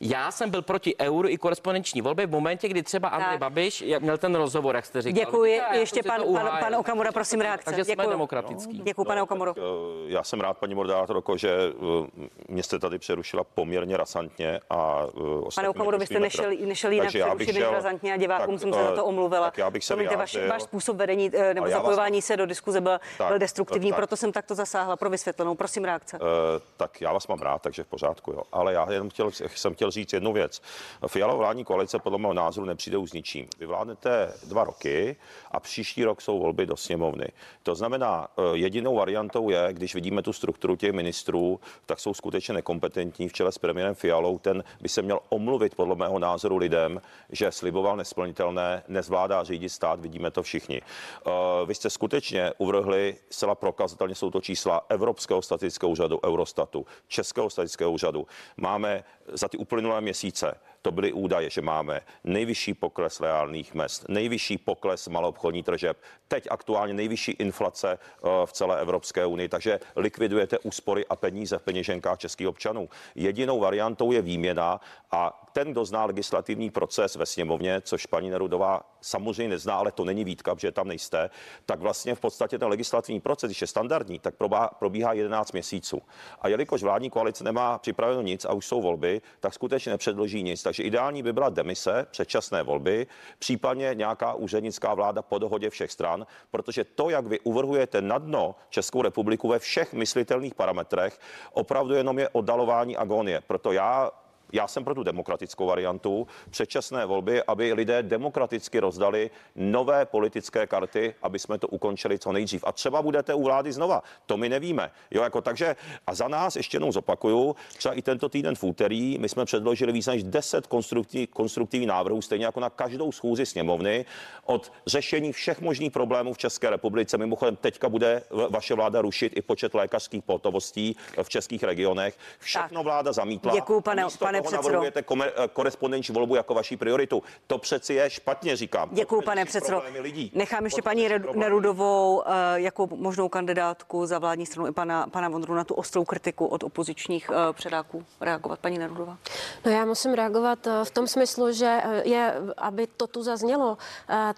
Já 0.00 0.30
jsem 0.30 0.50
byl 0.50 0.62
proti 0.62 0.96
euru 1.00 1.28
i 1.28 1.38
korespondenční 1.38 2.00
volbě 2.02 2.26
v 2.26 2.30
momentě, 2.30 2.68
kdy 2.68 2.82
třeba 2.82 3.08
Andrej. 3.08 3.38
Babiš 3.38 3.84
měl 3.98 4.18
ten 4.18 4.34
rozhovor, 4.34 4.76
jak 4.76 4.86
jste 4.86 5.02
říkal. 5.02 5.24
Děkuji. 5.24 5.60
Ještě 5.72 6.02
pan, 6.02 6.22
pan, 6.34 6.58
pan 6.60 6.74
Okamura, 6.74 7.12
prosím, 7.12 7.40
reakce. 7.40 7.67
Takže 7.70 7.84
jsme 7.84 7.92
Děkuju. 7.94 8.10
demokratický. 8.10 8.78
Děkuji, 8.82 9.04
pane 9.04 9.22
Okamuro. 9.22 9.54
Eh, 9.56 9.62
Já 10.06 10.22
jsem 10.22 10.40
rád, 10.40 10.58
paní 10.58 10.74
moderátorko, 10.74 11.36
že 11.36 11.50
eh, 11.50 12.28
mě 12.48 12.62
jste 12.62 12.78
tady 12.78 12.98
přerušila 12.98 13.44
poměrně 13.44 13.96
rasantně 13.96 14.60
a 14.70 15.02
eh, 15.08 15.50
Pane 15.54 15.68
Okamuro, 15.68 15.98
vy 15.98 16.06
jste 16.06 16.14
nepustíme 16.20 16.48
nešel, 16.48 16.66
nešel 16.68 16.92
jinak 16.92 17.04
Takže 17.06 17.18
přerušit 17.24 17.52
než 17.54 17.62
šel- 17.64 17.72
razantně 17.72 18.12
a 18.14 18.16
divákům 18.16 18.54
tak, 18.54 18.60
jsem 18.60 18.72
se 18.72 18.82
za 18.84 18.92
to 18.94 19.04
omluvila. 19.04 19.44
Tak 19.44 19.58
já 19.58 19.70
bych 19.70 19.84
se 19.84 19.94
Promiňte, 19.94 20.16
váš, 20.16 20.34
vyjádřil. 20.34 20.52
váš 20.52 20.62
způsob 20.62 20.96
vedení 20.96 21.30
nebo 21.52 21.66
já 21.66 21.76
vás- 21.76 21.82
zapojování 21.82 22.22
se 22.22 22.36
do 22.36 22.46
diskuze 22.46 22.80
byl, 22.80 22.98
Tak, 23.18 23.28
byl 23.28 23.38
destruktivní, 23.38 23.90
tak. 23.90 23.96
proto 23.96 24.16
jsem 24.16 24.32
takto 24.32 24.54
zasáhla 24.54 24.96
pro 24.96 25.10
vysvětlenou. 25.10 25.54
Prosím, 25.54 25.84
reakce. 25.84 26.16
Eh, 26.16 26.60
tak 26.76 27.00
já 27.00 27.12
vás 27.12 27.26
mám 27.28 27.38
rád, 27.38 27.62
takže 27.62 27.84
v 27.84 27.86
pořádku, 27.86 28.30
jo. 28.32 28.42
Ale 28.52 28.72
já 28.72 28.92
jenom 28.92 29.10
chtěl, 29.10 29.30
jsem 29.30 29.74
chtěl 29.74 29.90
říct 29.90 30.12
jednu 30.12 30.32
věc. 30.32 30.62
Fialová 31.06 31.38
vládní 31.38 31.64
koalice 31.64 31.98
podle 31.98 32.18
mého 32.18 32.34
názoru 32.34 32.66
nepřijde 32.66 32.96
už 32.98 33.10
s 33.10 33.12
ničím. 33.12 33.48
Vy 33.58 33.66
vládnete 33.66 34.32
dva 34.46 34.64
roky 34.64 35.16
a 35.50 35.60
příští 35.60 36.04
rok 36.04 36.20
jsou 36.20 36.38
volby 36.38 36.66
do 36.66 36.76
sněmovny. 36.76 37.26
To 37.68 37.74
znamená, 37.74 38.28
eh, 38.38 38.42
jedinou 38.52 38.94
variantou 38.94 39.50
je, 39.50 39.68
když 39.70 39.94
vidíme 39.94 40.22
tu 40.22 40.32
strukturu 40.32 40.76
těch 40.76 40.92
ministrů, 40.92 41.60
tak 41.86 42.00
jsou 42.00 42.14
skutečně 42.14 42.54
nekompetentní 42.54 43.28
v 43.28 43.32
čele 43.32 43.52
s 43.52 43.58
premiérem 43.58 43.94
Fialou. 43.94 44.38
Ten 44.38 44.64
by 44.80 44.88
se 44.88 45.02
měl 45.02 45.20
omluvit 45.28 45.74
podle 45.74 45.94
mého 45.94 46.18
názoru 46.18 46.56
lidem, 46.56 47.00
že 47.32 47.52
sliboval 47.52 47.96
nesplnitelné, 47.96 48.82
nezvládá 48.88 49.44
řídit 49.44 49.68
stát, 49.68 50.00
vidíme 50.00 50.30
to 50.30 50.42
všichni. 50.42 50.80
Eh, 50.80 51.30
Vy 51.66 51.74
jste 51.74 51.90
skutečně 51.90 52.52
uvrhli 52.58 53.16
zcela 53.30 53.54
prokazatelně, 53.54 54.14
jsou 54.14 54.30
to 54.30 54.40
čísla 54.40 54.86
Evropského 54.88 55.42
statistického 55.42 55.90
úřadu, 55.90 56.20
Eurostatu, 56.24 56.86
Českého 57.08 57.50
statistického 57.50 57.92
úřadu. 57.92 58.26
Máme 58.56 59.04
za 59.32 59.48
ty 59.48 59.56
uplynulé 59.56 60.00
měsíce 60.00 60.54
to 60.82 60.90
byly 60.90 61.12
údaje, 61.12 61.50
že 61.50 61.62
máme 61.62 62.00
nejvyšší 62.24 62.74
pokles 62.74 63.20
reálných 63.20 63.74
mest, 63.74 64.08
nejvyšší 64.08 64.58
pokles 64.58 65.08
maloobchodní 65.08 65.62
tržeb, 65.62 65.96
teď 66.28 66.46
aktuálně 66.50 66.94
nejvyšší 66.94 67.32
inflace 67.32 67.98
eh, 67.98 68.28
v 68.46 68.52
celé 68.52 68.80
Evropské 68.80 69.26
unii, 69.26 69.48
takže 69.48 69.80
likvidujete 69.96 70.58
úspory 70.58 71.06
a 71.06 71.16
peníze 71.16 71.58
v 71.58 71.62
peněženkách 71.62 72.18
českých 72.18 72.48
občanů. 72.48 72.88
Jedinou 73.14 73.60
variantou 73.60 74.12
je 74.12 74.22
výměna 74.22 74.80
a 75.10 75.47
ten, 75.52 75.72
kdo 75.72 75.84
zná 75.84 76.04
legislativní 76.04 76.70
proces 76.70 77.16
ve 77.16 77.26
sněmovně, 77.26 77.80
což 77.80 78.06
paní 78.06 78.30
Nerudová 78.30 78.80
samozřejmě 79.00 79.48
nezná, 79.48 79.74
ale 79.74 79.92
to 79.92 80.04
není 80.04 80.24
výtka, 80.24 80.54
protože 80.54 80.72
tam 80.72 80.88
nejste, 80.88 81.30
tak 81.66 81.80
vlastně 81.80 82.14
v 82.14 82.20
podstatě 82.20 82.58
ten 82.58 82.68
legislativní 82.68 83.20
proces, 83.20 83.48
když 83.48 83.60
je 83.60 83.66
standardní, 83.66 84.18
tak 84.18 84.34
probíhá 84.78 85.12
11 85.12 85.52
měsíců. 85.52 86.02
A 86.40 86.48
jelikož 86.48 86.82
vládní 86.82 87.10
koalice 87.10 87.44
nemá 87.44 87.78
připraveno 87.78 88.22
nic 88.22 88.44
a 88.44 88.52
už 88.52 88.66
jsou 88.66 88.82
volby, 88.82 89.20
tak 89.40 89.54
skutečně 89.54 89.92
nepředloží 89.92 90.42
nic. 90.42 90.62
Takže 90.62 90.82
ideální 90.82 91.22
by 91.22 91.32
byla 91.32 91.48
demise, 91.48 92.06
předčasné 92.10 92.62
volby, 92.62 93.06
případně 93.38 93.90
nějaká 93.94 94.34
úřednická 94.34 94.94
vláda 94.94 95.22
po 95.22 95.38
dohodě 95.38 95.70
všech 95.70 95.92
stran, 95.92 96.26
protože 96.50 96.84
to, 96.84 97.10
jak 97.10 97.26
vy 97.26 97.40
uvrhujete 97.40 98.02
na 98.02 98.18
dno 98.18 98.54
Českou 98.68 99.02
republiku 99.02 99.48
ve 99.48 99.58
všech 99.58 99.92
myslitelných 99.92 100.54
parametrech, 100.54 101.18
opravdu 101.52 101.94
jenom 101.94 102.18
je 102.18 102.28
oddalování 102.28 102.96
agonie. 102.96 103.42
Proto 103.46 103.72
já 103.72 104.10
já 104.52 104.68
jsem 104.68 104.84
pro 104.84 104.94
tu 104.94 105.02
demokratickou 105.02 105.66
variantu, 105.66 106.26
předčasné 106.50 107.06
volby, 107.06 107.42
aby 107.42 107.72
lidé 107.72 108.02
demokraticky 108.02 108.80
rozdali 108.80 109.30
nové 109.56 110.06
politické 110.06 110.66
karty, 110.66 111.14
aby 111.22 111.38
jsme 111.38 111.58
to 111.58 111.68
ukončili 111.68 112.18
co 112.18 112.32
nejdřív. 112.32 112.64
A 112.66 112.72
třeba 112.72 113.02
budete 113.02 113.34
u 113.34 113.42
vlády 113.42 113.72
znova, 113.72 114.02
to 114.26 114.36
my 114.36 114.48
nevíme. 114.48 114.90
Jo, 115.10 115.22
jako 115.22 115.40
takže 115.40 115.76
a 116.06 116.14
za 116.14 116.28
nás 116.28 116.56
ještě 116.56 116.76
jednou 116.76 116.92
zopakuju, 116.92 117.56
třeba 117.76 117.94
i 117.94 118.02
tento 118.02 118.28
týden 118.28 118.54
v 118.54 118.64
úterý 118.64 119.18
my 119.18 119.28
jsme 119.28 119.44
předložili 119.44 119.92
víc 119.92 120.06
než 120.06 120.22
10 120.22 120.66
konstruktiv, 120.66 121.30
konstruktivních 121.30 121.88
návrhů, 121.88 122.22
stejně 122.22 122.44
jako 122.44 122.60
na 122.60 122.70
každou 122.70 123.12
schůzi 123.12 123.46
sněmovny, 123.46 124.04
od 124.44 124.72
řešení 124.86 125.32
všech 125.32 125.60
možných 125.60 125.92
problémů 125.92 126.32
v 126.32 126.38
České 126.38 126.70
republice. 126.70 127.18
Mimochodem, 127.18 127.56
teďka 127.56 127.88
bude 127.88 128.22
vaše 128.50 128.74
vláda 128.74 129.02
rušit 129.02 129.32
i 129.36 129.42
počet 129.42 129.74
lékařských 129.74 130.22
pohotovostí 130.24 130.96
v 131.22 131.28
českých 131.28 131.62
regionech. 131.62 132.18
Všechno 132.38 132.82
vláda 132.82 133.12
zamítla. 133.12 133.54
Děkuju, 133.54 133.80
pane- 133.80 134.04
místo 134.04 134.26
pane 134.42 134.48
předsedo. 134.48 134.68
navrhujete 134.72 135.00
komer- 135.00 135.32
eh, 135.36 135.48
korespondenční 135.48 136.14
volbu 136.14 136.34
jako 136.34 136.54
vaší 136.54 136.76
prioritu. 136.76 137.22
To 137.46 137.58
přeci 137.58 137.94
je 137.94 138.10
špatně, 138.10 138.56
říkám. 138.56 138.88
Děkuji, 138.92 139.22
pane 139.22 139.44
předsedo. 139.44 139.82
lidí. 140.00 140.32
Nechám 140.34 140.64
ještě 140.64 140.82
paní 140.82 141.08
Nerudovou 141.34 142.22
jako 142.54 142.88
možnou 142.94 143.28
kandidátku 143.28 144.06
za 144.06 144.18
vládní 144.18 144.46
stranu 144.46 144.68
i 144.68 144.72
pana, 144.72 145.06
pana 145.06 145.28
Vondru 145.28 145.54
na 145.54 145.64
tu 145.64 145.74
ostrou 145.74 146.04
kritiku 146.04 146.46
od 146.46 146.62
opozičních 146.62 147.30
eh, 147.30 147.52
předáků 147.52 148.04
reagovat. 148.20 148.58
Paní 148.58 148.78
Nerudová. 148.78 149.16
No 149.64 149.70
já 149.72 149.84
musím 149.84 150.14
reagovat 150.14 150.68
v 150.84 150.90
tom 150.90 151.06
smyslu, 151.06 151.52
že 151.52 151.80
je, 152.04 152.34
aby 152.56 152.86
to 152.86 153.06
tu 153.06 153.22
zaznělo, 153.22 153.78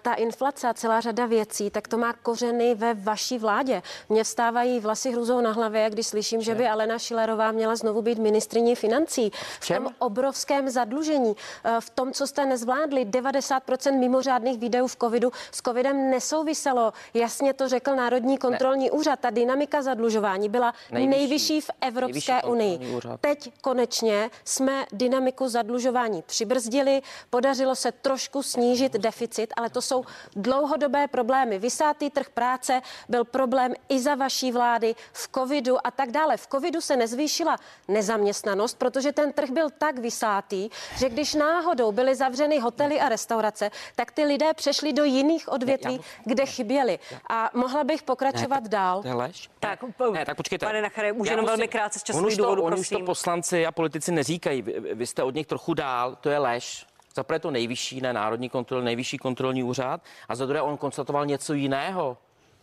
ta 0.01 0.13
inflace 0.13 0.67
a 0.67 0.73
celá 0.73 1.01
řada 1.01 1.25
věcí, 1.25 1.69
tak 1.69 1.87
to 1.87 1.97
má 1.97 2.13
kořeny 2.13 2.75
ve 2.75 2.93
vaší 2.93 3.37
vládě. 3.39 3.81
Mně 4.09 4.23
vstávají 4.23 4.79
vlasy 4.79 5.11
hruzou 5.11 5.41
na 5.41 5.51
hlavě, 5.51 5.89
když 5.89 6.07
slyším, 6.07 6.41
že 6.41 6.55
by 6.55 6.67
Alena 6.67 6.99
Šilerová 6.99 7.51
měla 7.51 7.75
znovu 7.75 8.01
být 8.01 8.17
ministriní 8.17 8.75
financí. 8.75 9.31
V 9.59 9.67
tom 9.67 9.90
obrovském 9.99 10.69
zadlužení, 10.69 11.35
eh, 11.63 11.75
v 11.79 11.89
tom, 11.89 12.13
co 12.13 12.27
jste 12.27 12.45
nezvládli. 12.45 13.05
90% 13.05 13.99
mimořádných 13.99 14.59
výdajů 14.59 14.87
v 14.87 14.95
covidu 14.95 15.31
s 15.51 15.61
covidem 15.61 16.09
nesouviselo. 16.09 16.93
Jasně 17.13 17.53
to 17.53 17.69
řekl 17.69 17.95
Národní 17.95 18.37
kontrolní 18.37 18.85
ne. 18.85 18.91
úřad. 18.91 19.19
Ta 19.19 19.29
dynamika 19.29 19.81
zadlužování 19.81 20.49
byla 20.49 20.73
nejvyšší, 20.91 21.09
nejvyšší 21.09 21.61
v 21.61 21.71
Evropské 21.81 22.31
nejvyšší 22.31 22.51
unii. 22.51 22.95
Úřad. 22.95 23.21
Teď 23.21 23.51
konečně 23.61 24.29
jsme 24.45 24.85
dynamiku 24.91 25.47
zadlužování 25.47 26.21
přibrzdili, 26.21 27.01
podařilo 27.29 27.75
se 27.75 27.91
trošku 27.91 28.43
snížit 28.43 28.93
deficit, 28.93 29.53
ale 29.57 29.69
to 29.69 29.81
jsou 29.81 30.03
dlouhodobé 30.35 31.07
problémy. 31.07 31.59
Vysátý 31.59 32.09
trh 32.09 32.29
práce 32.29 32.81
byl 33.09 33.23
problém 33.25 33.73
i 33.89 33.99
za 33.99 34.15
vaší 34.15 34.51
vlády 34.51 34.95
v 35.13 35.29
covidu 35.35 35.87
a 35.87 35.91
tak 35.91 36.11
dále. 36.11 36.37
V 36.37 36.47
covidu 36.47 36.81
se 36.81 36.95
nezvýšila 36.95 37.57
nezaměstnanost, 37.87 38.77
protože 38.77 39.11
ten 39.11 39.33
trh 39.33 39.49
byl 39.49 39.69
tak 39.81 39.99
vysátý, 39.99 40.69
že 40.97 41.09
když 41.09 41.33
náhodou 41.33 41.91
byly 41.91 42.15
zavřeny 42.15 42.59
hotely 42.59 42.99
a 42.99 43.09
restaurace, 43.09 43.71
tak 43.95 44.11
ty 44.11 44.23
lidé 44.25 44.53
přešli 44.53 44.93
do 44.93 45.03
jiných 45.03 45.49
odvětví, 45.49 45.99
kde 46.25 46.45
chyběli. 46.45 46.99
A 47.29 47.49
mohla 47.53 47.83
bych 47.83 48.03
pokračovat 48.03 48.63
ne, 48.63 48.69
dál. 48.69 49.01
To 49.01 49.07
je 49.07 49.13
lež. 49.13 49.49
Tak, 49.59 49.79
ne, 50.13 50.25
tak 50.25 50.37
počkejte. 50.37 50.65
Pane 50.65 50.81
Nachare, 50.81 51.11
už 51.11 51.29
jenom 51.29 51.45
velmi 51.45 51.67
krátce 51.67 51.99
z 51.99 52.03
časových 52.03 52.37
to, 52.37 52.43
důvodů, 52.43 52.63
oni 52.63 52.75
prosím. 52.75 52.97
už 52.97 52.99
to 52.99 53.05
poslanci 53.05 53.65
a 53.65 53.71
politici 53.71 54.11
neříkají. 54.11 54.61
Vy, 54.61 54.79
vy 54.93 55.07
jste 55.07 55.23
od 55.23 55.35
nich 55.35 55.47
trochu 55.47 55.73
dál, 55.73 56.17
to 56.21 56.29
je 56.29 56.37
lež. 56.37 56.85
Za 57.15 57.23
prvé 57.23 57.39
to 57.39 57.51
nejvyšší, 57.51 58.01
ne 58.01 58.13
národní 58.13 58.49
kontrol, 58.49 58.81
nejvyšší 58.81 59.17
kontrolní 59.17 59.63
úřad. 59.63 60.01
A 60.29 60.35
za 60.35 60.45
druhé 60.45 60.61
on 60.61 60.77
konstatoval 60.77 61.25
něco 61.25 61.53
jiného. 61.53 62.17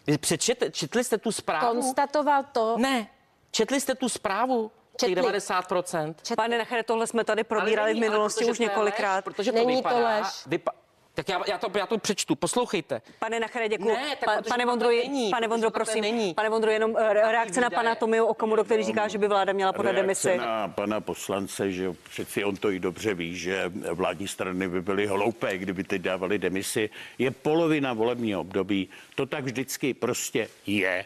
Vy 0.06 0.18
přečetli, 0.18 0.70
četli 0.70 1.04
jste 1.04 1.18
tu 1.18 1.32
zprávu? 1.32 1.66
Konstatoval 1.66 2.44
to. 2.52 2.76
Ne, 2.78 3.06
četli 3.50 3.80
jste 3.80 3.94
tu 3.94 4.08
zprávu? 4.08 4.70
Těch 5.07 5.14
90%. 5.16 6.14
Četli. 6.22 6.36
Pane 6.36 6.59
Nachare, 6.59 6.82
tohle 6.82 7.07
jsme 7.07 7.24
tady 7.24 7.44
probírali 7.44 7.94
v 7.94 7.99
minulosti 7.99 8.44
už 8.44 8.59
několikrát. 8.59 9.14
Lež, 9.14 9.24
protože 9.24 9.53
Není 9.53 9.66
to, 9.66 9.76
vypadá, 9.76 9.96
to 9.96 10.05
lež. 10.05 10.26
Vypa- 10.49 10.72
tak 11.18 11.28
já, 11.28 11.42
já, 11.49 11.59
to, 11.59 11.78
já 11.78 11.86
to 11.86 11.99
přečtu, 11.99 12.34
poslouchejte. 12.36 13.03
Pane 13.18 13.40
Nachare, 13.40 13.68
děkuji. 13.68 13.88
Ne, 13.88 14.16
tak 14.16 14.24
pa, 14.24 14.42
pane 14.49 14.64
to 14.64 14.70
Vondro, 14.70 14.88
není, 14.88 15.30
pane 15.30 15.49
Vondro, 15.49 15.70
to 15.70 15.74
prosím. 15.74 16.01
není. 16.01 16.34
Pane 16.34 16.49
Vondro, 16.51 16.70
jenom 16.70 16.96
eh, 16.99 17.12
reakce 17.12 17.61
na 17.61 17.70
pana 17.70 17.94
Tomiu 17.94 18.24
Okamuru, 18.26 18.64
který 18.64 18.84
říká, 18.84 19.09
že 19.09 19.18
by 19.18 19.28
vláda 19.28 19.53
měla 19.53 19.72
podat 19.72 19.92
demisi. 19.92 20.36
na 20.36 20.68
pana 20.68 21.01
poslance, 21.01 21.72
že 21.72 21.92
přeci 22.11 22.44
on 22.44 22.57
to 22.57 22.70
i 22.70 22.78
dobře 22.80 23.14
ví, 23.14 23.36
že 23.36 23.72
vládní 23.92 24.28
strany 24.28 24.68
by 24.68 24.82
byly 24.82 25.07
hloupé, 25.07 25.59
kdyby 25.59 25.84
teď 25.84 26.03
dávali 26.03 26.38
demisi. 26.38 26.90
Je 27.18 27.30
polovina 27.30 27.92
volebního 27.92 28.40
období, 28.40 28.88
to 29.14 29.26
tak 29.26 29.44
vždycky 29.44 29.94
prostě 29.94 30.49
je. 30.66 31.05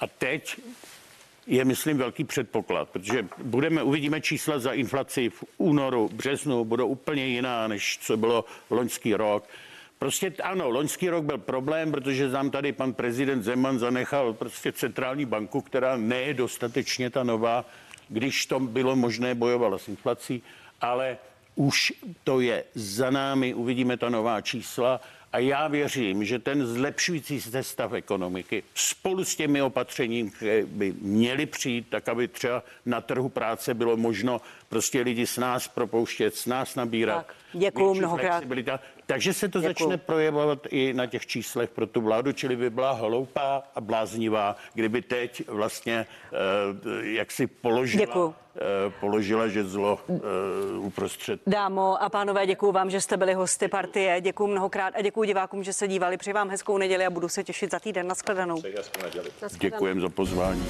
A 0.00 0.06
teď 0.06 0.56
je, 1.46 1.64
myslím, 1.64 1.98
velký 1.98 2.24
předpoklad, 2.24 2.88
protože 2.88 3.26
budeme, 3.42 3.82
uvidíme 3.82 4.20
čísla 4.20 4.58
za 4.58 4.72
inflaci 4.72 5.30
v 5.30 5.44
únoru, 5.58 6.10
březnu, 6.12 6.64
budou 6.64 6.88
úplně 6.88 7.26
jiná, 7.26 7.68
než 7.68 7.98
co 8.02 8.16
bylo 8.16 8.44
loňský 8.70 9.14
rok. 9.14 9.44
Prostě 9.98 10.32
ano, 10.42 10.70
loňský 10.70 11.08
rok 11.08 11.24
byl 11.24 11.38
problém, 11.38 11.92
protože 11.92 12.28
nám 12.28 12.50
tady 12.50 12.72
pan 12.72 12.92
prezident 12.92 13.42
Zeman 13.42 13.78
zanechal 13.78 14.32
prostě 14.32 14.72
centrální 14.72 15.24
banku, 15.24 15.60
která 15.60 15.96
ne 15.96 16.16
je 16.16 16.34
dostatečně 16.34 17.10
ta 17.10 17.22
nová, 17.22 17.64
když 18.08 18.46
to 18.46 18.60
bylo 18.60 18.96
možné, 18.96 19.34
bojovala 19.34 19.78
s 19.78 19.88
inflací, 19.88 20.42
ale 20.80 21.18
už 21.54 21.92
to 22.24 22.40
je 22.40 22.64
za 22.74 23.10
námi, 23.10 23.54
uvidíme 23.54 23.96
ta 23.96 24.08
nová 24.08 24.40
čísla 24.40 25.00
a 25.34 25.38
já 25.38 25.68
věřím, 25.68 26.24
že 26.24 26.38
ten 26.38 26.66
zlepšující 26.66 27.40
se 27.40 27.62
stav 27.62 27.92
ekonomiky 27.92 28.62
spolu 28.74 29.24
s 29.24 29.36
těmi 29.36 29.62
opatřeními, 29.62 30.30
které 30.30 30.66
by 30.66 30.94
měly 31.00 31.46
přijít, 31.46 31.86
tak 31.90 32.08
aby 32.08 32.28
třeba 32.28 32.62
na 32.86 33.00
trhu 33.00 33.28
práce 33.28 33.74
bylo 33.74 33.96
možno 33.96 34.40
prostě 34.68 35.00
lidi 35.00 35.26
s 35.26 35.38
nás 35.38 35.68
propouštět, 35.68 36.36
s 36.36 36.46
nás 36.46 36.74
nabírat. 36.74 37.26
Tak, 37.26 37.36
děkuju 37.52 37.86
větší 37.86 37.98
mnohokrát. 37.98 38.30
flexibilita. 38.30 38.80
Takže 39.06 39.32
se 39.32 39.48
to 39.48 39.60
Děkuju. 39.60 39.88
začne 39.88 39.96
projevovat 39.98 40.58
i 40.70 40.92
na 40.92 41.06
těch 41.06 41.26
číslech 41.26 41.70
pro 41.70 41.86
tu 41.86 42.00
vládu, 42.00 42.32
čili 42.32 42.56
by 42.56 42.70
byla 42.70 42.92
hloupá 42.92 43.62
a 43.74 43.80
bláznivá, 43.80 44.56
kdyby 44.74 45.02
teď 45.02 45.48
vlastně 45.48 46.06
eh, 46.32 46.36
jak 47.02 47.32
si 47.32 47.46
položila, 47.46 48.06
Děkuju. 48.06 48.34
eh, 48.56 48.60
položila 49.00 49.48
žezlo 49.48 49.98
eh, 50.08 50.78
uprostřed 50.78 51.40
Dámo 51.46 52.02
a 52.02 52.08
pánové, 52.08 52.46
děkuji 52.46 52.72
vám, 52.72 52.90
že 52.90 53.00
jste 53.00 53.16
byli 53.16 53.34
hosty 53.34 53.68
partie. 53.68 54.20
Děkuji 54.20 54.46
mnohokrát 54.46 54.94
a 54.96 55.02
děkuji 55.02 55.24
divákům, 55.24 55.62
že 55.64 55.72
se 55.72 55.88
dívali. 55.88 56.16
Přeji 56.16 56.34
vám 56.34 56.50
hezkou 56.50 56.78
neděli 56.78 57.06
a 57.06 57.10
budu 57.10 57.28
se 57.28 57.44
těšit 57.44 57.70
za 57.70 57.78
týden. 57.80 58.06
Naschledanou. 58.06 58.62
Děkujeme 59.60 60.00
za 60.00 60.08
pozvání. 60.08 60.66